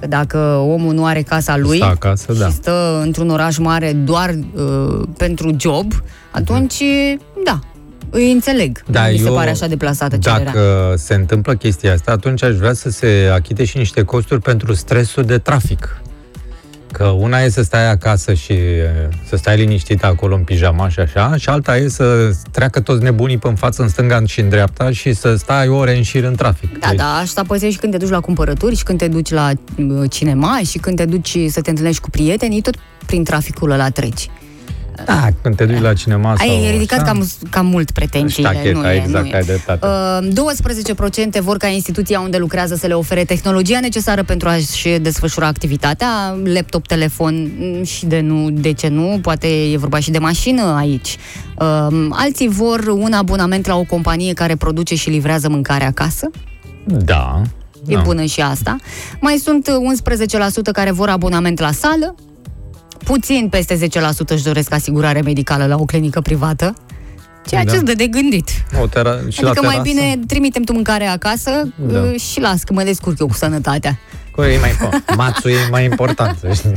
[0.00, 2.46] Că dacă omul nu are casa lui Stă acasă, da.
[2.46, 5.92] și stă într-un oraș mare doar uh, pentru job,
[6.30, 6.82] atunci,
[7.44, 7.58] da,
[8.14, 8.82] îi înțeleg.
[8.86, 10.44] Da, Mi se eu, pare așa deplasată cererea.
[10.44, 14.74] Dacă se întâmplă chestia asta, atunci aș vrea să se achite și niște costuri pentru
[14.74, 15.96] stresul de trafic.
[16.92, 21.00] Că una e să stai acasă și e, să stai liniștit acolo în pijama și
[21.00, 24.48] așa, și alta e să treacă toți nebunii pe în față, în stânga și în
[24.48, 26.78] dreapta și să stai ore în șir în trafic.
[26.78, 29.30] Da, Deci, da, asta poți și când te duci la cumpărături, și când te duci
[29.30, 32.74] la uh, cinema, și când te duci să te întâlnești cu prietenii, tot
[33.06, 34.30] prin traficul ăla treci.
[35.04, 38.48] Da, când te duci la cinema sau Ai ridicat așa, cam, cam mult pretențiile.
[38.48, 39.34] ștacheta, nu e, exact, nu e.
[39.34, 39.86] ai dreptate.
[39.86, 45.46] Uh, 12% vor ca instituția unde lucrează să le ofere tehnologia necesară pentru a-și desfășura
[45.46, 50.18] activitatea, laptop, telefon mm, și de nu, de ce nu, poate e vorba și de
[50.18, 51.16] mașină aici.
[51.58, 56.30] Uh, alții vor un abonament la o companie care produce și livrează mâncare acasă.
[56.84, 57.42] Da.
[57.86, 58.00] E da.
[58.00, 58.76] bună și asta.
[59.20, 59.74] Mai sunt uh,
[60.68, 62.14] 11% care vor abonament la sală.
[63.04, 63.78] Puțin peste 10%
[64.28, 66.74] își doresc asigurare medicală la o clinică privată.
[67.46, 67.70] Ceea Da.
[67.70, 68.48] ce îți dă de gândit.
[68.82, 69.82] O tera- și la adică mai terasă?
[69.82, 72.00] bine trimitem tu mâncare acasă Da.
[72.00, 73.98] uh, și las că mă descurc eu cu sănătatea.
[74.30, 75.14] Cu e mai important.
[75.16, 76.72] Mațul e mai important, să știi.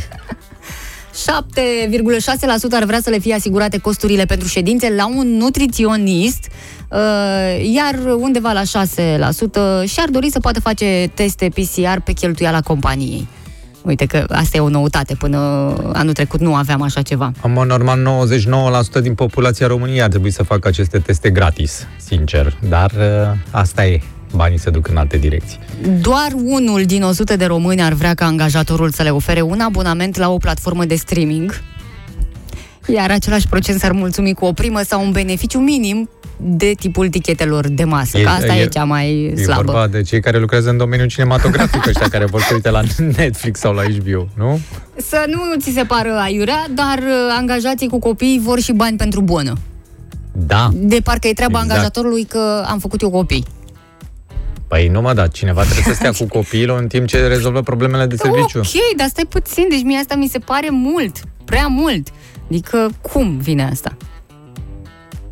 [1.15, 6.47] 7,6% ar vrea să le fie asigurate costurile pentru ședințe la un nutriționist,
[6.91, 6.99] uh,
[7.73, 13.27] iar undeva la 6% și-ar dori să poată face teste PCR pe cheltuiala companiei.
[13.85, 15.37] Uite că asta e o noutate, până
[15.93, 17.31] anul trecut nu aveam așa ceva.
[17.41, 18.27] În mod normal,
[18.99, 22.57] 99% din populația României ar trebui să facă aceste teste gratis, sincer.
[22.69, 24.01] Dar uh, asta e.
[24.35, 25.59] Banii se duc în alte direcții.
[26.01, 30.17] Doar unul din 100 de români ar vrea ca angajatorul să le ofere un abonament
[30.17, 31.61] la o platformă de streaming,
[32.87, 37.67] iar același procent s-ar mulțumi cu o primă sau un beneficiu minim de tipul tichetelor
[37.67, 38.17] de masă.
[38.19, 39.61] Că asta e, cea mai E slabă.
[39.63, 42.81] vorba de cei care lucrează în domeniul cinematografic, ăștia care vor să uite la
[43.17, 44.59] Netflix sau la HBO, nu?
[44.95, 49.21] Să nu ți se pară aiurea, dar uh, angajații cu copii vor și bani pentru
[49.21, 49.53] bună.
[50.31, 50.69] Da.
[50.73, 51.71] De parcă e treaba Exact.
[51.71, 53.45] angajatorului că am făcut eu copii.
[54.67, 58.05] Păi nu mă, da, cineva trebuie să stea cu copilul în timp ce rezolvă problemele
[58.05, 58.57] de serviciu.
[58.59, 62.07] Ok, dar stai puțin, deci mie asta mi se pare mult, prea mult.
[62.49, 63.97] Adică cum vine asta?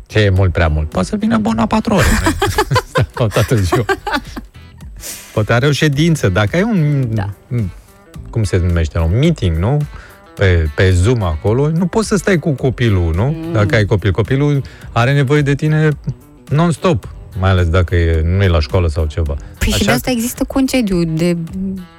[0.06, 0.88] Ce e mult prea mult?
[0.88, 2.06] Poate să vină bona patru ore.
[2.88, 3.84] Stea toată ziua.
[5.32, 6.28] Poate are o ședință.
[6.28, 7.08] Dacă ai un...
[7.14, 7.30] Da.
[8.30, 8.98] Cum se numește?
[8.98, 9.78] Un meeting, nu?
[10.34, 13.24] Pe, pe Zoom acolo, nu poți să stai cu copilul, nu?
[13.24, 13.52] Mm.
[13.52, 14.10] Dacă ai copil.
[14.10, 15.88] Copilul are nevoie de tine
[16.48, 17.08] non-stop.
[17.38, 19.36] Mai ales dacă e, nu e la școală sau ceva.
[19.58, 21.36] Păi și de asta există concediu de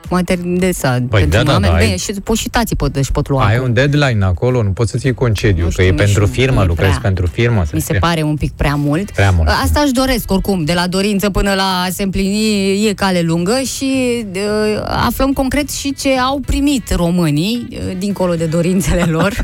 [0.09, 0.37] mater...
[0.43, 1.67] de sa, Păi pentru da, da, mame.
[1.67, 3.45] da, Bine, ai- și poți și tații pot, își pot lua.
[3.45, 3.67] Ai acum.
[3.67, 6.33] un deadline acolo, nu poți să-ți iei concediu, Nu că știu, e nu pentru știu,
[6.41, 7.01] firmă, e lucrezi prea.
[7.03, 7.63] pentru firmă.
[7.65, 7.99] să Mi se știi.
[7.99, 9.11] pare un pic prea mult.
[9.11, 9.49] Prea mult.
[9.63, 13.59] Asta își doresc, oricum, de la dorință până la a se împlini e cale lungă
[13.75, 14.41] și uh,
[14.85, 19.33] aflăm concret și ce au primit românii, uh, dincolo de dorințele lor.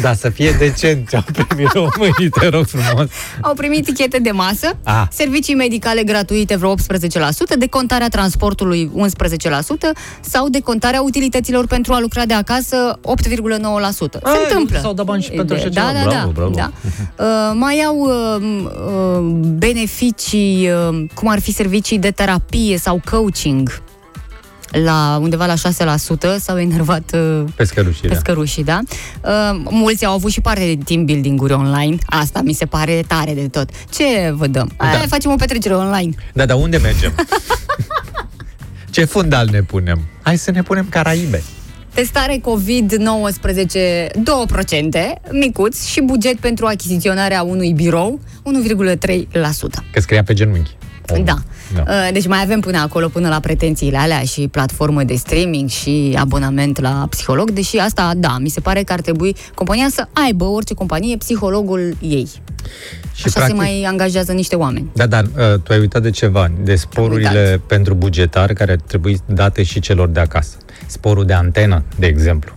[0.00, 3.08] Da, să fie decent ce au primit românii, te rog frumos.
[3.40, 5.02] au primit tichete de masă, Ah.
[5.10, 12.34] servicii medicale gratuite vreo 18%, decontarea transportului 11% sau decontarea utilităților pentru a lucra de
[12.34, 14.18] acasă 8,9%.
[14.22, 14.78] Se Ai, întâmplă.
[14.82, 15.92] s-au dat bani și pentru așa da, ceva.
[15.92, 16.50] da, Bravo, da, bravo.
[16.54, 16.70] da.
[17.24, 18.42] Uh, mai au uh,
[18.86, 19.20] uh,
[19.58, 23.82] beneficii, uh, cum ar fi servicii de terapie sau coaching
[24.72, 25.58] la undeva la 6%
[26.38, 28.14] s-au enervat uh, Pescărușii, da.
[28.14, 28.78] pescărușii, da?
[29.24, 31.96] Uh, mulți au avut și parte de team building-uri online.
[32.06, 33.68] Asta mi se pare tare de tot.
[33.90, 34.72] Ce vă dăm?
[34.76, 34.84] Da.
[34.84, 36.14] Hai, facem o petrecere online.
[36.32, 37.12] Da, dar unde mergem?
[38.90, 40.00] Ce fundal ne punem?
[40.22, 41.42] Hai să ne punem Caraibe.
[41.94, 42.40] Testare COVID-19
[44.10, 44.12] 2%,
[45.30, 48.20] micuț și buget pentru achiziționarea unui birou
[49.00, 49.22] 1,3%.
[49.92, 50.70] Că scria pe genunchi.
[51.18, 51.24] Om.
[51.24, 51.34] Da.
[51.74, 51.82] da.
[51.88, 56.16] Uh, Deci mai avem până acolo, până la pretențiile alea și platformă de streaming și
[56.18, 60.44] abonament la psiholog, deși asta, da, mi se pare că ar trebui compania să aibă,
[60.44, 62.28] orice companie, psihologul ei.
[63.14, 64.90] Și Așa se mai angajează niște oameni.
[64.92, 69.20] Da, dar uh, tu ai uitat de ceva, de sporurile pentru bugetar care ar trebui
[69.26, 70.56] date și celor de acasă.
[70.86, 72.52] Sporul de antenă, de exemplu.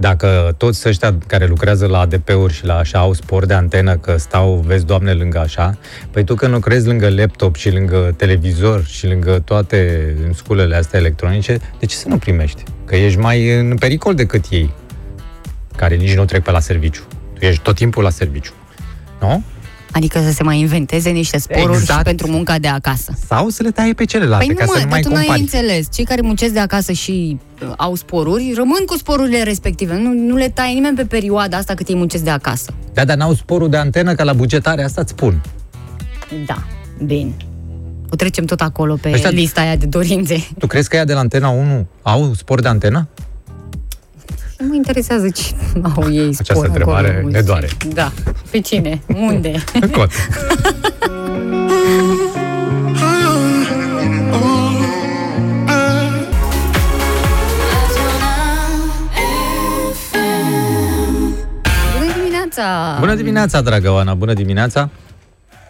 [0.00, 4.16] Dacă toți ăștia care lucrează la ADP-uri și la așa au spor de antenă, că
[4.16, 5.78] stau, vezi, doamne, lângă așa,
[6.10, 11.58] păi tu când lucrezi lângă laptop și lângă televizor și lângă toate sculele astea electronice,
[11.78, 12.62] de ce să nu primești?
[12.84, 14.74] Că ești mai în pericol decât ei,
[15.76, 17.02] care nici nu trec pe la serviciu.
[17.38, 18.52] Tu ești tot timpul la serviciu.
[19.20, 19.42] Nu?
[19.92, 21.98] Adică să se mai inventeze niște sporuri Exact.
[21.98, 23.12] și pentru munca de acasă.
[23.26, 25.08] Sau să le taie pe celelalte, Păi ca nu, să mă, nu dar mai tu
[25.08, 25.40] n-ai compari.
[25.40, 25.86] înțeles.
[25.94, 29.94] Cei care muncesc de acasă și uh, au sporuri, rămân cu sporurile respective.
[29.96, 32.72] Nu, nu le taie nimeni pe perioada asta cât ei muncesc de acasă.
[32.92, 35.42] Da, dar n-au sporul de antenă ca la bugetare, asta îți spun.
[36.46, 36.62] Da,
[37.04, 37.30] bine.
[38.10, 40.46] O trecem tot acolo pe Ăștia- lista aia de dorințe.
[40.58, 43.08] Tu crezi că ea de la Antena 1 au spor de antenă?
[44.58, 45.42] Nu mă interesează ce
[45.96, 47.28] au ei spor Această întrebare acolo.
[47.28, 47.68] ne doare.
[47.92, 48.12] Da.
[48.50, 49.00] Pe cine?
[49.06, 49.52] Unde?
[49.96, 50.10] Cot.
[61.98, 62.96] Bună dimineața!
[63.00, 64.90] Bună dimineața, dragă Oana, bună dimineața!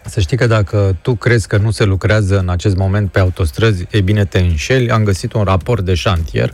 [0.05, 3.85] Să știi că dacă tu crezi că nu se lucrează în acest moment pe autostrăzi,
[3.91, 4.91] e bine te înșeli.
[4.91, 6.53] Am găsit un raport de șantier.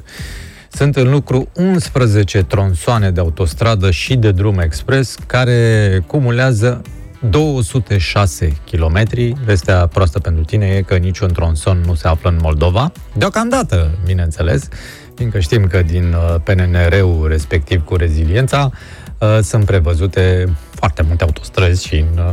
[0.76, 6.82] Sunt în lucru 11 tronsoane de autostradă și de drum expres care cumulează
[7.30, 9.04] 206 km.
[9.46, 12.92] Vestea proastă pentru tine e că niciun tronson nu se află în Moldova.
[13.18, 14.68] Deocamdată, bineînțeles,
[15.16, 18.72] fiindcă știm că din uh, PNR-ul respectiv cu reziliența
[19.18, 22.32] uh, sunt prevăzute foarte multe autostrăzi și în uh,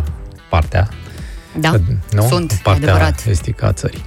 [0.50, 0.88] partea
[1.60, 1.74] Da,
[2.12, 2.26] nu?
[2.28, 3.24] sunt, e partea adevărat.
[3.28, 4.04] estică a țării.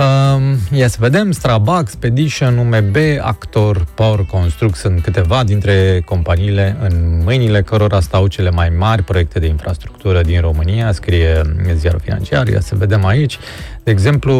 [0.00, 7.20] Um, ia să vedem, Strabag, Expedition, UMB, Actor, Power Construct sunt câteva dintre companiile în
[7.24, 11.42] mâinile cărora stau cele mai mari proiecte de infrastructură din România, scrie
[11.74, 13.38] ziarul financiar, ia să vedem aici.
[13.82, 14.34] De exemplu,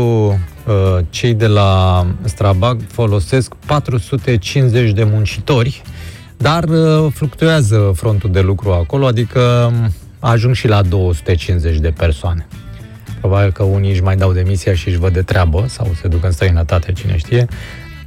[0.67, 5.83] uh, cei de la Strabag folosesc 450 de muncitori,
[6.37, 9.41] dar uh, fluctuează frontul de lucru acolo, adică
[9.73, 12.47] um, ajung și la 250 de persoane.
[13.21, 16.25] Probabil că unii își mai dau demisia și își văd de treabă sau se duc
[16.25, 17.47] în străinătate, cine știe.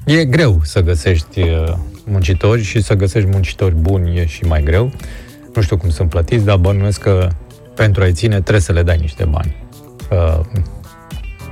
[0.05, 1.73] E greu să găsești uh,
[2.05, 4.91] muncitori și să găsești muncitori buni e și mai greu.
[5.55, 7.27] Nu știu cum sunt plătiți, dar bănuiesc că
[7.75, 9.55] pentru a-i ține trebuie să le dai niște bani.
[10.11, 10.39] Uh,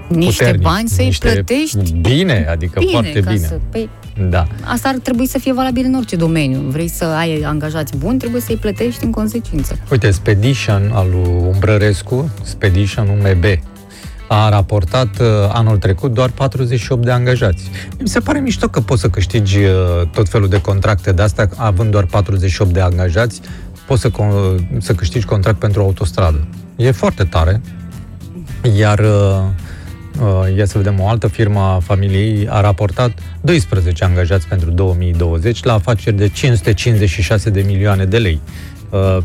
[0.09, 3.45] Niște puternici, bani să-i niște- plătești Bine, adică foarte ca bine.
[3.47, 3.89] Să, păi,
[4.29, 4.47] Da.
[4.63, 6.59] asta ar trebui să fie valabil în orice domeniu.
[6.59, 9.79] Vrei să ai angajați buni, trebuie să-i plătești în consecință.
[9.91, 13.45] Uite, Spedition al lui Umbrărescu, Spedition UMB,
[14.27, 17.69] a raportat uh, anul trecut doar 48 de angajați.
[17.99, 19.71] Mi se pare mișto că poți să câștigi uh,
[20.13, 23.41] tot felul de contracte de astea, având doar 48 de angajați,
[23.87, 26.47] poți să, con- să câștigi contract pentru autostradă.
[26.75, 27.61] E foarte tare.
[28.77, 29.43] Iar uh, uh,
[30.57, 33.11] ia să vedem, o altă firmă a familiei a raportat
[33.41, 38.39] 12 angajați pentru 2020 la afaceri de 556 de milioane de lei.
[38.89, 39.17] Uh,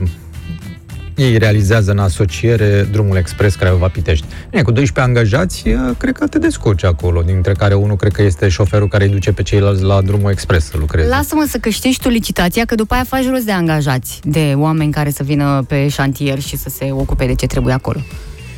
[1.17, 4.27] ei realizează în asociere drumul expres Craiova-Pitești.
[4.51, 8.23] Bine, cu 12 angajați, uh, cred că te descurci acolo, dintre care unul cred că
[8.23, 11.09] este șoferul care îi duce pe ceilalți la drumul expres să lucreze.
[11.09, 15.11] Lasă-mă să câștigi tu licitația, că după aia faci rost de angajați, de oameni care
[15.11, 18.01] să vină pe șantier și să se ocupe de ce trebuie acolo.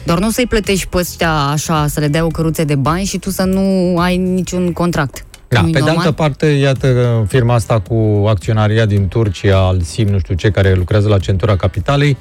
[0.09, 3.19] Doar nu să-i plătești pe ăștia așa, să le dai o căruță de bani și
[3.19, 5.25] tu să nu ai niciun contract.
[5.49, 5.99] Da, Nu-i pe de normal?
[5.99, 10.75] altă parte, iată firma asta cu acționaria din Turcia, al SIM, nu știu ce, care
[10.75, 12.17] lucrează la centura capitalei,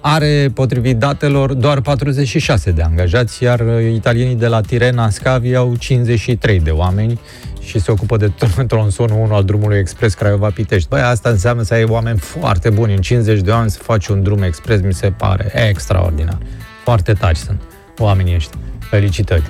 [0.00, 5.74] are, potrivit datelor, doar 46 de angajați, iar uh, italienii de la Tirena Scavi au
[5.78, 7.20] 53 de oameni
[7.60, 10.88] și se ocupă de tr- tronsonul 1 al drumului expres Craiova-Pitești.
[10.88, 12.94] Băi, asta înseamnă să ai oameni foarte buni.
[12.94, 16.38] În 50 de ani să faci un drum expres, mi se pare extraordinar.
[16.84, 17.60] Foarte tari sunt
[17.98, 18.58] oamenii ăștia.
[18.90, 19.42] Felicitări!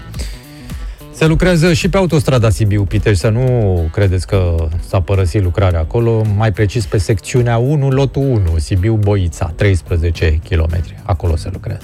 [1.14, 6.52] Se lucrează și pe autostrada Sibiu-Pitești, să nu credeți că s-a părăsit lucrarea acolo, mai
[6.52, 10.76] precis pe secțiunea 1, lotul 1, Sibiu-Boița, 13 km.
[11.02, 11.82] Acolo se lucrează.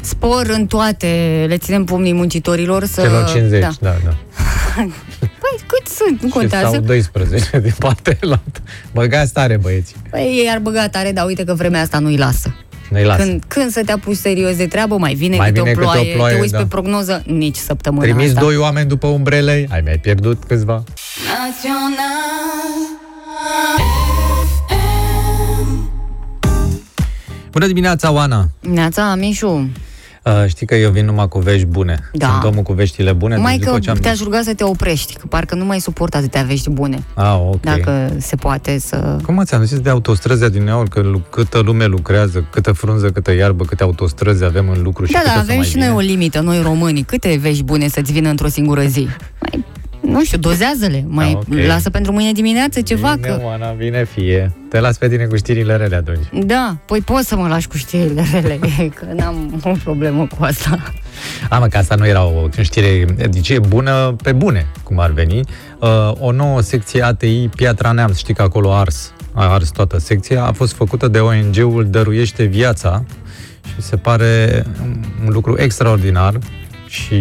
[0.00, 3.00] Spor în toate, le ținem pumnii muncitorilor să...
[3.00, 3.68] Celor 50, Da.
[3.80, 4.10] da, da.
[5.40, 6.68] Păi cât sunt, nu Și contează.
[6.72, 8.60] sau 12 din partea elaltă.
[8.92, 9.94] Băgați tare, băieți.
[10.10, 12.54] Păi ei ar băga tare, dar uite că vremea asta nu-i lasă.
[12.90, 13.22] Ne-i lasă.
[13.22, 15.86] Când, când să te apuci serios de treabă, mai vine, Mai câte, vine o câte
[15.86, 16.58] o ploaie, ploaie, te uiți da.
[16.58, 18.40] pe prognoză, nici săptămâna Trimis asta.
[18.40, 20.84] doi oameni după umbrele, ai mai pierdut câțiva.
[27.50, 28.48] Bună dimineața, Oana!
[28.60, 29.70] Neața, Mișu,
[30.24, 32.10] Uh, știi că eu vin numai cu vești bune.
[32.12, 32.28] Da.
[32.30, 33.36] Sunt omul cu veștile bune.
[33.36, 33.96] mai deci că după ce am...
[33.96, 37.02] te-aș ruga să te oprești, că parcă nu mai suport atâtea vești bune.
[37.14, 37.60] Ah, ok.
[37.60, 39.16] Dacă se poate să...
[39.24, 43.32] Cum ți-am zis de autostrăzi din aur, că lu- câtă lume lucrează, câtă frunză, câtă
[43.34, 45.84] iarbă, câte autostrăzi avem în lucru și Da, câte da, să avem mai și vină.
[45.84, 47.02] noi o limită, noi românii.
[47.02, 49.08] Câte vești bune să-ți vină într-o singură zi?
[49.40, 49.64] Mai,
[50.00, 51.04] nu știu, dozează-le.
[51.06, 51.66] Mai ok.
[51.66, 53.40] lasă pentru mâine dimineață ceva, Bine, că...
[53.44, 54.52] Oana, bine fie.
[54.68, 56.44] Te las pe tine cu știrile rele atunci.
[56.46, 58.58] Da, păi poți să mă lași cu știrile rele,
[58.98, 60.92] că n-am o problemă cu asta.
[61.48, 65.10] A, mă, că asta nu era o știre, deci e bună pe bune, cum ar
[65.10, 65.40] veni.
[65.78, 69.98] Uh, o nouă secție ATI Piatra Neamț, știi că acolo a ars, a ars toată
[69.98, 73.04] secția, a fost făcută de ONG-ul Dăruiește Viața
[73.66, 74.64] și Mi se pare
[75.24, 76.38] un lucru extraordinar
[76.86, 77.16] și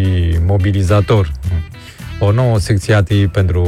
[0.45, 1.31] mobilizator.
[2.21, 3.67] O nouă secție ATI pentru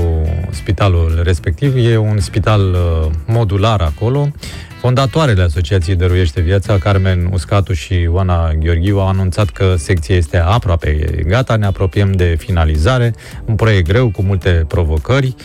[0.49, 1.75] spitalul respectiv.
[1.75, 4.31] E un spital uh, modular acolo.
[4.79, 11.23] Fondatoarele Asociației Dăruiește Viața, Carmen Uscatu și Oana Gheorghiu, au anunțat că secția este aproape
[11.27, 13.13] gata, ne apropiem de finalizare.
[13.45, 15.35] Un proiect greu, cu multe provocări.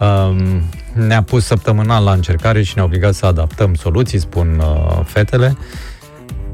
[0.00, 0.62] Um,
[1.06, 5.56] ne-a pus săptămânal la încercare și ne-a obligat să adaptăm soluții, spun uh, fetele.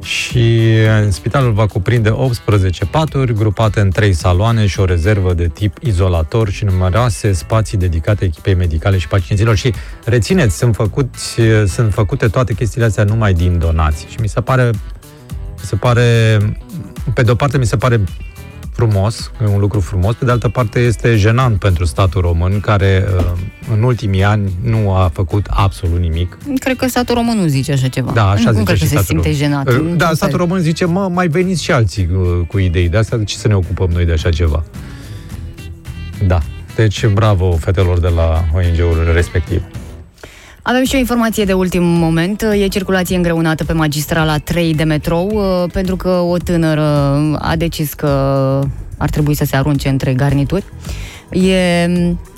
[0.07, 5.49] Și uh, spitalul va cuprinde 18 paturi, grupate în 3 saloane și o rezervă de
[5.49, 9.57] tip izolator și numeroase spații dedicate echipei medicale și pacienților.
[9.57, 9.73] Și
[10.05, 14.09] rețineți, sunt, făcuți, uh, sunt făcute toate chestiile astea numai din donații.
[14.09, 14.71] Și mi se pare,
[15.53, 16.39] mi se pare,
[17.15, 18.01] pe de o parte mi se pare
[18.77, 23.05] frumos, e un lucru frumos, pe de altă parte este jenant pentru statul român, care
[23.19, 23.25] uh,
[23.73, 26.39] în ultimii ani nu a făcut absolut nimic.
[26.59, 28.13] Cred că statul român nu zice așa ceva.
[28.13, 29.39] Da, așa nu zice cred și că se statul simte român.
[29.39, 29.69] jenat.
[29.69, 30.15] Uh, niciun Da, fel.
[30.15, 33.37] statul român zice, mă, mai veniți și alții uh, cu idei de astea, de ce
[33.37, 34.65] să ne ocupăm noi de așa ceva?
[36.27, 36.39] Da.
[36.75, 39.63] Deci, bravo fetelor de la ONG-ul respectiv.
[40.69, 42.43] Avem și o informație de ultim moment.
[42.43, 46.83] E circulație îngreunată pe magistrala 3 de metrou, uh, pentru că o tânără
[47.39, 48.09] a decis că
[48.99, 50.65] ar trebui să se arunce între garnituri.
[51.31, 51.85] E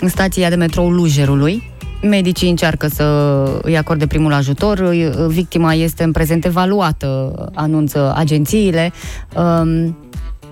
[0.00, 1.62] în stația de metrou Lujerului.
[2.02, 3.04] Medicii încearcă să
[3.62, 4.80] îi acorde primul ajutor.
[5.26, 8.92] Victima este în prezent evaluată, anunță agențiile.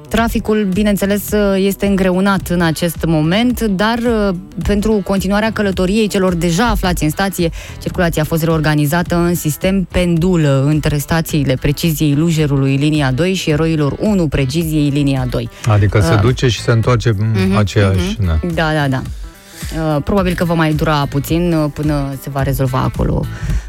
[0.07, 6.66] Um, Traficul, bineînțeles, este îngreunat în acest moment, dar uh, pentru continuarea călătoriei celor deja
[6.66, 7.51] aflați în stație,
[7.83, 13.95] circulația a fost reorganizată în sistem pendulă între stațiile preciziei Lujerului linia 2 și eroilor
[14.01, 15.49] 1 preciziei linia 2.
[15.69, 16.20] Adică se Uh.
[16.20, 18.16] duce și se întoarce uh-huh, aceeași.
[18.19, 18.31] mhm.
[18.39, 18.55] Uh-huh.
[18.55, 19.03] Da, da, da.
[19.97, 23.24] Uh, Probabil că va mai dura puțin uh, până se va rezolva acolo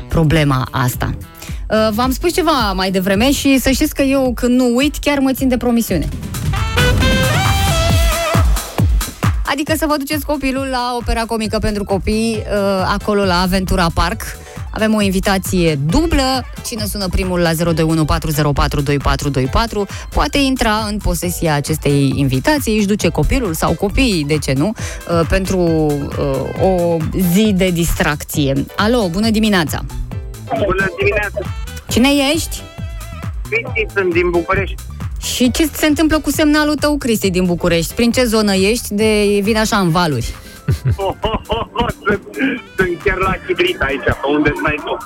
[0.08, 1.10] problema asta.
[1.70, 5.20] Uh, V-am spus ceva mai devreme și să știți că eu când nu uit chiar
[5.20, 6.08] mă țin de promisiune.
[9.46, 14.22] Adică să vă duceți copilul la opera comică pentru copii, uh, acolo la Aventura Park.
[14.70, 16.46] Avem o invitație dublă.
[16.66, 23.08] Cine sună primul la 021 404 2424 poate intra în posesia acestei invitații, își duce
[23.08, 26.98] copilul sau copiii, de ce nu, uh, pentru uh, o
[27.34, 28.66] zi de distracție.
[28.76, 29.86] Alo, bună dimineața!
[30.66, 31.40] Bună dimineața!
[31.90, 32.62] Cine ești?
[33.50, 34.76] Cristi, sunt din București.
[35.22, 37.94] Și ce se întâmplă cu semnalul tău, Cristi, din București?
[37.94, 40.36] Prin ce zonă ești de vin așa în valuri?
[40.96, 42.22] Oh, oh, oh, oh, sunt,
[42.76, 44.98] sunt chiar la Chibrit aici, pe unde stai tu.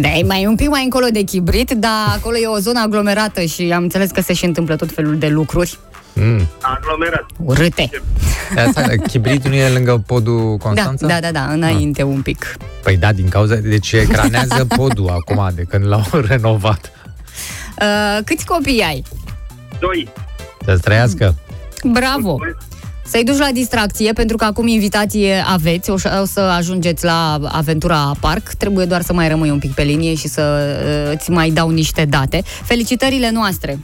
[0.00, 3.42] Da, e mai un pic mai încolo de chibrit, dar acolo e o zonă aglomerată
[3.44, 5.78] și am înțeles că se și întâmplă tot felul de lucruri
[6.14, 6.48] Mm.
[6.60, 7.26] Aglomerat.
[7.44, 7.90] urâte.
[8.54, 11.06] De asta, chibritul nu e lângă podul Da, Constanța?
[11.06, 12.56] da, da, da, înainte un pic.
[12.82, 13.54] Păi da, din cauza...
[13.54, 16.90] Deci ecranează podul acum, de când l-au renovat.
[17.80, 19.04] Uh, câți copii ai?
[19.80, 20.08] Doi.
[20.64, 21.34] Să-ți trăiască.
[21.84, 22.36] Bravo!
[23.06, 28.12] Să-i duci la distracție, pentru că acum invitație aveți, o, o să ajungeți la Aventura
[28.20, 30.42] Park, trebuie doar să mai rămâi un pic pe linie și să
[31.08, 32.42] uh, îți mai dau niște date.
[32.64, 33.78] Felicitările noastre!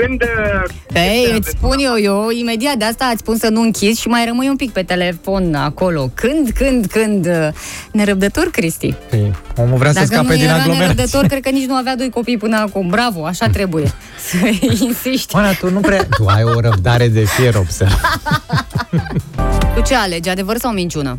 [0.00, 0.22] Când...
[0.22, 4.00] uh, Ei, când îți spun eu, eu imediat de asta îți spun să nu închizi
[4.00, 6.10] și mai rămâi un pic pe telefon acolo.
[6.14, 7.26] Când, când, când?
[7.26, 7.48] uh,
[7.92, 8.94] Nerăbdător, Cristi.
[9.10, 10.86] Păi, omul vrea să Dacă nu scape din era aglomerație.
[10.88, 12.88] nerăbdător, cred că nici nu avea doi copii până acum.
[12.88, 13.92] Bravo, așa trebuie.
[14.28, 14.36] Să
[14.84, 15.34] insiști.
[15.34, 16.04] Oana, tu nu prea...
[16.16, 18.00] Tu ai o răbdare de fier, observ.
[19.74, 21.18] Tu ce alegi, adevăr sau minciună?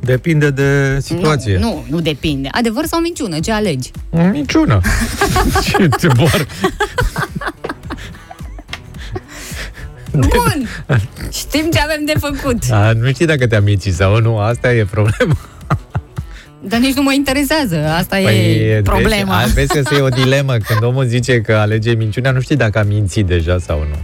[0.00, 1.58] Depinde de situație.
[1.58, 2.48] Nu, nu, nu depinde.
[2.52, 3.90] Adevăr sau minciună, ce alegi?
[4.32, 4.80] Niciuna.
[5.64, 6.46] Ce te bor.
[10.12, 10.68] Bun!
[11.32, 12.62] Știm ce avem de făcut.
[12.70, 15.36] A, nu știi dacă te-am mințit sau nu, asta e problema.
[16.60, 17.76] Dar nici nu mă interesează.
[17.76, 19.42] Asta e Păi, problema.
[19.44, 20.52] Deci, vezi că e o dilemă.
[20.52, 23.96] Când omul zice că alege minciunea, nu știi dacă a mințit deja sau nu.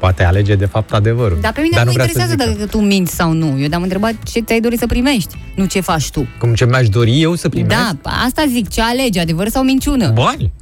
[0.00, 1.38] Poate alege de fapt adevărul.
[1.40, 2.58] Dar pe mine Dar nu mă vrea să interesează zică.
[2.62, 3.58] dacă tu minți sau nu.
[3.60, 6.26] Eu te-am întrebat ce ți-ai dorit să primești, nu ce faci tu.
[6.38, 7.76] Cum ce mi-aș dori eu să primesc?
[7.76, 10.08] Da, asta zic, ce alegi, adevăr sau minciună?
[10.10, 10.52] Bani.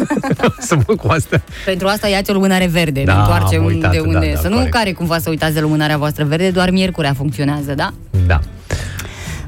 [0.68, 1.42] să mă cu asta.
[1.64, 4.30] Pentru asta ia o lumânare verde, Da, ne întoarce am unde uitat, da, unde.
[4.34, 4.72] da, să nu corect.
[4.72, 7.92] care cumva să uitați de lumânarea voastră verde, doar miercurea funcționează, da?
[8.26, 8.40] Da.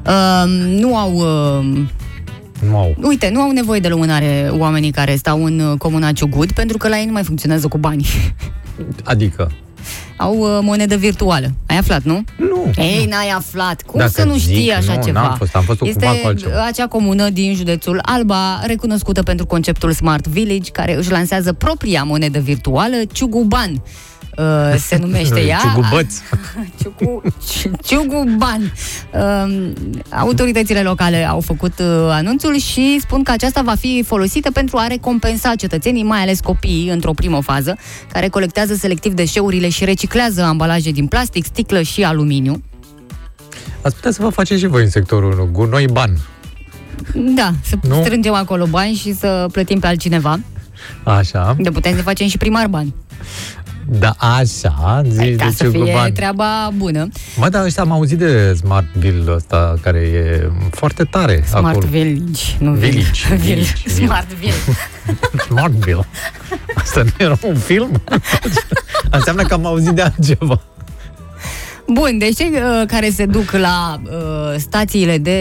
[0.07, 0.51] Uh,
[0.81, 1.13] nu au...
[1.15, 1.79] Uh,
[2.69, 2.95] Nu au.
[3.03, 6.89] uite, nu au nevoie de lumânare oamenii care stau în uh, comuna Ciugud, pentru că
[6.89, 8.07] la ei nu mai funcționează cu bani.
[9.05, 9.51] Adică?
[10.17, 11.53] au uh, monedă virtuală.
[11.67, 12.25] Ai aflat, nu?
[12.37, 12.71] Nu.
[12.77, 13.83] Ei, n-ai aflat.
[13.83, 15.21] Cum Dacă să nu știi zic, așa nu, ceva?
[15.23, 16.65] n-am fost, am fost este ocupat cu altceva.
[16.67, 22.39] acea comună din județul Alba, recunoscută pentru conceptul Smart Village, care își lansează propria monedă
[22.39, 23.83] virtuală, Ciuguban.
[24.39, 25.59] Uh, se numește ea.
[25.59, 26.15] Ciugubăț.
[26.83, 27.23] Ciugu,
[27.85, 28.73] Ciuguban.
[29.13, 29.73] Uh,
[30.11, 34.87] autoritățile locale au făcut uh, anunțul și spun că aceasta va fi folosită pentru a
[34.87, 37.77] recompensa cetățenii, mai ales copiii, într-o primă fază,
[38.13, 42.63] care colectează selectiv deșeurile și reciclează ambalaje din plastic, sticlă și aluminiu.
[43.83, 46.17] Ați putea să vă faceți și voi în sectorul gunoi ban.
[47.15, 48.03] Da, să Nu?
[48.03, 50.41] strângem acolo bani și să plătim pe altcineva.
[51.03, 51.57] Așa.
[51.59, 52.95] De putem să facem și primar bani.
[53.89, 56.13] Da, așa, zici ca de să fie Ciuguban.
[56.13, 57.09] treaba bună.
[57.37, 61.87] Mă, dar ăștia am auzit de Smartville ăsta, care e foarte tare Smart acolo.
[61.87, 63.37] Village, nu Village, Village.
[63.37, 64.05] village, village.
[64.05, 64.59] Smart Village.
[65.49, 66.07] Smartville.
[66.75, 68.03] Asta nu era un film?
[69.11, 70.61] Înseamnă că am auzit de altceva.
[71.87, 75.39] Bun, deci cei uh, care se duc la uh, stațiile de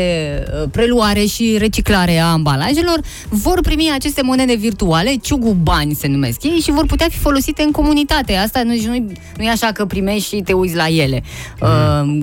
[0.62, 3.00] uh, preluare și reciclare a ambalajelor
[3.30, 7.64] vor primi aceste monede virtuale, ciugu bani se numesc ei, și vor putea fi folosite
[7.64, 8.36] în comunitate.
[8.36, 11.24] Asta nu, nu, nu e așa că primești și te uiți la ele.
[11.62, 12.22] Uh,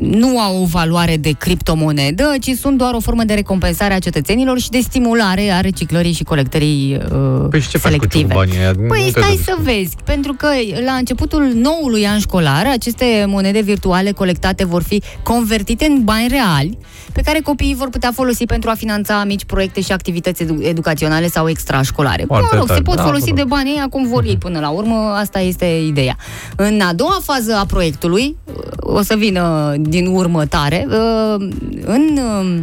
[0.00, 4.58] nu au o valoare de criptomonedă, ci sunt doar o formă de recompensare a cetățenilor
[4.58, 8.22] și de stimulare a reciclării și colectării uh, Păi și ce faci cu selective.
[8.34, 8.72] ciugubanii ăia?
[8.78, 9.44] Nu Păi te stai duci.
[9.44, 10.48] să vezi, pentru că
[10.84, 16.78] la începutul noului an școlar, aceste monede virtuale colectate vor fi convertite în bani reali,
[17.12, 21.28] pe care copiii vor putea folosi pentru a finanța mici proiecte și activități edu- educaționale
[21.28, 22.24] sau extrașcolare.
[22.26, 23.38] Foarte mă rog, tare, se pot da, folosi mă rog.
[23.38, 26.16] de banii ăia cum vor ei până la urmă, asta este ideea.
[26.56, 28.36] În a doua fază a proiectului,
[28.76, 31.48] o să vină din urmă tare, uh,
[31.84, 32.58] în uh,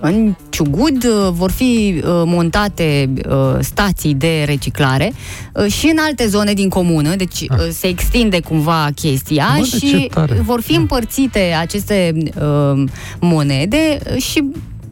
[0.00, 5.12] în Ciugud uh, vor fi uh, montate uh, stații de reciclare
[5.52, 9.58] uh, și în alte zone din comună, deci uh, se extinde cumva chestia Ah.
[9.58, 10.34] Bă, de ce și tare.
[10.34, 12.84] vor fi împărțite aceste uh,
[13.20, 14.44] monede uh, și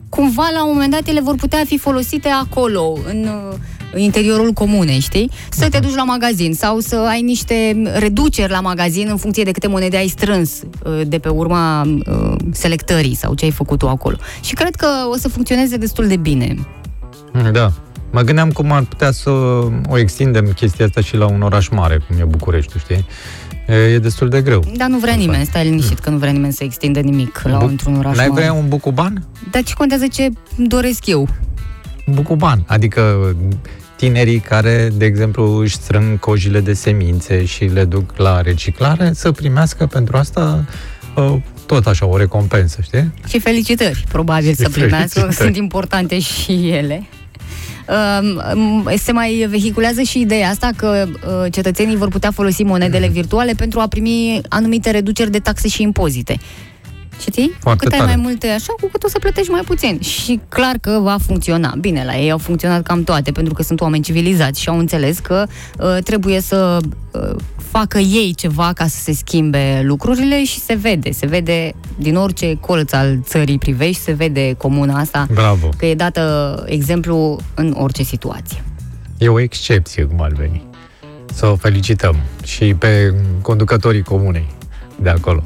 [0.08, 3.56] cumva la un moment dat ele vor putea fi folosite acolo, în uh,
[3.94, 5.30] în interiorul comunei, știi?
[5.50, 9.50] Să te duci la magazin sau să ai niște reduceri la magazin în funcție de
[9.50, 13.88] câte monede ai strâns uh, de pe urma uh, selectării sau ce ai făcut tu
[13.88, 14.16] acolo.
[14.42, 16.56] Și cred că o să funcționeze destul de bine.
[17.52, 17.72] Da.
[18.10, 19.30] Mă gândeam cum ar putea să
[19.88, 23.04] o extindem chestia asta și la un oraș mare, cum e București, știi?
[23.68, 24.64] E, e destul de greu.
[24.76, 27.64] Dar nu vrea nimeni, stai liniștit că nu vrea nimeni să extindă nimic la Bu-
[27.66, 28.40] într-un oraș N-ai mare.
[28.40, 29.26] vrea un bucuban?
[29.50, 31.28] Dar ce contează ce doresc eu?
[32.06, 32.64] Bucuban.
[32.66, 33.34] Adică
[33.96, 39.32] tinerii care, de exemplu, își strâng cojile de semințe și le duc la reciclare, să
[39.32, 40.64] primească pentru asta
[41.16, 41.34] uh,
[41.66, 43.12] tot așa o recompensă, știi?
[43.28, 45.34] Și felicitări, probabil, să primească, felicitări.
[45.34, 47.06] sunt importante și ele.
[48.54, 53.52] Um, Se mai vehiculează și ideea asta că uh, cetățenii vor putea folosi monedele virtuale
[53.56, 56.38] pentru a primi anumite reduceri de taxe și impozite.
[57.20, 57.48] Știi?
[57.48, 58.10] Cu Foarte cât ai tare.
[58.14, 60.00] mai multe așa, cu cât o să plătești mai puțin.
[60.00, 61.74] Și clar că va funcționa.
[61.80, 65.18] Bine, la ei au funcționat cam toate, pentru că sunt oameni civilizați și au înțeles
[65.18, 65.44] că
[65.78, 66.78] uh, trebuie să
[67.10, 67.36] uh,
[67.70, 71.10] facă ei ceva ca să se schimbe lucrurile și se vede.
[71.12, 75.68] Se vede din orice colț al țării privești, se vede comuna asta, Bravo.
[75.76, 78.62] că e dată exemplu în orice situație.
[79.18, 80.62] E o excepție, cum ar veni.
[81.32, 84.46] Să o felicităm și pe conducătorii comunei
[85.02, 85.42] de acolo.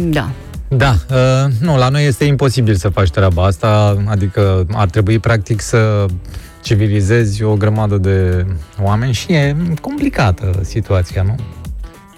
[0.00, 0.30] Da.
[0.76, 5.60] Da, uh, nu, la noi este imposibil să faci treaba asta, adică ar trebui practic
[5.60, 6.06] să
[6.62, 8.46] civilizezi o grămadă de
[8.80, 11.34] oameni și e complicată situația, nu?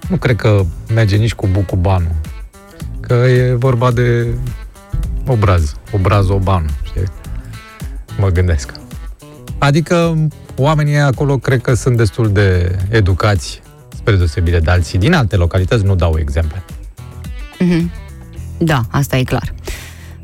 [0.09, 0.65] Nu cred că
[0.95, 2.15] merge nici cu bucubanul,
[3.01, 4.27] că e vorba de
[5.27, 7.03] obraz, obraz oban, știi?
[8.19, 8.73] Mă gândesc.
[9.59, 13.63] Adică oamenii acolo cred că sunt destul de educați,
[13.97, 16.63] spre deosebire de alții din alte localități, nu dau exemple.
[17.59, 17.91] Mhm.
[18.59, 19.55] Da, asta e clar.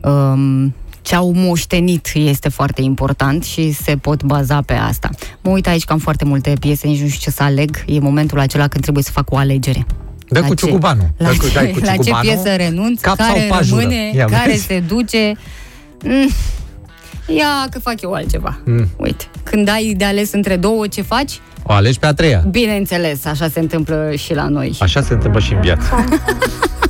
[0.03, 5.09] Um, ce au moștenit este foarte important și se pot baza pe asta.
[5.41, 7.85] Mă uit aici că am foarte multe piese, nici nu știu ce să aleg.
[7.87, 9.87] E momentul acela când trebuie să fac o alegere.
[10.29, 11.11] Dă La cu ce- ciugubanul.
[11.17, 12.23] La, Dă cu, ce, dai cu la ce ciugubanul.
[12.43, 13.81] piesă renunț, cap care sau pajură.
[13.81, 14.65] rămâne, Ia care vezi?
[14.65, 15.33] se duce.
[16.05, 16.29] Mm,
[17.37, 18.59] ia că fac eu altceva.
[18.65, 18.89] Mm.
[18.97, 21.41] Uite, când ai de ales între două, ce faci?
[21.63, 22.45] O alegi pe a treia.
[22.51, 24.77] Bineînțeles, așa se întâmplă și la noi.
[24.81, 25.89] Așa se întâmplă și în viață.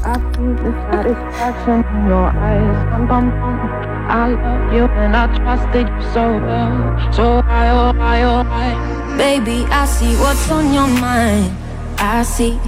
[0.04, 2.90] I see the satisfaction in your eyes.
[2.90, 3.92] Bum, bum, bum.
[4.10, 7.12] I love you and I trusted you so well.
[7.12, 9.16] So why, oh why, oh why?
[9.16, 11.56] Baby, I see what's on your mind.
[11.98, 12.58] I see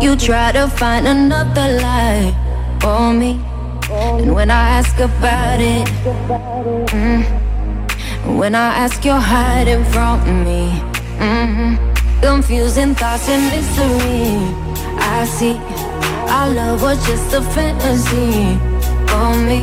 [0.00, 2.32] you try to find another lie
[2.80, 3.40] for me.
[3.90, 5.88] And when I ask about it,
[6.94, 10.80] mm, when I ask, you're hiding from me.
[11.18, 11.76] mm
[12.20, 14.36] Confusing thoughts and mystery.
[15.00, 15.54] I see
[16.36, 18.58] our love was just a fantasy
[19.10, 19.60] for me.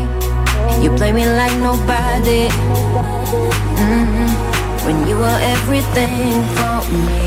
[0.84, 2.50] You play me like nobody.
[3.78, 4.30] Mhm.
[4.86, 7.24] When you were everything for me.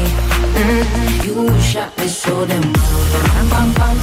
[0.59, 1.35] Mm, you
[1.71, 3.07] shot me so damn well.
[3.35, 3.97] Bam, bam, bam.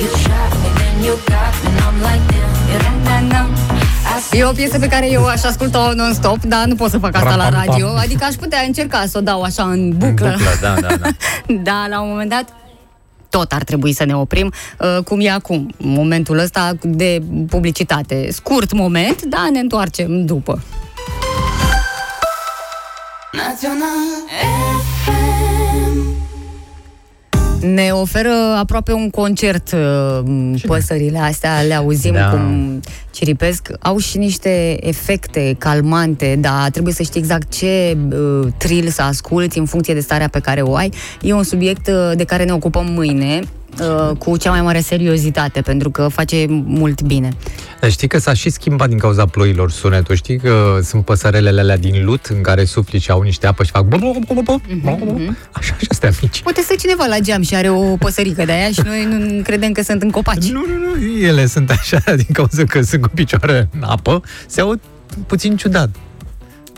[0.00, 2.52] You shot me, then you got me, and I'm like damn.
[2.70, 3.48] You dum, dum, dum.
[4.16, 6.98] I see E o piesă pe care eu aș asculta-o non-stop, dar nu pot să
[6.98, 7.66] fac asta la Ram-pam-pam.
[7.68, 7.88] radio.
[7.96, 10.10] Adică aș putea încerca să o dau așa în buclă.
[10.38, 11.08] Buclă, da, da, da.
[11.68, 12.44] da, la un moment dat
[13.28, 18.28] tot ar trebui să ne oprim, uh, cum e acum, momentul ăsta de publicitate.
[18.32, 20.62] Scurt moment, dar ne întoarcem după.
[23.32, 24.06] Național
[24.40, 24.95] FM.
[27.60, 32.30] Ne oferă aproape un concert uh, păsările astea, le auzim Da.
[32.30, 32.80] cum
[33.10, 33.68] ciripesc.
[33.80, 39.58] Au și niște efecte calmante, dar trebuie să știi exact ce uh, trill să asculti
[39.58, 40.92] în funcție de starea pe care o ai.
[41.20, 43.40] E un subiect uh, de care ne ocupăm mâine
[43.80, 47.28] uh, cu cea mai mare seriozitate, pentru că face mult bine.
[47.80, 50.14] Dar știi că s-a și schimbat din cauza ploilor sunetul.
[50.14, 53.70] Știi că sunt păsărelele alea din lut în care sufli și au niște apă și
[53.70, 53.84] fac...
[53.84, 56.42] Mhm, Așa și astea mici.
[56.42, 59.72] Poate să cineva la geam și are o păsărică de aia și noi nu credem
[59.72, 60.50] că sunt în copaci.
[60.50, 64.60] Nu, nu, nu, ele sunt așa din cauza că sunt cu picioare în apă, se
[64.60, 64.80] aud
[65.26, 65.88] puțin ciudat.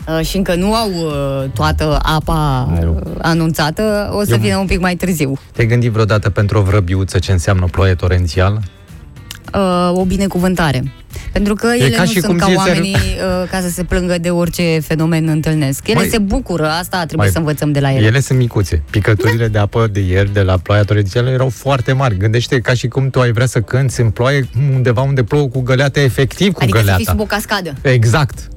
[0.07, 3.01] Uh, și încă nu au uh, toată apa Nu.
[3.05, 5.37] uh, anunțată, o să Eu- vină un pic mai târziu.
[5.53, 8.61] Te-ai gândit vreodată pentru o vrăbiuță ce înseamnă ploaie torențială?
[9.55, 10.91] uh, o binecuvântare.
[11.31, 13.69] Pentru că ele ca nu și sunt cum ca ție ți-ar- oamenii uh, ca să
[13.69, 15.87] se plângă de orice fenomen întâlnesc.
[15.87, 18.05] Ele Măi, se bucură, asta trebuie Mai- să învățăm de la ele.
[18.05, 18.83] Ele sunt micuțe.
[18.89, 22.17] Picăturile de apă de ieri, de la ploaia torențială, erau foarte mari.
[22.17, 25.61] Gândește ca și cum tu ai vrea să cânti în ploaie undeva unde plouă cu
[25.61, 26.97] găleata, efectiv cu Adică să găleata.
[27.03, 27.73] fii sub o cascadă.
[27.81, 28.47] Exact.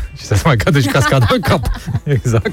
[0.18, 1.66] și să se mai cadă și cascada în cap.
[2.04, 2.52] Exact.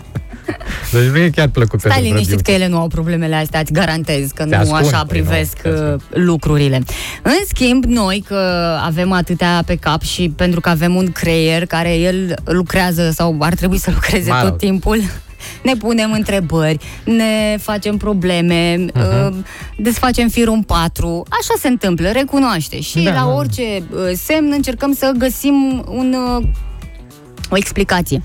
[0.91, 2.51] Deci nu e chiar plăcut Stai pentru liniștit vrăbiuță.
[2.57, 5.57] că ele nu au problemele astea, îți garantez că Te nu ascund, așa păi privesc
[5.63, 6.83] nu, te uh, lucrurile.
[7.21, 8.35] În schimb, noi că
[8.85, 13.53] avem atâtea pe cap și pentru că avem un creier care el lucrează sau ar
[13.53, 14.49] trebui să lucreze Mă rog.
[14.49, 15.01] tot timpul,
[15.63, 19.27] ne punem întrebări, ne facem probleme, Mhm.
[19.27, 19.33] uh,
[19.77, 21.23] desfacem firul în patru.
[21.29, 22.81] Așa se întâmplă, recunoaște.
[22.81, 23.27] Și Da, la da.
[23.27, 26.45] orice uh, semn încercăm să găsim un, uh,
[27.49, 28.21] o explicație.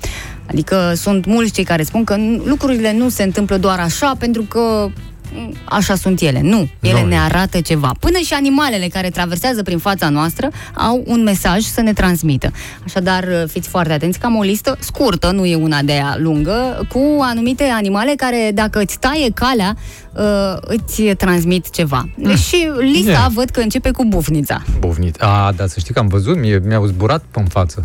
[0.46, 4.42] Adică sunt mulți cei care spun că n- lucrurile nu se întâmplă doar așa pentru
[4.42, 4.88] că
[5.34, 6.40] m, așa sunt ele.
[6.42, 7.06] Nu, ele Nu.
[7.06, 7.94] ne arată ceva.
[8.00, 12.50] Până și animalele care traversează prin fața noastră au un mesaj să ne transmită.
[12.84, 16.86] Așadar, fiți foarte atenți că am o listă scurtă, nu e una de aia lungă,
[16.92, 19.76] cu anumite animale care, dacă îți taie calea,
[20.12, 22.08] uh, îți transmit ceva.
[22.48, 23.26] Și lista Yeah.
[23.34, 24.62] văd că începe cu bufnița.
[24.78, 25.22] Bufnit.
[25.22, 27.84] A, dar să știi că am văzut, mie, mi-au zburat în față.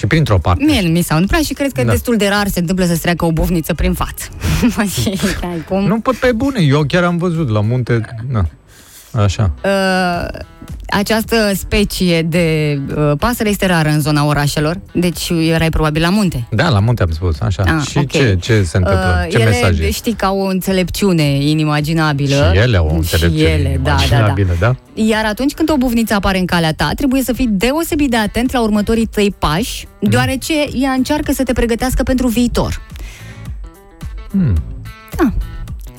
[0.00, 0.64] Și printr-o parte.
[0.64, 1.90] Mie nu mi s-a întâmplat și cred că Da.
[1.90, 4.24] destul de rar se întâmplă să-ți treacă o bufniță prin față.
[5.00, 5.84] Și ai cum?
[5.86, 8.00] Nu, pe, pe bune, eu chiar am văzut la munte,
[8.30, 8.46] na,
[9.22, 9.50] așa.
[9.64, 10.40] Uh,
[10.90, 16.46] această specie de uh, pasăre este rară în zona orașelor, deci erai probabil la munte.
[16.50, 17.62] Da, la munte am spus, așa.
[17.66, 18.10] Ah, și ok.
[18.10, 19.26] ce, ce se întâmplă?
[19.30, 19.90] ce ele, mesaje?
[19.90, 22.50] știi că au o înțelepciune inimaginabilă.
[22.52, 24.16] Și ele au o înțelepciune Și ele, da, da, da.
[24.16, 24.76] imaginabilă, da?
[24.94, 28.52] Iar atunci când o buvniță apare în calea ta, trebuie să fii deosebit de atent
[28.52, 32.80] la următorii tăi pași, deoarece ea încearcă să te pregătească pentru viitor.
[34.30, 34.56] Hmm.
[35.16, 35.32] Da.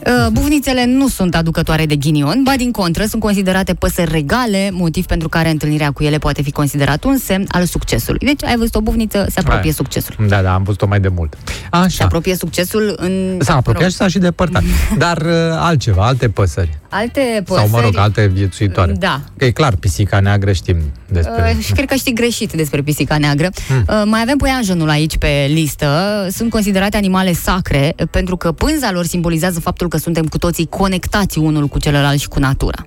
[0.05, 5.05] Uh, Bufnițele nu sunt aducătoare de ghinion, ba din contră, sunt considerate păsări regale, motiv
[5.05, 8.19] pentru care întâlnirea cu ele poate fi considerat un semn al succesului.
[8.19, 9.71] Deci ai văzut o bufniță, se apropie Hai.
[9.71, 10.15] succesul.
[10.27, 11.37] Da, da, am văzut-o mai de mult.
[11.45, 12.03] Se Așa.
[12.05, 13.37] apropie succesul în...
[13.39, 14.63] S-a apropiat mă și s-a și depărtat.
[14.97, 16.80] Dar uh, altceva, alte păsări.
[16.91, 17.67] Rog, Alte păsări...
[17.69, 18.91] Sau, mă rog, alte viețuitoare.
[18.91, 19.21] Da.
[19.37, 20.77] Că e clar, pisica neagră știm
[21.07, 21.55] despre...
[21.57, 23.49] Uh, și cred că știi greșit despre pisica neagră.
[23.67, 23.85] Hmm.
[23.87, 26.27] Uh, mai avem păianjenul aici pe listă.
[26.31, 30.67] Sunt considerate animale sacre uh, pentru că pânza lor simbolizează faptul că suntem cu toții
[30.69, 32.85] conectați unul cu celălalt și cu natura.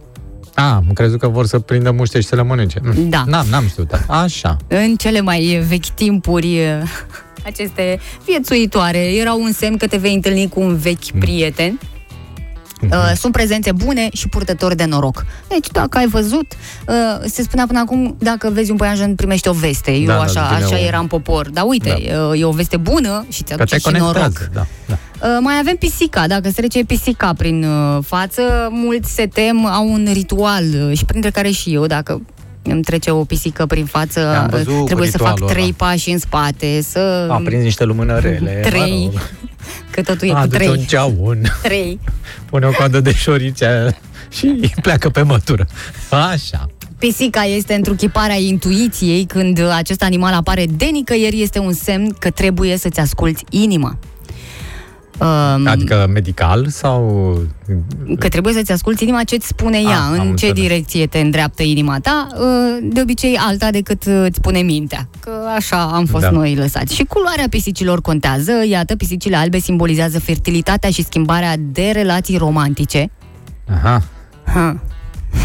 [0.54, 2.80] A, am crezut că vor să prindă muște și să le mănânce.
[2.82, 3.08] Mm.
[3.08, 3.24] Da.
[3.26, 3.90] N-am, n-am știut.
[4.06, 4.56] Așa.
[4.68, 6.88] În cele mai vechi timpuri, uh,
[7.44, 11.20] aceste viețuitoare erau un semn că te vei întâlni cu un vechi Hmm.
[11.20, 11.78] prieten.
[11.82, 11.93] Mhm.
[12.90, 15.24] Uh, sunt prezențe bune și purtători de noroc.
[15.48, 16.52] Deci, dacă ai văzut,
[16.88, 16.94] uh,
[17.24, 19.90] se spunea până acum, dacă vezi un păianjen, primești o veste.
[19.92, 21.50] Eu Da, da, așa, vine așa o- era în popor.
[21.50, 22.26] Dar uite, Da.
[22.28, 24.12] uh, e o veste bună și ți Că aduce te și noroc.
[24.14, 24.50] conectează.
[24.52, 24.98] Da, da.
[25.28, 26.26] Uh, mai avem pisica.
[26.26, 31.04] Dacă se trece pisica prin uh, față, mulți se tem, au un ritual uh, și
[31.04, 32.20] printre care și eu, dacă
[32.64, 35.64] îmi trece o pisică prin față, Am uh, văzut cu trebuie să fac ritualul trei
[35.64, 35.88] ăla.
[35.88, 37.26] pași în spate, să...
[37.30, 38.60] A prins niște lumânărele.
[38.68, 39.10] Trei.
[39.90, 40.86] Că totul e cu Adu-ți un trei.
[40.86, 41.42] ceaun.
[41.62, 42.00] Trei.
[42.50, 43.96] Pune o coadă de șorice
[44.30, 45.66] și pleacă pe mătură.
[46.10, 46.68] Așa.
[46.98, 52.76] Pisica este întruchiparea intuiției când acest animal apare de nicăieri, este un semn că trebuie
[52.76, 53.98] să-ți asculți inima.
[55.20, 57.32] Um, Adică medical sau...
[58.18, 60.52] că trebuie să-ți asculți inima ce-ți spune ea, Ah, am în ce înțeles.
[60.54, 65.08] direcție te îndreaptă inima ta, uh, de obicei alta decât uh, îți spune mintea.
[65.20, 66.30] Că așa am fost Da.
[66.30, 66.36] da.
[66.36, 66.94] noi lăsați.
[66.94, 68.52] Și culoarea pisicilor contează.
[68.68, 73.10] Iată, pisicile albe simbolizează fertilitatea și schimbarea de relații romantice.
[73.74, 74.02] Aha,
[74.44, 74.80] Ha.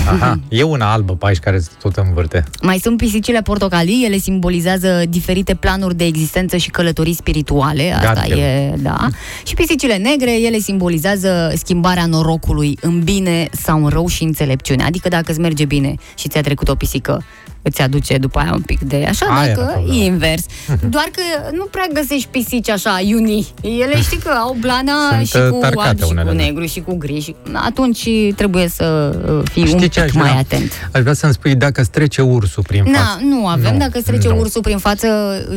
[0.07, 0.40] Aha.
[0.49, 2.44] E una albă pe aici care se tot învârte.
[2.61, 8.36] Mai sunt pisicile portocalii, ele simbolizează diferite planuri de existență și călătorii spirituale, asta Gata.
[8.36, 9.07] e, da.
[9.45, 14.84] Și pisicile negre, ele simbolizează schimbarea norocului în bine sau în rău și înțelepciune.
[14.84, 17.24] Adică dacă îți merge bine și ți-a trecut o pisică,
[17.61, 20.02] îți aduce după aia un pic de așa, Aia era dacă problema.
[20.02, 20.44] e invers.
[20.95, 21.22] Doar că
[21.56, 23.48] nu prea găsești pisici așa, iuni.
[23.61, 26.44] Ele știi că au blana Sunt, și uh, cu tarcate alb și cu unele, da.
[26.44, 27.19] negru și cu gri.
[27.19, 30.40] Și atunci trebuie să uh, fii Știi un ce aș pic mai vrea?
[30.40, 30.72] atent.
[30.91, 33.19] Aș vrea să-mi spui dacă îți trece ursul prin Na, față.
[33.23, 33.72] nu avem.
[33.73, 34.38] Nu, Dacă îți trece nu.
[34.40, 35.07] ursul prin față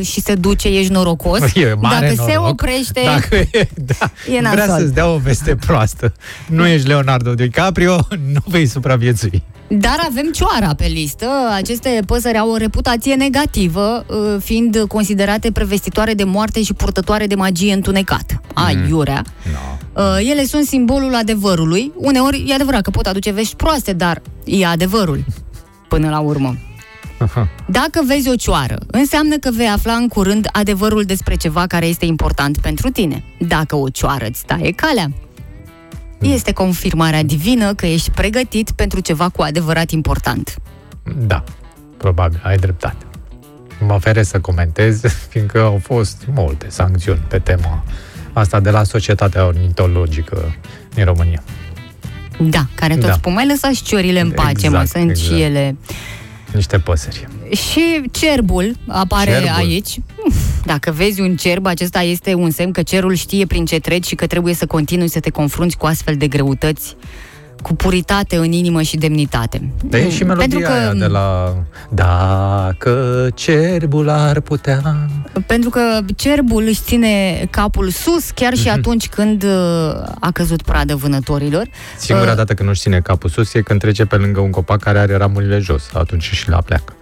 [0.01, 1.39] și se duce, ești norocos.
[1.55, 2.49] E mare Dacă se noroc.
[2.51, 4.59] oprește, Dacă e, da, e nasol.
[4.61, 6.13] vrea să-ți dea o veste proastă.
[6.47, 9.43] Nu ești Leonardo DiCaprio, nu vei supraviețui.
[9.79, 11.27] Dar avem cioara pe listă.
[11.53, 17.35] Aceste păsări au o reputație negativă, uh, fiind considerate prevestitoare de moarte și purtătoare de
[17.35, 18.41] magie întunecată.
[18.53, 19.23] Aiurea.
[19.51, 20.01] No.
[20.03, 21.91] Uh, Ele sunt simbolul adevărului.
[21.95, 25.25] Uneori e adevărat că pot aduce vești proaste, dar e adevărul
[25.89, 26.57] până la urmă.
[27.67, 32.05] Dacă vezi o cioară, înseamnă că vei afla în curând adevărul despre ceva care este
[32.05, 33.23] important pentru tine.
[33.47, 35.11] Dacă o cioară îți taie calea,
[36.29, 40.55] este confirmarea divină că ești pregătit pentru ceva cu adevărat important.
[41.17, 41.43] Da,
[41.97, 43.05] probabil, ai dreptate.
[43.87, 45.01] Mă feresc să comentez,
[45.31, 47.83] fiindcă au fost multe sancțiuni pe tema
[48.33, 50.55] asta de la Societatea Ornitologică
[50.93, 51.43] din România.
[52.39, 53.13] Da, care tot Da.
[53.13, 55.27] spun, mai lăsați ciorile în pace, mă, Exact, sunt exact.
[55.33, 55.75] și ele.
[56.53, 57.27] Niște păsări.
[57.51, 59.49] Și cerbul apare Cerbul.
[59.55, 59.99] aici.
[60.65, 64.15] Dacă vezi un cerb, acesta este un semn că cerul știe prin ce treci și
[64.15, 66.95] că trebuie să continui să te confrunți cu astfel de greutăți
[67.63, 69.61] cu puritate în inimă și demnitate.
[69.83, 71.55] Dar e și melodia Pentru că, aia de la
[71.89, 74.81] Dacă cerbul ar putea
[75.45, 75.81] pentru că
[76.15, 78.61] cerbul își ține capul sus chiar Mhm.
[78.61, 79.49] și atunci când uh,
[80.19, 81.65] a căzut pradă vânătorilor.
[81.97, 84.79] Singura Uh, dată când nu-și ține capul sus e când trece pe lângă un copac
[84.79, 85.83] care are ramurile jos.
[85.93, 86.93] Atunci și la pleacă.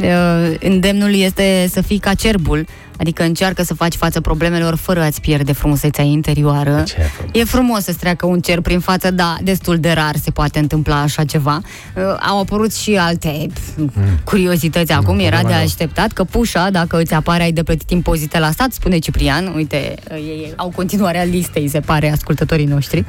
[0.00, 2.66] uh, îndemnul este să fii ca cerbul,
[2.98, 6.82] adică încearcă să faci față problemelor fără a-ți pierde frumusețea interioară.
[6.86, 7.30] Ce e frumos.
[7.32, 11.00] E frumos să-ți treacă un cer prin față, da, destul de rar se poate întâmpla
[11.00, 11.60] așa ceva.
[11.94, 13.80] Uh, au apărut și alte pf,
[14.24, 15.66] curiozități acum, era de problema lor.
[15.66, 19.52] așteptat că pușa, dacă îți apare, ai de plătit impozite la stat, spune Ciprian.
[19.54, 23.04] Uite, uh, ei au continuarea listei, se pare, ascultătorii noștri.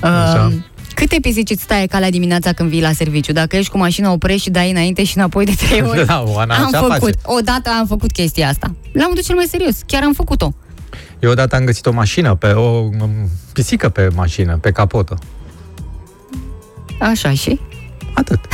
[0.00, 0.50] Așa.
[0.52, 3.32] Uh, câte pisici îți taie calea dimineața când vii la serviciu?
[3.32, 6.06] Dacă ești cu mașina, oprești și dai înainte și înapoi de trei ori.
[6.06, 6.98] Da, Oana am așa făcut.
[6.98, 7.18] face.
[7.24, 8.74] Odată am făcut chestia asta.
[8.92, 9.76] La modul cel mai serios.
[9.86, 10.54] Chiar am făcut-o.
[11.20, 15.18] Eu odată am găsit o mașină, pe o um, pisică pe mașină, pe capotă.
[17.00, 17.60] Așa și?
[18.14, 18.40] Atât.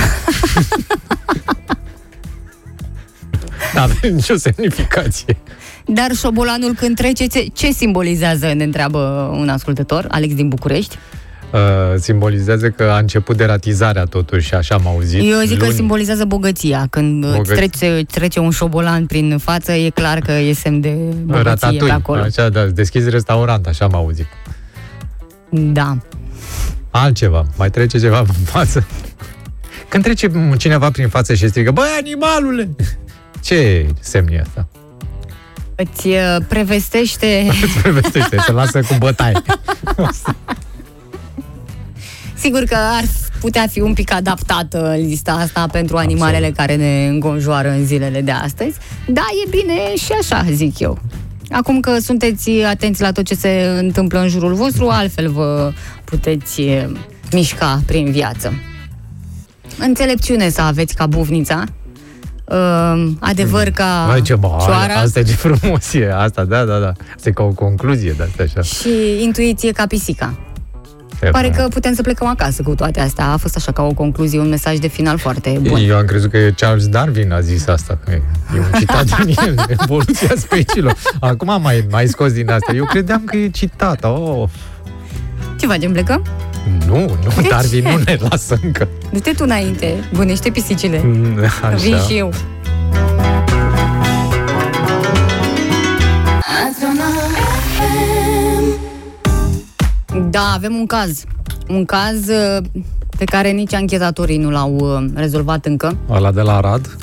[3.74, 5.36] N-avea nicio semnificație.
[5.86, 8.98] Dar șobolanul când trece, ce, ce simbolizează, ne întreabă
[9.38, 10.96] un ascultător, Alex din București.
[11.52, 11.58] Uh,
[12.00, 15.20] simbolizează că a început deratizarea totuși, așa am auzit.
[15.32, 15.76] Eu zic că luni.
[15.76, 16.86] simbolizează bogăția.
[16.90, 20.80] Când îți Bogăț- trece, îți trece un șobolan prin față, e clar că e semn
[20.80, 22.20] de bogăție pe Ratatouille, acolo.
[22.20, 24.26] așa, da, deschizi restaurant, așa am auzit.
[25.50, 25.96] Da.
[26.90, 28.86] Altceva, mai trece ceva în față.
[29.88, 32.70] Când trece cineva prin față și strigă, băi, animalule!
[33.42, 34.68] Ce semn e asta?
[35.74, 37.46] Îți uh, prevestește...
[37.62, 39.42] Îți prevestește, se lasă cu bătaie.
[42.38, 43.04] Sigur că ar
[43.40, 48.30] putea fi un pic adaptată lista asta pentru animalele care ne înconjoară în zilele de
[48.30, 48.76] astăzi.
[49.06, 50.98] Da, e bine și așa, zic eu.
[51.50, 55.72] Acum că sunteți atenți la tot ce se întâmplă în jurul vostru, altfel vă
[56.04, 56.86] puteți eh,
[57.32, 58.52] mișca prin viață.
[59.78, 61.64] Înțelepciune să aveți ca bufnița,
[62.44, 66.78] uh, adevăr ca Băi, ce bă, cioara asta e ce frumos e, asta, da, da,
[66.78, 66.92] da.
[67.16, 68.62] Asta e ca o concluzie de asta, așa.
[68.62, 70.38] și intuiție ca pisica.
[71.22, 71.62] E Pare frumos.
[71.62, 73.32] că putem să plecăm acasă cu toate astea.
[73.32, 75.80] A fost așa ca o concluzie, un mesaj de final foarte bun.
[75.88, 78.22] Eu am crezut că e Charles Darwin a zis asta, că e
[78.54, 80.94] e un citat din el, evoluția speciilor.
[81.20, 82.72] Acum am mai, mai scos din asta.
[82.74, 84.04] Eu credeam că e citat.
[84.04, 84.48] Oh.
[85.60, 86.24] Ce facem, plecăm?
[86.86, 87.88] Nu, nu, De Darwin ce?
[87.90, 88.88] nu ne lasă încă.
[89.12, 91.04] Du-te tu înainte, bunește pisicile.
[91.44, 91.74] Așa.
[91.76, 92.32] Vin și eu.
[100.30, 101.24] Da, avem un caz.
[101.68, 102.64] Un caz uh,
[103.18, 105.96] pe care nici anchetatorii nu l-au uh, rezolvat încă.
[106.10, 106.96] Ăla de la Arad?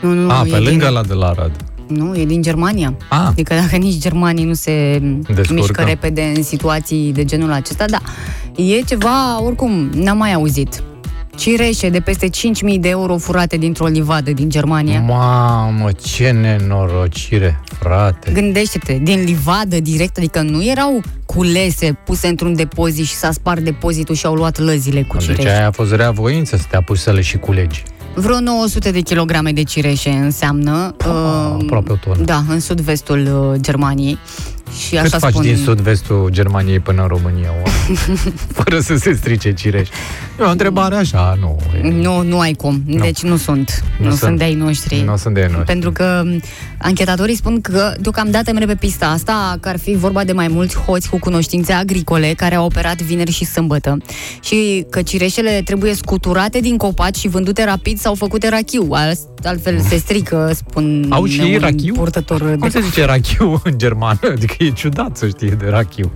[0.00, 1.50] Nu, nu, A, nu, pe e lângă din, ăla de la Arad.
[1.86, 2.94] Nu, e din Germania.
[3.08, 3.26] A.
[3.26, 5.52] Adică dacă nici germanii nu se Descurcă.
[5.52, 8.00] mișcă repede în situații de genul acesta, da.
[8.56, 10.82] E ceva, oricum, n-am mai auzit.
[11.36, 12.30] Cireșe de peste 5.000
[12.80, 15.00] de euro furate dintr-o livadă din Germania.
[15.00, 18.30] Mamă, ce nenorocire, frate.
[18.32, 24.14] Gândește-te, din livadă direct, adică nu erau culese puse într-un depozit și s-a spart depozitul
[24.14, 25.48] și au luat lăzile cu Deci cireșe.
[25.48, 27.82] aia a fost rea voință să te apuci să le și culegi.
[28.14, 30.94] Vreo 900 de kilograme de cireșe înseamnă.
[30.98, 32.24] uh, aproape o tonă.
[32.24, 34.18] Da, în sud-vestul uh, Germaniei.
[34.78, 35.42] Și Cât așa faci spun...
[35.42, 37.98] din sud-vestul Germaniei până în România, oameni?
[38.58, 39.88] fără să se strice cireș?
[40.40, 41.56] E o întrebare așa, nu.
[41.82, 42.82] E, Nu, nu ai cum.
[42.86, 43.84] Deci nu sunt.
[43.98, 44.18] Nu, sunt.
[44.18, 45.02] sunt de ai noștri.
[45.06, 45.64] Nu sunt de ai noștri.
[45.66, 46.40] Pentru că m,
[46.78, 50.76] anchetatorii spun că deocamdată merg pe pista asta, că ar fi vorba de mai mulți
[50.76, 53.96] hoți cu cunoștințe agricole care au operat vineri și sâmbătă
[54.42, 58.88] și că cireșele trebuie scuturate din copaci și vândute rapid sau făcute rachiu.
[58.90, 61.92] Al- Altfel se strică, spun Au și un rachiu?
[61.94, 64.18] purtător Cum de se zice rachiu în germană?
[64.30, 66.12] Adică e ciudat să știe de rachiu.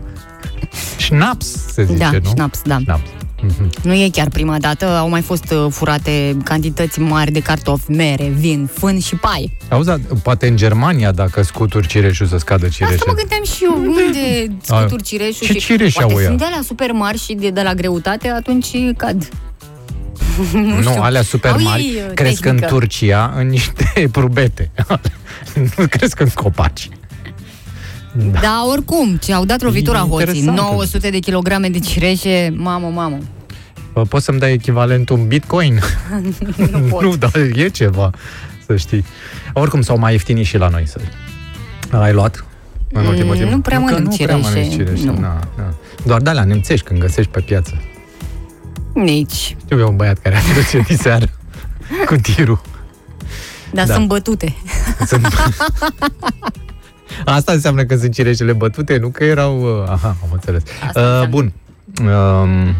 [0.99, 2.29] Schnaps se zice, Da, nu?
[2.29, 2.77] schnaps, da.
[2.81, 3.09] Schnaps.
[3.43, 3.71] Mhm.
[3.83, 8.25] Nu e chiar prima dată, au mai fost uh, furate cantități mari de cartofi, mere,
[8.37, 9.57] vin, fân și pai.
[9.69, 13.05] Auzi, dar poate în Germania, dacă scuturi cireșul, să scadă Asta cireșul.
[13.07, 16.27] mă gândeam și eu, unde scuturi cireșul Ce și cireși poate au ea?
[16.27, 19.29] sunt de la super mari și de, de la greutate, atunci cad.
[20.53, 21.03] Nu, știu.
[21.03, 22.65] alea super Au mari ei, uh, cresc tehnică.
[22.67, 24.71] în Turcia în niște probete.
[25.77, 26.89] nu cresc în copaci.
[28.15, 28.41] Da.
[28.41, 30.59] Dar oricum, ce au dat lovitura E hoții, interesant.
[30.71, 33.19] 900 de kilograme de cireșe, mamă, mamă.
[33.93, 35.81] Bă, Poți să-mi dai echivalentul în bitcoin?
[36.73, 37.03] nu pot.
[37.03, 38.11] nu, dar e ceva,
[38.67, 39.05] să știi.
[39.53, 40.87] Oricum, s-au mai ieftinit și la noi.
[40.87, 40.99] Să...
[41.97, 42.45] Ai luat?
[42.93, 43.51] În Mm, ultimul timp?
[43.51, 45.05] nu prea că mănânc nu prea cireșe, mănânci cireșe.
[45.05, 45.13] nu.
[45.19, 45.75] Na, na.
[46.07, 47.83] Doar de la nemțești când găsești pe piață.
[48.95, 49.57] Nici.
[49.65, 51.27] Știu eu un băiat care a dus diseară
[52.09, 52.61] cu tirul.
[53.73, 53.95] Dar Da.
[53.95, 54.55] sunt bătute.
[55.07, 55.27] Sunt...
[57.25, 59.61] Asta înseamnă că sunt cireșele bătute, nu că erau...
[59.61, 60.63] uh, Aha, am înțeles.
[60.95, 61.53] Uh, bun.
[62.01, 62.75] Um,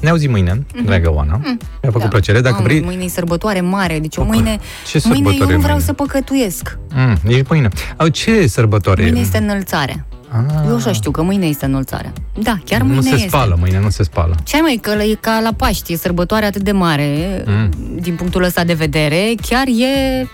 [0.00, 1.40] ne auzim mâine, dragă Oana.
[1.82, 2.40] Mi-a făcut plăcere.
[2.40, 2.80] Dacă Mamă, vrei...
[2.80, 5.80] mâine e sărbătoare mare, deci eu mâine, Ce mâine eu sărbătoare nu vreau mâine?
[5.86, 6.78] să păcătuiesc.
[6.94, 7.68] Mm, nici mâine.
[7.96, 9.02] Au, ce sărbătoare?
[9.02, 10.06] Mâine este înălțarea.
[10.28, 10.64] Ah.
[10.68, 12.12] Eu așa știu că mâine este înălțarea.
[12.42, 13.28] Da, chiar nu mâine se este.
[13.28, 14.34] spală, mâine nu se spală.
[14.42, 17.68] Ce ai mai că e ca la Paști, e sărbătoare atât de mare, Mm.
[18.00, 20.26] din punctul ăsta de vedere, chiar e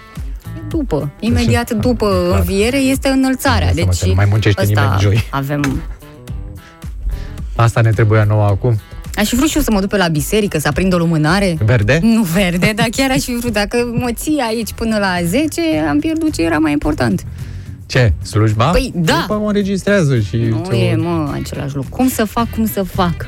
[0.69, 3.73] după, imediat după înviere este înălțarea.
[3.75, 5.27] Deci, Îmi dau seama Deci că nu mai muncește ăsta nimeni joi.
[5.31, 5.83] avem...
[7.57, 8.79] Asta ne trebuia nouă acum.
[9.15, 11.57] Aș fi vrut și eu să mă duc pe la biserică, să aprind o lumânare.
[11.65, 11.99] Verde?
[12.03, 13.53] Nu verde, dar chiar aș fi vrut.
[13.53, 17.25] Dacă mă ții aici până la 10, am pierdut ce era mai important.
[17.87, 18.13] Ce?
[18.23, 18.65] Slujba?
[18.71, 19.19] Păi, da.
[19.21, 20.37] După mă înregistrează și...
[20.37, 21.91] Nu ce- e, mă, același lucru.
[21.97, 23.27] Cum să fac, cum să fac?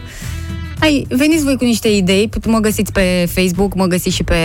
[0.81, 4.37] Hai, veniți voi cu niște idei, put- mă găsiți pe Facebook, mă găsiți și pe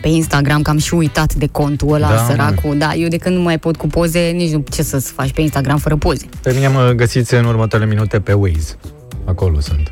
[0.00, 2.78] pe Instagram, că am și uitat de contul ăla, Da, da, săracul.
[2.78, 5.40] Da, eu de când nu mai pot cu poze, nici nu ce să faci pe
[5.40, 6.26] Instagram fără poze.
[6.42, 8.76] Pe mine mă găsiți în următoarele minute pe Waze.
[9.24, 9.90] Acolo sunt.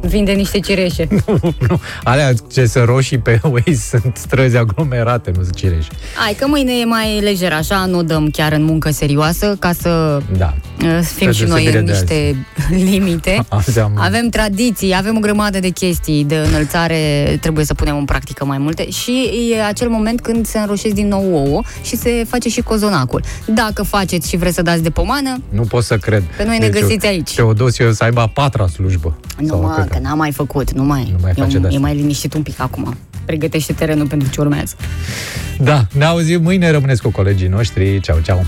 [0.00, 1.08] Vinde niște cireșe.
[1.68, 5.88] nu, alea ce sunt roșii pe Waze sunt străzi aglomerate, nu sunt cireși.
[6.16, 10.20] Hai că mâine e mai lejer, așa, nu dăm chiar în muncă serioasă, ca să
[10.38, 10.54] Da.
[10.84, 12.36] uh, fim și noi deosebire în de niște
[12.92, 13.44] limite.
[13.48, 13.92] Azi am...
[13.96, 18.58] Avem tradiții, avem o grămadă de chestii de înălțare, trebuie să punem în practică mai
[18.58, 22.60] multe și e acel moment când se înroșesc din nou ouă și se face și
[22.60, 23.22] cozonacul.
[23.46, 26.22] Dacă faceți și vreți să dați de pomană, Nu pot să cred.
[26.36, 27.34] Pe noi ne găsiți eu- aici.
[27.34, 29.16] Teodosiu să aibă a patra slujbă.
[29.38, 29.87] nu Sau a mă, câta.
[29.88, 31.08] Că n-am mai făcut, nu mai.
[31.12, 31.78] Nu mai face e, de-astea.
[31.78, 32.96] e mai liniștit un pic acum.
[33.24, 34.74] Pregătește terenul pentru ce urmează.
[35.58, 38.00] Da, ne auzim mâine, rămâneți cu colegii noștri.
[38.00, 38.44] Ceau, ceau.